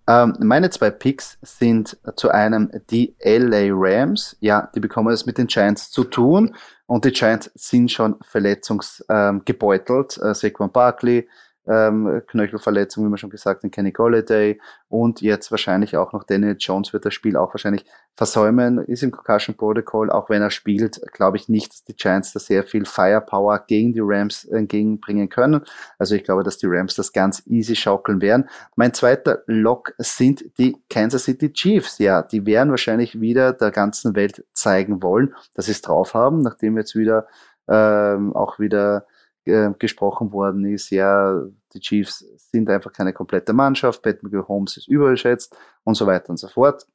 Ähm, 0.09 0.35
meine 0.41 0.71
zwei 0.71 0.91
Picks 0.91 1.37
sind 1.43 1.99
zu 2.17 2.31
einem 2.31 2.71
die 2.91 3.15
LA 3.23 3.69
Rams. 3.71 4.39
Ja, 4.41 4.71
die 4.75 4.81
bekommen 4.81 5.13
es 5.13 5.27
mit 5.27 5.37
den 5.37 5.49
Giants 5.49 5.91
zu 5.91 6.03
tun 6.05 6.57
und 6.87 7.05
die 7.05 7.13
Giants 7.13 7.51
sind 7.55 7.93
schon 7.93 8.17
verletzungsgebeutelt. 8.23 10.19
Ähm, 10.23 10.31
äh, 10.31 10.35
Saquon 10.35 10.73
Barkley, 10.73 11.29
ähm, 11.69 12.23
Knöchelverletzung, 12.27 13.05
wie 13.05 13.09
man 13.09 13.19
schon 13.19 13.31
gesagt, 13.31 13.63
hat, 13.63 13.73
Kenny 13.73 13.93
Golladay 13.93 14.59
und 14.89 15.21
jetzt 15.21 15.51
wahrscheinlich 15.51 15.97
auch 15.97 16.13
noch 16.13 16.25
Daniel 16.25 16.57
Jones 16.59 16.93
wird 16.93 17.05
das 17.05 17.13
Spiel 17.13 17.37
auch 17.37 17.53
wahrscheinlich 17.53 17.85
versäumen, 18.17 18.79
ist 18.79 19.03
im 19.03 19.11
Concussion 19.11 19.57
Protocol, 19.57 20.11
auch 20.11 20.31
wenn 20.31 20.41
er 20.41 20.51
spielt, 20.51 21.01
glaube 21.13 21.37
ich 21.37 21.49
nicht, 21.49 21.73
dass 21.73 21.85
die 21.85 21.95
Giants 21.95 22.33
da 22.33 22.41
sehr 22.41 22.65
viel 22.65 22.87
Firepower 22.87 23.65
gegen 23.67 23.93
die 23.93 24.01
Rams 24.03 24.45
entgegenbringen 24.45 25.29
können. 25.29 25.61
Also 25.99 26.15
ich 26.15 26.25
glaube, 26.25 26.43
dass 26.43 26.57
die 26.57 26.67
Rams 26.67 26.95
das 26.95 27.13
ganz 27.13 27.43
easy 27.47 27.77
schaukeln 27.77 28.23
werden. 28.23 28.49
Mein 28.75 28.95
zweiter 28.95 29.43
Lock 29.47 29.93
sind 29.99 30.45
die 30.59 30.77
Kansas 30.89 31.25
City 31.25 31.53
Chiefs. 31.53 31.99
Ja, 31.99 32.23
die 32.23 32.47
werden 32.47 32.71
wahrscheinlich 32.71 33.21
wieder 33.21 33.53
der 33.53 33.71
ganzen 33.71 34.17
Welt 34.17 34.45
zeigen 34.53 35.03
wollen, 35.03 35.35
dass 35.55 35.67
sie 35.67 35.73
es 35.73 35.83
drauf 35.83 36.15
haben, 36.15 36.41
nachdem 36.41 36.79
jetzt 36.79 36.97
wieder 36.97 37.27
ähm, 37.69 38.35
auch 38.35 38.59
wieder 38.59 39.07
äh, 39.49 39.73
gesprochen 39.79 40.33
worden 40.33 40.65
ist, 40.67 40.91
ja, 40.91 41.43
die 41.73 41.81
Chiefs 41.81 42.25
sind 42.37 42.69
einfach 42.71 42.93
keine 42.93 43.13
komplette 43.13 43.53
Mannschaft, 43.53 44.03
Patrick 44.03 44.33
Holmes 44.49 44.77
ist 44.77 44.89
überschätzt 44.89 45.57
und 45.85 45.95
so 45.95 46.07
weiter 46.07 46.31
und 46.31 46.39
so 46.39 46.49
fort. 46.49 46.87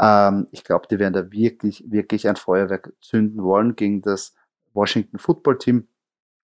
Ähm, 0.00 0.46
ich 0.50 0.64
glaube, 0.64 0.86
die 0.90 0.98
werden 0.98 1.14
da 1.14 1.30
wirklich, 1.30 1.84
wirklich 1.88 2.28
ein 2.28 2.36
Feuerwerk 2.36 2.92
zünden 3.00 3.42
wollen 3.42 3.76
gegen 3.76 4.02
das 4.02 4.34
Washington 4.72 5.18
Football 5.18 5.58
Team. 5.58 5.88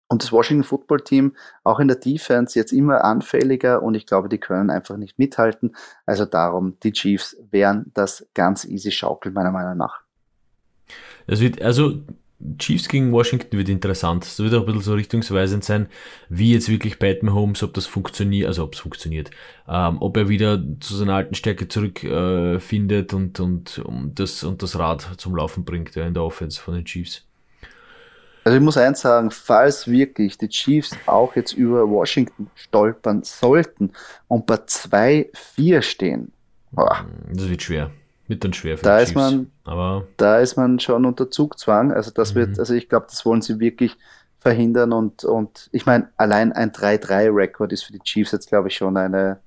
Und 0.09 0.23
das 0.23 0.31
Washington 0.31 0.63
Football 0.63 1.01
Team 1.01 1.35
auch 1.65 1.79
in 1.79 1.89
der 1.89 1.97
Defense 1.97 2.57
jetzt 2.57 2.71
immer 2.71 3.03
anfälliger 3.03 3.83
und 3.83 3.93
ich 3.93 4.05
glaube, 4.05 4.29
die 4.29 4.37
können 4.37 4.69
einfach 4.69 4.95
nicht 4.95 5.19
mithalten. 5.19 5.75
Also 6.05 6.25
darum, 6.25 6.77
die 6.81 6.93
Chiefs 6.93 7.35
werden 7.51 7.91
das 7.93 8.25
ganz 8.33 8.63
easy 8.63 8.91
schaukeln, 8.91 9.33
meiner 9.33 9.51
Meinung 9.51 9.77
nach. 9.77 10.01
Es 11.27 11.41
wird, 11.41 11.61
also 11.61 12.03
Chiefs 12.59 12.87
gegen 12.87 13.11
Washington 13.11 13.57
wird 13.57 13.69
interessant. 13.69 14.23
Das 14.23 14.39
wird 14.39 14.53
auch 14.53 14.59
ein 14.59 14.65
bisschen 14.67 14.81
so 14.81 14.93
richtungsweisend 14.93 15.63
sein, 15.63 15.87
wie 16.29 16.53
jetzt 16.53 16.69
wirklich 16.69 16.99
Pat 16.99 17.23
Mahomes, 17.23 17.63
ob 17.63 17.73
das 17.73 17.87
funktioniert, 17.87 18.47
also 18.47 18.63
ob 18.63 18.75
es 18.75 18.79
funktioniert, 18.79 19.31
ähm, 19.67 19.97
ob 20.01 20.15
er 20.17 20.29
wieder 20.29 20.61
zu 20.79 20.95
seiner 20.95 21.15
alten 21.15 21.33
Stärke 21.33 21.67
zurückfindet 21.67 23.11
äh, 23.11 23.15
und, 23.15 23.39
und, 23.39 23.79
um 23.79 24.11
das, 24.13 24.43
und 24.43 24.61
das 24.61 24.77
Rad 24.77 25.07
zum 25.17 25.35
Laufen 25.35 25.65
bringt 25.65 25.95
ja, 25.95 26.05
in 26.05 26.13
der 26.13 26.23
Offense 26.23 26.61
von 26.61 26.75
den 26.75 26.85
Chiefs. 26.85 27.23
Also 28.43 28.55
ich 28.55 28.63
muss 28.63 28.77
eins 28.77 29.01
sagen, 29.01 29.29
falls 29.29 29.87
wirklich 29.87 30.37
die 30.37 30.47
Chiefs 30.47 30.95
auch 31.05 31.35
jetzt 31.35 31.51
über 31.51 31.89
Washington 31.89 32.49
stolpern 32.55 33.23
sollten 33.23 33.91
und 34.29 34.45
bei 34.45 34.55
2-4 34.55 35.81
stehen, 35.81 36.31
boah, 36.71 37.05
das 37.33 37.49
wird 37.49 37.63
schwer. 37.63 37.91
Wird 38.27 38.43
dann 38.43 38.53
schwer 38.53 38.75
da 38.75 38.99
ist 38.99 39.15
man, 39.15 39.51
aber 39.63 40.05
Da 40.17 40.39
ist 40.39 40.57
man 40.57 40.79
schon 40.79 41.05
unter 41.05 41.31
Zugzwang. 41.31 41.93
Also 41.93 42.11
das 42.11 42.33
mhm. 42.33 42.39
wird, 42.39 42.59
also 42.59 42.73
ich 42.73 42.89
glaube, 42.89 43.07
das 43.09 43.25
wollen 43.25 43.41
sie 43.41 43.59
wirklich 43.59 43.95
verhindern 44.39 44.93
und, 44.93 45.23
und 45.23 45.69
ich 45.71 45.85
meine, 45.85 46.09
allein 46.17 46.51
ein 46.53 46.71
3-3-Rekord 46.71 47.71
ist 47.73 47.83
für 47.83 47.93
die 47.93 47.99
Chiefs 47.99 48.31
jetzt, 48.31 48.49
glaube 48.49 48.67
ich, 48.67 48.75
schon 48.75 48.97
eine 48.97 49.39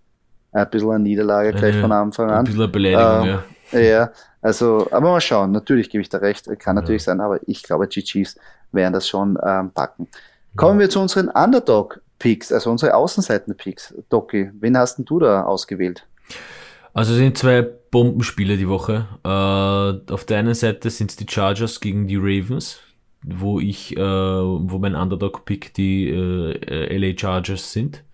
ein 0.53 0.69
bisschen 0.69 0.90
eine 0.90 1.05
Niederlage 1.05 1.53
gleich 1.53 1.77
von 1.77 1.93
Anfang 1.93 2.31
an. 2.31 2.38
Ein 2.38 2.45
bisschen 2.45 2.62
eine 2.62 2.73
Beleidigung, 2.73 3.29
ähm, 3.29 3.38
ja. 3.73 3.79
Ja, 3.79 4.12
also, 4.43 4.88
aber 4.90 5.12
mal 5.12 5.21
schauen, 5.21 5.53
natürlich 5.53 5.90
gebe 5.90 6.03
ich 6.03 6.09
da 6.09 6.19
recht, 6.19 6.49
kann 6.59 6.75
natürlich 6.75 7.03
ja. 7.03 7.12
sein, 7.12 7.21
aber 7.21 7.38
ich 7.47 7.62
glaube, 7.62 7.87
die 7.87 8.03
Chiefs 8.03 8.37
werden 8.73 8.93
das 8.93 9.07
schon 9.07 9.38
ähm, 9.45 9.71
packen. 9.71 10.09
Kommen 10.57 10.81
ja. 10.81 10.87
wir 10.87 10.90
zu 10.90 11.01
unseren 11.01 11.29
Underdog-Picks, 11.29 12.53
also 12.53 12.71
unsere 12.71 12.95
Außenseiten-Picks. 12.95 13.95
Doki, 14.09 14.51
wen 14.59 14.77
hast 14.77 14.97
denn 14.97 15.05
du 15.05 15.21
da 15.21 15.45
ausgewählt? 15.45 16.05
Also 16.92 17.14
sind 17.14 17.38
zwei 17.38 17.62
Bombenspiele 17.62 18.57
die 18.57 18.68
Woche. 18.68 19.07
Äh, 19.24 20.12
auf 20.12 20.24
der 20.24 20.38
einen 20.38 20.55
Seite 20.55 20.90
sind 20.90 21.11
es 21.11 21.16
die 21.16 21.26
Chargers 21.29 21.81
gegen 21.81 22.07
die 22.07 22.16
Ravens, 22.16 22.81
wo 23.22 23.61
ich, 23.61 23.96
äh, 23.96 24.00
wo 24.00 24.79
mein 24.79 24.94
Underdog-Pick 24.94 25.74
die 25.74 26.09
äh, 26.09 26.96
LA 26.96 27.16
Chargers 27.18 27.72
sind. 27.72 28.05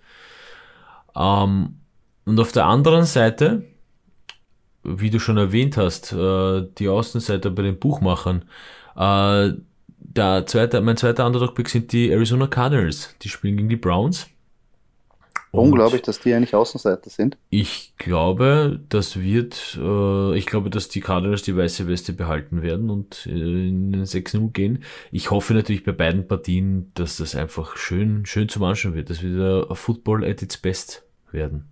Ähm, 1.17 1.81
und 2.25 2.41
auf 2.41 2.53
der 2.53 2.67
anderen 2.67 3.05
Seite, 3.05 3.65
wie 4.83 5.11
du 5.11 5.19
schon 5.19 5.39
erwähnt 5.39 5.77
hast, 5.77 6.13
äh, 6.13 6.65
die 6.79 6.89
Außenseiter 6.89 7.51
bei 7.51 7.63
den 7.63 7.79
Buchmachern. 7.79 8.45
Äh, 8.97 9.53
der 9.99 10.47
zweite, 10.47 10.81
mein 10.81 10.97
zweiter 10.97 11.27
Underdog-Pick 11.27 11.69
sind 11.69 11.93
die 11.93 12.11
Arizona 12.11 12.47
Cardinals. 12.47 13.15
Die 13.23 13.29
spielen 13.29 13.57
gegen 13.57 13.69
die 13.69 13.77
Browns. 13.77 14.29
Unglaublich, 15.57 16.03
dass 16.03 16.21
die 16.21 16.35
eigentlich 16.35 16.55
Außenseiter 16.55 17.11
sind. 17.11 17.37
Ich 17.51 17.95
glaube, 17.99 18.81
das 18.89 19.21
wird, 19.21 19.79
äh, 19.81 20.37
ich 20.37 20.47
glaube, 20.47 20.71
dass 20.71 20.89
die 20.89 21.01
Cardinals 21.01 21.43
die 21.43 21.57
weiße 21.57 21.89
Weste 21.89 22.13
behalten 22.13 22.63
werden 22.63 22.91
und 22.91 23.27
äh, 23.27 23.31
in 23.31 23.93
den 23.93 24.05
6-0 24.05 24.53
gehen. 24.53 24.85
Ich 25.11 25.31
hoffe 25.31 25.55
natürlich 25.55 25.85
bei 25.85 25.93
beiden 25.93 26.27
Partien, 26.29 26.91
dass 26.95 27.17
das 27.17 27.35
einfach 27.35 27.77
schön, 27.77 28.27
schön 28.27 28.49
zum 28.49 28.63
Anschauen 28.65 28.95
wird, 28.95 29.11
dass 29.11 29.23
wir 29.23 29.69
Football 29.73 30.25
at 30.25 30.43
its 30.43 30.57
best 30.57 31.05
werden. 31.33 31.69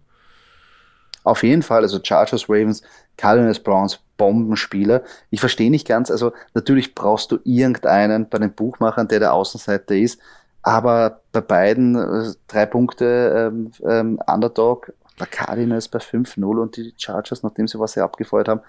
Auf 1.24 1.42
jeden 1.42 1.62
Fall, 1.62 1.82
also 1.82 1.98
Chargers, 2.02 2.48
Ravens, 2.48 2.82
Cardinals, 3.16 3.58
Browns, 3.58 3.98
Bombenspieler. 4.16 5.02
Ich 5.30 5.40
verstehe 5.40 5.70
nicht 5.70 5.88
ganz, 5.88 6.10
also 6.10 6.32
natürlich 6.52 6.94
brauchst 6.94 7.32
du 7.32 7.38
irgendeinen 7.44 8.28
bei 8.28 8.38
den 8.38 8.52
Buchmachern, 8.52 9.08
der 9.08 9.20
der 9.20 9.32
Außenseiter 9.32 9.96
ist. 9.96 10.20
Aber 10.64 11.20
bei 11.30 11.42
beiden 11.42 11.94
äh, 11.94 12.32
drei 12.48 12.64
Punkte 12.64 13.50
ähm, 13.52 13.70
ähm, 13.86 14.18
Underdog, 14.26 14.92
der 15.20 15.26
Cardinals 15.26 15.88
bei 15.88 15.98
5-0 15.98 16.42
und 16.42 16.76
die 16.76 16.94
Chargers, 16.96 17.42
nachdem 17.42 17.68
sie 17.68 17.78
was 17.78 17.92
sehr 17.92 18.04
abgefeuert 18.04 18.48
haben, 18.48 18.60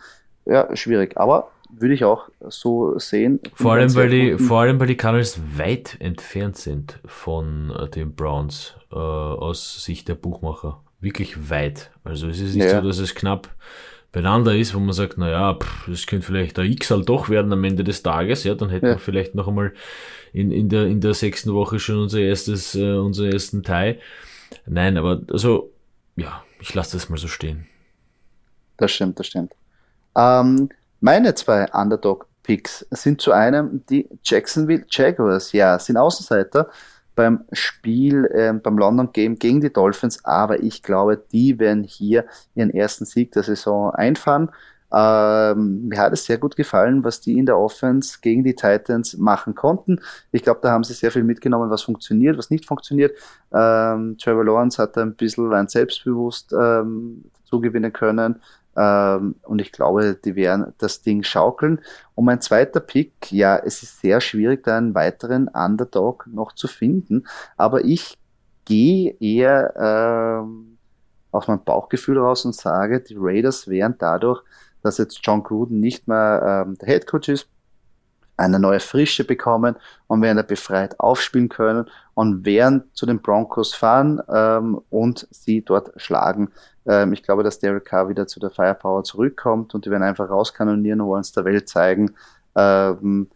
ja, 0.45 0.75
schwierig. 0.75 1.17
Aber 1.17 1.51
würde 1.69 1.93
ich 1.93 2.03
auch 2.03 2.29
so 2.47 2.99
sehen. 2.99 3.39
Vor 3.53 3.73
allem, 3.73 3.95
weil 3.95 4.09
die, 4.09 4.37
vor 4.37 4.59
allem, 4.61 4.79
weil 4.79 4.87
die 4.87 4.97
Cardinals 4.97 5.39
weit 5.57 5.95
entfernt 5.99 6.57
sind 6.57 6.99
von 7.05 7.71
äh, 7.71 7.89
den 7.89 8.13
Browns 8.13 8.75
äh, 8.91 8.95
aus 8.95 9.83
Sicht 9.83 10.09
der 10.09 10.15
Buchmacher. 10.15 10.81
Wirklich 10.99 11.49
weit. 11.49 11.91
Also 12.03 12.27
es 12.27 12.41
ist 12.41 12.55
nicht 12.55 12.65
ja. 12.65 12.81
so, 12.81 12.87
dass 12.87 12.99
es 12.99 13.15
knapp 13.15 13.49
beieinander 14.11 14.55
ist, 14.55 14.75
wo 14.75 14.79
man 14.79 14.93
sagt, 14.93 15.17
naja, 15.17 15.57
das 15.87 16.07
könnte 16.07 16.25
vielleicht 16.25 16.57
der 16.57 16.65
X 16.65 16.91
halt 16.91 17.07
doch 17.09 17.29
werden 17.29 17.51
am 17.51 17.63
Ende 17.63 17.83
des 17.83 18.01
Tages, 18.01 18.45
ja, 18.45 18.55
dann 18.55 18.69
hätten 18.69 18.85
ja. 18.85 18.91
wir 18.93 18.99
vielleicht 18.99 19.35
noch 19.35 19.47
einmal 19.47 19.73
in, 20.35 20.51
in, 20.51 20.67
der, 20.69 20.85
in 20.87 20.99
der 20.99 21.13
sechsten 21.13 21.53
Woche 21.53 21.79
schon 21.79 21.97
unser 21.97 22.19
erstes, 22.19 22.75
äh, 22.75 22.97
unseren 22.97 23.31
ersten 23.31 23.63
Teil. 23.63 23.99
Nein, 24.65 24.97
aber 24.97 25.21
also, 25.31 25.71
ja, 26.17 26.43
ich 26.59 26.73
lasse 26.73 26.97
das 26.97 27.09
mal 27.09 27.17
so 27.17 27.27
stehen. 27.27 27.67
Das 28.77 28.91
stimmt, 28.91 29.17
das 29.19 29.27
stimmt. 29.27 29.53
Ähm, 30.17 30.69
meine 30.99 31.33
zwei 31.35 31.71
Underdog-Picks 31.71 32.85
sind 32.91 33.21
zu 33.21 33.31
einem 33.31 33.85
die 33.89 34.09
Jacksonville 34.23 34.85
Jaguars. 34.89 35.53
Ja, 35.53 35.79
sind 35.79 35.95
Außenseiter 35.95 36.69
beim 37.15 37.45
Spiel, 37.53 38.25
äh, 38.33 38.51
beim 38.51 38.77
London 38.77 39.13
Game 39.13 39.39
gegen 39.39 39.61
die 39.61 39.71
Dolphins, 39.71 40.23
aber 40.25 40.61
ich 40.61 40.83
glaube, 40.83 41.23
die 41.31 41.57
werden 41.59 41.85
hier 41.85 42.25
ihren 42.55 42.71
ersten 42.71 43.05
Sieg 43.05 43.31
der 43.31 43.43
Saison 43.43 43.91
einfahren. 43.91 44.49
Ähm, 44.93 45.87
mir 45.87 45.99
hat 45.99 46.13
es 46.13 46.25
sehr 46.25 46.37
gut 46.37 46.55
gefallen, 46.55 47.03
was 47.03 47.21
die 47.21 47.37
in 47.37 47.45
der 47.45 47.57
Offense 47.57 48.19
gegen 48.21 48.43
die 48.43 48.55
Titans 48.55 49.17
machen 49.17 49.55
konnten. 49.55 49.99
Ich 50.31 50.43
glaube, 50.43 50.59
da 50.61 50.71
haben 50.71 50.83
sie 50.83 50.93
sehr 50.93 51.11
viel 51.11 51.23
mitgenommen, 51.23 51.69
was 51.69 51.83
funktioniert, 51.83 52.37
was 52.37 52.49
nicht 52.49 52.65
funktioniert. 52.65 53.17
Ähm, 53.53 54.17
Trevor 54.17 54.45
Lawrence 54.45 54.81
hat 54.81 54.97
ein 54.97 55.15
bisschen 55.15 55.51
ein 55.53 55.67
Selbstbewusst 55.67 56.53
ähm, 56.53 57.25
zugewinnen 57.43 57.91
können. 57.91 58.41
Ähm, 58.77 59.35
und 59.43 59.59
ich 59.59 59.71
glaube, 59.71 60.15
die 60.23 60.35
werden 60.35 60.73
das 60.77 61.01
Ding 61.01 61.23
schaukeln. 61.23 61.79
Und 62.13 62.25
mein 62.25 62.41
zweiter 62.41 62.79
Pick, 62.79 63.31
ja, 63.31 63.57
es 63.57 63.83
ist 63.83 64.01
sehr 64.01 64.21
schwierig, 64.21 64.63
da 64.63 64.77
einen 64.77 64.95
weiteren 64.95 65.47
Underdog 65.47 66.27
noch 66.27 66.53
zu 66.53 66.67
finden. 66.67 67.25
Aber 67.57 67.83
ich 67.85 68.17
gehe 68.65 69.15
eher 69.19 69.73
ähm, 70.43 70.77
aus 71.31 71.47
meinem 71.47 71.63
Bauchgefühl 71.63 72.17
raus 72.17 72.45
und 72.45 72.55
sage, 72.55 73.01
die 73.01 73.15
Raiders 73.17 73.67
wären 73.67 73.95
dadurch 73.97 74.43
dass 74.85 74.97
jetzt 74.97 75.19
John 75.23 75.43
Gruden 75.43 75.79
nicht 75.79 76.07
mehr 76.07 76.65
ähm, 76.65 76.77
der 76.77 76.87
Head 76.87 77.07
Coach 77.07 77.29
ist, 77.29 77.47
eine 78.37 78.59
neue 78.59 78.79
Frische 78.79 79.23
bekommen 79.23 79.75
und 80.07 80.21
werden 80.21 80.37
da 80.37 80.43
befreit 80.43 80.99
aufspielen 80.99 81.49
können 81.49 81.85
und 82.13 82.45
werden 82.45 82.83
zu 82.93 83.05
den 83.05 83.21
Broncos 83.21 83.73
fahren 83.73 84.21
ähm, 84.29 84.81
und 84.89 85.27
sie 85.31 85.61
dort 85.61 85.91
schlagen. 85.95 86.51
Ähm, 86.85 87.13
ich 87.13 87.23
glaube, 87.23 87.43
dass 87.43 87.59
Derek 87.59 87.85
Carr 87.85 88.09
wieder 88.09 88.27
zu 88.27 88.39
der 88.39 88.51
Firepower 88.51 89.03
zurückkommt 89.03 89.73
und 89.73 89.85
die 89.85 89.91
werden 89.91 90.03
einfach 90.03 90.29
rauskanonieren 90.29 91.01
und 91.01 91.07
wollen 91.07 91.21
es 91.21 91.31
der 91.31 91.45
Welt 91.45 91.69
zeigen. 91.69 92.15
Ähm, 92.55 93.29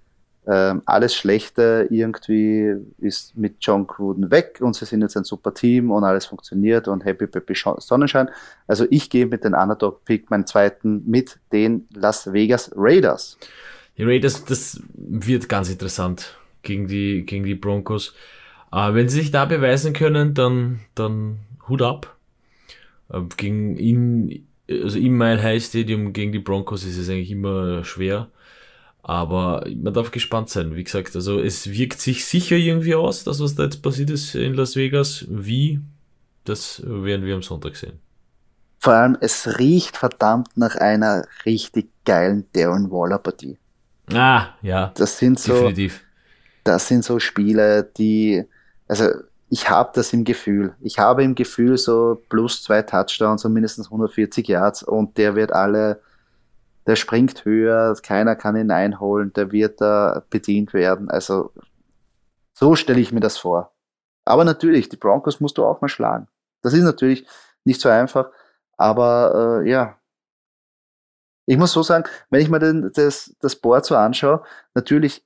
ähm, 0.51 0.81
alles 0.85 1.15
Schlechte 1.15 1.87
irgendwie 1.91 2.73
ist 2.97 3.37
mit 3.37 3.57
John 3.59 3.85
Gruden 3.85 4.31
weg 4.31 4.59
und 4.61 4.75
sie 4.75 4.85
sind 4.85 5.01
jetzt 5.01 5.15
ein 5.15 5.23
super 5.23 5.53
Team 5.53 5.91
und 5.91 6.03
alles 6.03 6.25
funktioniert 6.25 6.87
und 6.87 7.05
happy 7.05 7.27
peppy 7.27 7.53
Sonnenschein. 7.77 8.29
Also 8.65 8.87
ich 8.89 9.11
gehe 9.11 9.27
mit 9.27 9.43
den 9.43 9.53
Underdog-Pick, 9.53 10.31
meinen 10.31 10.47
zweiten, 10.47 11.03
mit 11.05 11.37
den 11.51 11.87
Las 11.93 12.33
Vegas 12.33 12.71
Raiders. 12.75 13.37
Die 13.97 14.03
Raiders, 14.03 14.43
das 14.45 14.81
wird 14.95 15.49
ganz 15.49 15.69
interessant 15.69 16.35
gegen 16.63 16.87
die, 16.87 17.25
gegen 17.27 17.43
die 17.43 17.55
Broncos. 17.55 18.15
Äh, 18.71 18.93
wenn 18.95 19.07
sie 19.07 19.19
sich 19.19 19.29
da 19.29 19.45
beweisen 19.45 19.93
können, 19.93 20.33
dann, 20.33 20.79
dann 20.95 21.41
Hut 21.67 21.83
ab. 21.83 22.15
Äh, 23.09 23.21
gegen 23.37 23.77
in, 23.77 24.47
also 24.67 24.97
im 24.97 25.15
Mile 25.15 25.43
High 25.43 25.63
Stadium 25.63 26.11
gegen 26.11 26.31
die 26.31 26.39
Broncos 26.39 26.85
ist 26.85 26.97
es 26.97 27.07
eigentlich 27.07 27.29
immer 27.29 27.83
schwer. 27.83 28.31
Aber 29.09 29.65
man 29.75 29.91
darf 29.91 30.11
gespannt 30.11 30.49
sein. 30.49 30.75
Wie 30.75 30.83
gesagt, 30.83 31.15
also 31.15 31.39
es 31.39 31.71
wirkt 31.71 31.99
sich 31.99 32.27
sicher 32.27 32.55
irgendwie 32.55 32.93
aus, 32.93 33.23
das, 33.23 33.39
was 33.41 33.55
da 33.55 33.63
jetzt 33.63 33.81
passiert 33.81 34.11
ist 34.11 34.35
in 34.35 34.53
Las 34.53 34.75
Vegas. 34.75 35.25
Wie, 35.27 35.79
das 36.45 36.83
werden 36.85 37.25
wir 37.25 37.33
am 37.33 37.41
Sonntag 37.41 37.75
sehen. 37.75 37.97
Vor 38.77 38.93
allem, 38.93 39.17
es 39.19 39.57
riecht 39.57 39.97
verdammt 39.97 40.49
nach 40.57 40.75
einer 40.75 41.25
richtig 41.43 41.89
geilen 42.05 42.45
Darren 42.53 42.91
Waller 42.91 43.17
Partie. 43.17 43.57
Ah, 44.13 44.49
ja. 44.61 44.91
Das 44.93 45.17
sind 45.17 45.39
so, 45.39 45.53
definitiv. 45.53 46.01
das 46.63 46.87
sind 46.87 47.03
so 47.03 47.17
Spiele, 47.17 47.89
die, 47.97 48.43
also 48.87 49.05
ich 49.49 49.71
habe 49.71 49.89
das 49.95 50.13
im 50.13 50.23
Gefühl. 50.23 50.75
Ich 50.81 50.99
habe 50.99 51.23
im 51.23 51.33
Gefühl 51.33 51.79
so 51.79 52.21
plus 52.29 52.61
zwei 52.61 52.83
Touchdowns 52.83 53.43
und 53.43 53.53
mindestens 53.53 53.87
140 53.87 54.47
Yards 54.47 54.83
und 54.83 55.17
der 55.17 55.33
wird 55.33 55.51
alle, 55.51 55.99
der 56.89 56.95
springt 56.95 57.45
höher, 57.45 57.95
keiner 58.01 58.35
kann 58.35 58.55
ihn 58.55 58.71
einholen, 58.71 59.31
der 59.33 59.51
wird 59.51 59.79
da 59.79 60.25
bedient 60.31 60.73
werden. 60.73 61.11
Also 61.11 61.53
so 62.53 62.75
stelle 62.75 62.99
ich 62.99 63.11
mir 63.11 63.19
das 63.19 63.37
vor. 63.37 63.75
Aber 64.25 64.43
natürlich, 64.43 64.89
die 64.89 64.97
Broncos 64.97 65.39
musst 65.39 65.59
du 65.59 65.65
auch 65.65 65.81
mal 65.81 65.87
schlagen. 65.87 66.27
Das 66.63 66.73
ist 66.73 66.81
natürlich 66.81 67.27
nicht 67.63 67.79
so 67.79 67.89
einfach, 67.89 68.31
aber 68.75 69.61
äh, 69.63 69.69
ja. 69.69 69.99
Ich 71.45 71.57
muss 71.59 71.73
so 71.73 71.83
sagen, 71.83 72.05
wenn 72.31 72.41
ich 72.41 72.49
mir 72.49 72.57
den, 72.57 72.91
das, 72.91 73.35
das 73.39 73.55
Board 73.55 73.85
so 73.85 73.95
anschaue, 73.95 74.43
natürlich 74.73 75.23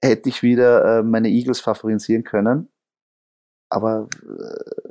hätte 0.00 0.28
ich 0.28 0.44
wieder 0.44 0.98
äh, 0.98 1.02
meine 1.02 1.30
Eagles 1.30 1.58
favorisieren 1.58 2.22
können, 2.22 2.68
aber 3.70 4.08
äh, 4.22 4.81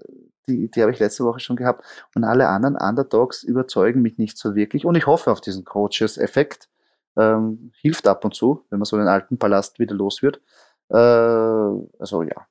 die, 0.48 0.70
die 0.70 0.82
habe 0.82 0.92
ich 0.92 1.00
letzte 1.00 1.24
Woche 1.24 1.40
schon 1.40 1.56
gehabt. 1.56 1.86
Und 2.16 2.24
alle 2.24 2.48
anderen 2.48 2.76
Underdogs 2.76 3.44
überzeugen 3.44 4.02
mich 4.02 4.18
nicht 4.18 4.38
so 4.38 4.56
wirklich. 4.56 4.86
Und 4.86 4.96
ich 4.96 5.08
hoffe 5.08 5.32
auf 5.32 5.42
diesen 5.42 5.66
Coaches-Effekt. 5.66 6.70
Ähm, 7.18 7.74
hilft 7.82 8.08
ab 8.08 8.24
und 8.24 8.34
zu, 8.34 8.66
wenn 8.70 8.80
man 8.80 8.86
so 8.86 8.98
den 8.98 9.10
alten 9.10 9.38
Palast 9.38 9.80
wieder 9.80 9.94
los 9.94 10.22
wird. 10.22 10.42
Äh, 10.90 10.96
also 10.96 12.24
ja. 12.24 12.48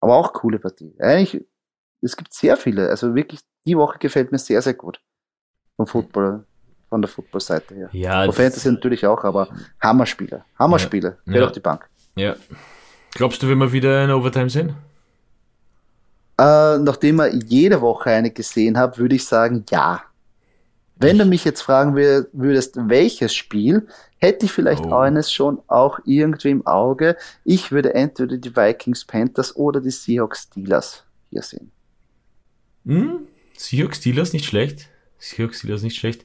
Aber 0.00 0.16
auch 0.16 0.32
coole 0.32 0.58
Partie. 0.58 0.94
Eigentlich, 1.00 1.44
es 2.00 2.16
gibt 2.16 2.32
sehr 2.32 2.56
viele. 2.56 2.88
Also 2.88 3.14
wirklich, 3.14 3.40
die 3.64 3.76
Woche 3.76 3.98
gefällt 3.98 4.30
mir 4.30 4.38
sehr, 4.38 4.62
sehr 4.62 4.74
gut. 4.74 5.00
Vom 5.76 5.86
Football, 5.88 6.44
von 6.88 7.02
der 7.02 7.08
Football-Seite 7.08 7.74
her. 7.74 7.88
Ja. 7.92 8.24
Von 8.24 8.34
Fantasy 8.34 8.70
natürlich 8.70 9.04
auch, 9.04 9.24
aber 9.24 9.48
Hammerspiele. 9.80 10.44
Hammerspiele. 10.58 11.18
Ja. 11.26 11.32
Geht 11.32 11.40
ja. 11.40 11.46
auf 11.46 11.52
die 11.52 11.60
Bank. 11.60 11.88
Ja. 12.14 12.36
Glaubst 13.12 13.42
du, 13.42 13.48
wenn 13.48 13.58
wir 13.58 13.72
wieder 13.72 14.04
in 14.04 14.10
Overtime 14.10 14.48
sehen? 14.48 14.76
Äh, 16.38 16.78
nachdem 16.78 17.20
ich 17.20 17.44
jede 17.48 17.80
Woche 17.80 18.10
eine 18.10 18.30
gesehen 18.30 18.76
habe, 18.78 18.98
würde 18.98 19.16
ich 19.16 19.24
sagen, 19.24 19.64
ja. 19.70 20.02
Wenn 20.98 21.18
du 21.18 21.26
mich 21.26 21.44
jetzt 21.44 21.60
fragen 21.60 21.94
würdest, 21.94 22.76
welches 22.88 23.34
Spiel, 23.34 23.86
hätte 24.16 24.46
ich 24.46 24.52
vielleicht 24.52 24.86
oh. 24.86 24.94
eines 24.94 25.30
schon 25.30 25.60
auch 25.66 25.98
irgendwie 26.06 26.50
im 26.50 26.66
Auge. 26.66 27.16
Ich 27.44 27.70
würde 27.70 27.94
entweder 27.94 28.38
die 28.38 28.56
Vikings 28.56 29.04
Panthers 29.04 29.54
oder 29.56 29.82
die 29.82 29.90
Seahawks 29.90 30.44
Steelers 30.44 31.04
hier 31.30 31.42
sehen. 31.42 31.70
Hm? 32.86 33.26
Seahawks 33.58 33.98
Steelers 33.98 34.32
nicht 34.32 34.46
schlecht. 34.46 34.88
Seahawks 35.18 35.58
Steelers 35.58 35.82
nicht 35.82 35.96
schlecht. 35.96 36.24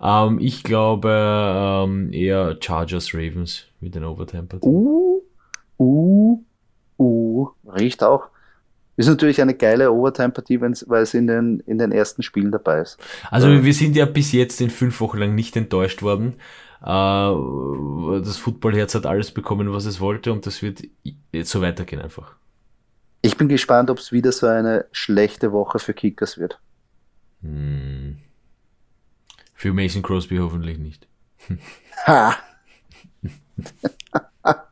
Ähm, 0.00 0.38
ich 0.40 0.62
glaube 0.62 1.10
ähm, 1.84 2.12
eher 2.12 2.56
Chargers 2.60 3.14
Ravens 3.14 3.64
mit 3.80 3.96
den 3.96 4.04
Overtime. 4.04 4.46
Uh, 4.60 5.20
uh, 5.78 6.38
uh, 6.98 7.48
riecht 7.66 8.04
auch 8.04 8.28
ist 8.96 9.08
natürlich 9.08 9.40
eine 9.40 9.54
geile 9.54 9.90
Overtime-Partie, 9.90 10.60
weil 10.60 11.02
es 11.02 11.14
in 11.14 11.26
den, 11.26 11.60
in 11.60 11.78
den 11.78 11.92
ersten 11.92 12.22
Spielen 12.22 12.52
dabei 12.52 12.80
ist. 12.80 12.98
Also 13.30 13.48
ja. 13.48 13.64
wir 13.64 13.74
sind 13.74 13.96
ja 13.96 14.04
bis 14.04 14.32
jetzt 14.32 14.60
in 14.60 14.70
fünf 14.70 15.00
Wochen 15.00 15.18
lang 15.18 15.34
nicht 15.34 15.56
enttäuscht 15.56 16.02
worden. 16.02 16.34
Äh, 16.82 18.20
das 18.22 18.36
Footballherz 18.36 18.94
hat 18.94 19.06
alles 19.06 19.30
bekommen, 19.30 19.72
was 19.72 19.86
es 19.86 20.00
wollte 20.00 20.32
und 20.32 20.46
das 20.46 20.62
wird 20.62 20.82
jetzt 21.32 21.50
so 21.50 21.60
weitergehen 21.62 22.02
einfach. 22.02 22.34
Ich 23.22 23.36
bin 23.36 23.48
gespannt, 23.48 23.88
ob 23.88 23.98
es 23.98 24.10
wieder 24.12 24.32
so 24.32 24.46
eine 24.46 24.86
schlechte 24.90 25.52
Woche 25.52 25.78
für 25.78 25.94
Kickers 25.94 26.38
wird. 26.38 26.58
Hm. 27.42 28.18
Für 29.54 29.72
Mason 29.72 30.02
Crosby 30.02 30.38
hoffentlich 30.38 30.78
nicht. 30.78 31.06
Ha! 32.06 32.36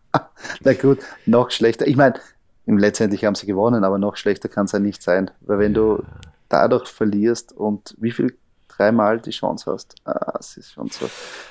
Na 0.62 0.72
gut, 0.74 0.98
noch 1.26 1.52
schlechter. 1.52 1.86
Ich 1.86 1.96
meine, 1.96 2.18
letztendlich 2.66 3.24
haben 3.24 3.34
sie 3.34 3.46
gewonnen, 3.46 3.84
aber 3.84 3.98
noch 3.98 4.16
schlechter 4.16 4.48
kann 4.48 4.66
es 4.66 4.72
ja 4.72 4.78
nicht 4.78 5.02
sein. 5.02 5.30
Weil 5.40 5.58
wenn 5.58 5.74
du 5.74 6.02
dadurch 6.48 6.88
verlierst 6.88 7.52
und 7.52 7.94
wie 7.98 8.12
viel 8.12 8.36
dreimal 8.68 9.20
die 9.20 9.30
Chance 9.30 9.72
hast, 9.72 9.94
ah, 10.04 10.36
es 10.38 10.56
ist 10.56 10.72
schon 10.72 10.88
so. 10.88 11.08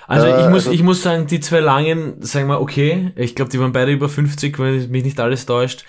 Also 0.08 0.28
ich 0.28 0.34
äh, 0.34 0.50
muss, 0.50 0.66
also, 0.66 0.72
ich 0.72 0.84
muss 0.84 1.02
sagen, 1.02 1.28
die 1.28 1.40
zwei 1.40 1.60
langen, 1.60 2.22
sagen 2.22 2.48
wir, 2.48 2.62
okay, 2.62 3.12
ich 3.16 3.36
glaube, 3.36 3.52
die 3.52 3.60
waren 3.60 3.72
beide 3.72 3.92
über 3.92 4.10
50, 4.10 4.58
wenn 4.60 4.90
mich 4.90 5.04
nicht 5.04 5.20
alles 5.20 5.46
täuscht. 5.46 5.86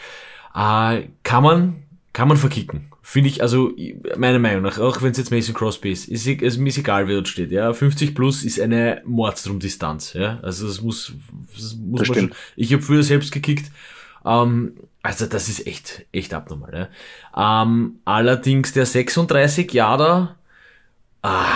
Äh, 0.55 1.09
kann 1.23 1.43
man, 1.43 1.83
kann 2.13 2.29
man 2.29 2.37
verkicken. 2.37 2.91
Finde 3.03 3.29
ich, 3.29 3.43
also 3.43 3.73
meiner 4.17 4.39
Meinung 4.39 4.63
nach, 4.63 4.79
auch 4.79 5.03
wenn 5.03 5.11
es 5.11 5.19
jetzt 5.19 5.33
Mason 5.33 5.55
Crosby 5.55 5.91
ist, 5.91 6.07
ist 6.07 6.29
es 6.29 6.59
mir 6.59 6.69
ist 6.69 6.79
egal, 6.79 7.09
wer 7.09 7.17
dort 7.17 7.29
steht. 7.29 7.51
Ja, 7.51 7.73
50 7.73 8.15
plus 8.15 8.45
ist 8.45 8.61
eine 8.61 9.03
Mordstrom-Distanz. 9.05 10.13
Ja, 10.13 10.39
also 10.43 10.67
das 10.67 10.81
muss, 10.81 11.13
das 11.53 11.75
muss 11.75 12.01
das 12.01 12.09
man 12.09 12.17
stimmt. 12.17 12.35
schon. 12.35 12.43
Ich 12.55 12.73
habe 12.73 12.83
früher 12.83 13.03
selbst 13.03 13.33
gekickt. 13.33 13.73
Ähm, 14.25 14.75
also 15.03 15.27
das 15.27 15.49
ist 15.49 15.67
echt, 15.67 16.07
echt 16.13 16.35
abnormal. 16.35 16.89
Ja. 17.35 17.63
Ähm, 17.63 18.01
allerdings 18.05 18.73
der 18.73 18.87
36 18.87 19.73
Jahre, 19.73 20.37
ah, 21.23 21.47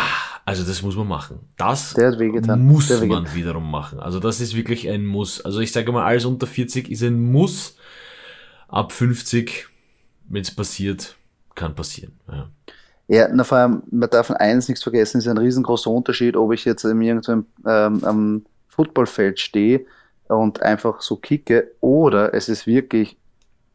also 0.47 0.64
das 0.64 0.82
muss 0.82 0.97
man 0.97 1.09
machen. 1.09 1.40
Das 1.57 1.97
muss 1.97 2.90
man 3.03 3.34
wiederum 3.34 3.70
machen. 3.70 4.01
Also 4.01 4.20
das 4.20 4.40
ist 4.40 4.55
wirklich 4.55 4.88
ein 4.88 5.05
Muss. 5.05 5.40
Also 5.40 5.61
ich 5.61 5.72
sage 5.72 5.92
mal, 5.92 6.05
alles 6.05 6.24
unter 6.24 6.47
40 6.47 6.90
ist 6.90 7.03
ein 7.03 7.32
Muss. 7.32 7.76
Ab 8.68 8.92
50, 8.92 9.68
wenn 10.28 10.42
es 10.42 10.51
passiert, 10.51 11.16
kann 11.55 11.74
passieren. 11.74 12.18
Ja. 12.28 12.49
Ja, 13.07 13.28
na, 13.30 13.45
vor 13.45 13.59
allem, 13.59 13.82
man 13.90 14.09
darf 14.09 14.30
eines 14.30 14.68
nichts 14.68 14.82
vergessen, 14.82 15.18
ist 15.18 15.28
ein 15.28 15.36
riesengroßer 15.36 15.90
Unterschied, 15.90 16.36
ob 16.36 16.53
ich 16.53 16.64
jetzt 16.64 16.84
irgendwo 16.84 17.45
ähm, 17.68 18.03
am 18.03 18.47
Footballfeld 18.68 19.38
stehe 19.38 19.84
und 20.28 20.62
einfach 20.62 21.03
so 21.03 21.16
kicke 21.16 21.70
oder 21.80 22.32
es 22.32 22.49
ist 22.49 22.66
wirklich 22.66 23.18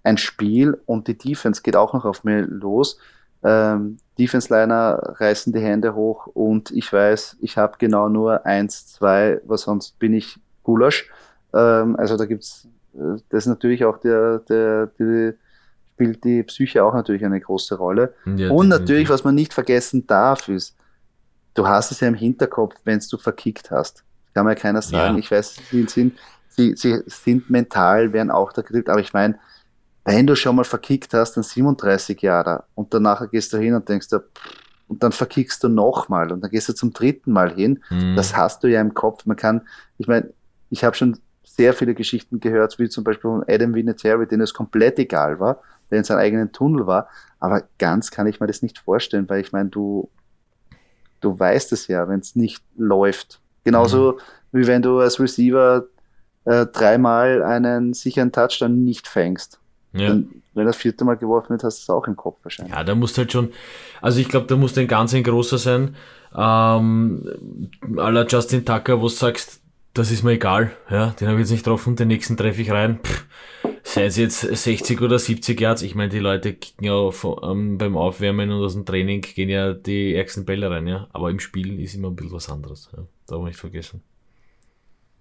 ein 0.03 0.17
Spiel 0.17 0.79
und 0.85 1.07
die 1.07 1.17
Defense 1.17 1.61
geht 1.61 1.75
auch 1.75 1.93
noch 1.93 2.05
auf 2.05 2.23
mir 2.23 2.41
los. 2.41 2.97
Ähm, 3.43 3.97
Defense-Liner 4.17 5.15
reißen 5.17 5.53
die 5.53 5.61
Hände 5.61 5.95
hoch 5.95 6.27
und 6.27 6.71
ich 6.71 6.91
weiß, 6.91 7.37
ich 7.39 7.57
habe 7.57 7.77
genau 7.77 8.09
nur 8.09 8.45
eins, 8.45 8.87
zwei, 8.87 9.39
weil 9.45 9.57
sonst 9.57 9.97
bin 9.99 10.13
ich 10.13 10.39
Gulasch. 10.63 11.09
Ähm, 11.53 11.95
also 11.97 12.17
da 12.17 12.25
gibt's, 12.25 12.67
äh, 12.93 13.19
das 13.29 13.45
ist 13.45 13.47
natürlich 13.47 13.85
auch 13.85 13.97
der, 13.97 14.39
der, 14.39 14.87
die, 14.99 15.33
spielt 15.99 16.23
die 16.23 16.43
Psyche 16.43 16.83
auch 16.83 16.93
natürlich 16.93 17.25
eine 17.25 17.39
große 17.39 17.75
Rolle. 17.75 18.13
Ja, 18.37 18.51
und 18.51 18.69
natürlich, 18.69 19.09
was 19.09 19.25
man 19.25 19.35
nicht 19.35 19.53
vergessen 19.53 20.07
darf, 20.07 20.47
ist, 20.47 20.75
du 21.53 21.67
hast 21.67 21.91
es 21.91 21.99
ja 21.99 22.07
im 22.07 22.13
Hinterkopf, 22.13 22.75
wenn 22.85 23.01
du 23.11 23.17
verkickt 23.17 23.69
hast. 23.69 24.03
Kann 24.33 24.45
mir 24.45 24.51
ja 24.51 24.55
keiner 24.55 24.81
sagen. 24.81 25.15
Ja. 25.15 25.19
Ich 25.19 25.29
weiß, 25.29 25.57
sie 25.69 25.83
sind, 25.87 26.17
sie, 26.47 26.73
sie 26.75 27.03
sind 27.05 27.49
mental, 27.49 28.13
werden 28.13 28.31
auch 28.31 28.53
da 28.53 28.61
gedrückt, 28.61 28.89
aber 28.89 29.01
ich 29.01 29.11
meine, 29.11 29.37
wenn 30.09 30.25
du 30.25 30.35
schon 30.35 30.55
mal 30.55 30.63
verkickt 30.63 31.13
hast, 31.13 31.33
dann 31.33 31.43
37 31.43 32.19
Jahre 32.23 32.63
und 32.73 32.91
danach 32.95 33.29
gehst 33.29 33.53
du 33.53 33.57
hin 33.57 33.75
und 33.75 33.87
denkst, 33.87 34.07
und 34.87 35.03
dann 35.03 35.11
verkickst 35.11 35.63
du 35.63 35.69
nochmal 35.69 36.31
und 36.31 36.41
dann 36.41 36.49
gehst 36.49 36.67
du 36.67 36.73
zum 36.73 36.91
dritten 36.91 37.31
Mal 37.31 37.53
hin. 37.53 37.83
Mhm. 37.91 38.15
Das 38.15 38.35
hast 38.35 38.63
du 38.63 38.67
ja 38.67 38.81
im 38.81 38.95
Kopf. 38.95 39.27
Man 39.27 39.37
kann, 39.37 39.61
ich 39.99 40.07
meine, 40.07 40.33
ich 40.71 40.83
habe 40.83 40.95
schon 40.95 41.19
sehr 41.43 41.75
viele 41.75 41.93
Geschichten 41.93 42.39
gehört, 42.39 42.79
wie 42.79 42.89
zum 42.89 43.03
Beispiel 43.03 43.29
von 43.29 43.43
Adam 43.47 43.75
Vinatieri, 43.75 44.27
denen 44.27 44.41
es 44.41 44.55
komplett 44.55 44.97
egal 44.97 45.39
war, 45.39 45.61
der 45.91 45.99
in 45.99 46.03
seinem 46.03 46.17
eigenen 46.17 46.51
Tunnel 46.51 46.87
war. 46.87 47.07
Aber 47.39 47.65
ganz 47.77 48.09
kann 48.09 48.25
ich 48.25 48.39
mir 48.39 48.47
das 48.47 48.63
nicht 48.63 48.79
vorstellen, 48.79 49.29
weil 49.29 49.41
ich 49.41 49.51
meine, 49.51 49.69
du, 49.69 50.09
du 51.21 51.37
weißt 51.37 51.71
es 51.71 51.85
ja, 51.85 52.09
wenn 52.09 52.21
es 52.21 52.35
nicht 52.35 52.63
läuft. 52.75 53.41
Genauso 53.63 54.13
mhm. 54.13 54.57
wie 54.57 54.65
wenn 54.65 54.81
du 54.81 54.97
als 54.97 55.19
Receiver 55.19 55.85
äh, 56.45 56.65
dreimal 56.65 57.43
einen 57.43 57.93
sicheren 57.93 58.31
Touchdown 58.31 58.83
nicht 58.83 59.07
fängst. 59.07 59.59
Ja. 59.93 60.09
Dann, 60.09 60.29
wenn 60.53 60.65
das 60.65 60.77
vierte 60.77 61.03
Mal 61.05 61.17
geworfen 61.17 61.49
wird, 61.49 61.63
hast 61.63 61.79
du 61.79 61.83
es 61.83 61.89
auch 61.89 62.07
im 62.07 62.15
Kopf 62.15 62.39
wahrscheinlich. 62.43 62.75
Ja, 62.75 62.83
da 62.83 62.95
muss 62.95 63.17
halt 63.17 63.31
schon, 63.31 63.51
also 64.01 64.19
ich 64.19 64.29
glaube, 64.29 64.47
da 64.47 64.55
muss 64.55 64.77
ein 64.77 64.87
ganz 64.87 65.13
ein 65.13 65.23
großer 65.23 65.57
sein, 65.57 65.95
ähm, 66.35 67.69
aller 67.97 68.27
Justin 68.27 68.65
Tucker, 68.65 68.99
wo 68.99 69.03
du 69.03 69.09
sagst, 69.09 69.61
das 69.93 70.11
ist 70.11 70.23
mir 70.23 70.33
egal, 70.33 70.71
ja, 70.89 71.11
den 71.11 71.27
habe 71.27 71.37
ich 71.37 71.41
jetzt 71.41 71.51
nicht 71.51 71.63
getroffen, 71.63 71.95
den 71.95 72.09
nächsten 72.09 72.37
treffe 72.37 72.61
ich 72.61 72.71
rein. 72.71 72.99
Pff, 73.03 73.25
sei 73.83 74.05
es 74.05 74.17
jetzt 74.17 74.41
60 74.41 75.01
oder 75.01 75.17
70 75.17 75.59
Yards, 75.59 75.81
ich 75.81 75.95
meine, 75.95 76.09
die 76.09 76.19
Leute 76.19 76.53
kicken 76.53 76.85
ja 76.85 77.09
von, 77.09 77.39
ähm, 77.43 77.77
beim 77.79 77.97
Aufwärmen 77.97 78.51
und 78.51 78.63
aus 78.63 78.73
dem 78.73 78.85
Training 78.85 79.21
gehen 79.21 79.49
ja 79.49 79.73
die 79.73 80.13
ärgsten 80.13 80.45
Bälle 80.45 80.69
rein, 80.69 80.87
ja, 80.87 81.07
aber 81.11 81.31
im 81.31 81.39
Spiel 81.39 81.79
ist 81.79 81.95
immer 81.95 82.09
ein 82.09 82.15
bisschen 82.15 82.33
was 82.33 82.49
anderes, 82.49 82.89
ja, 82.95 83.03
darf 83.27 83.39
man 83.39 83.47
nicht 83.47 83.59
vergessen. 83.59 84.03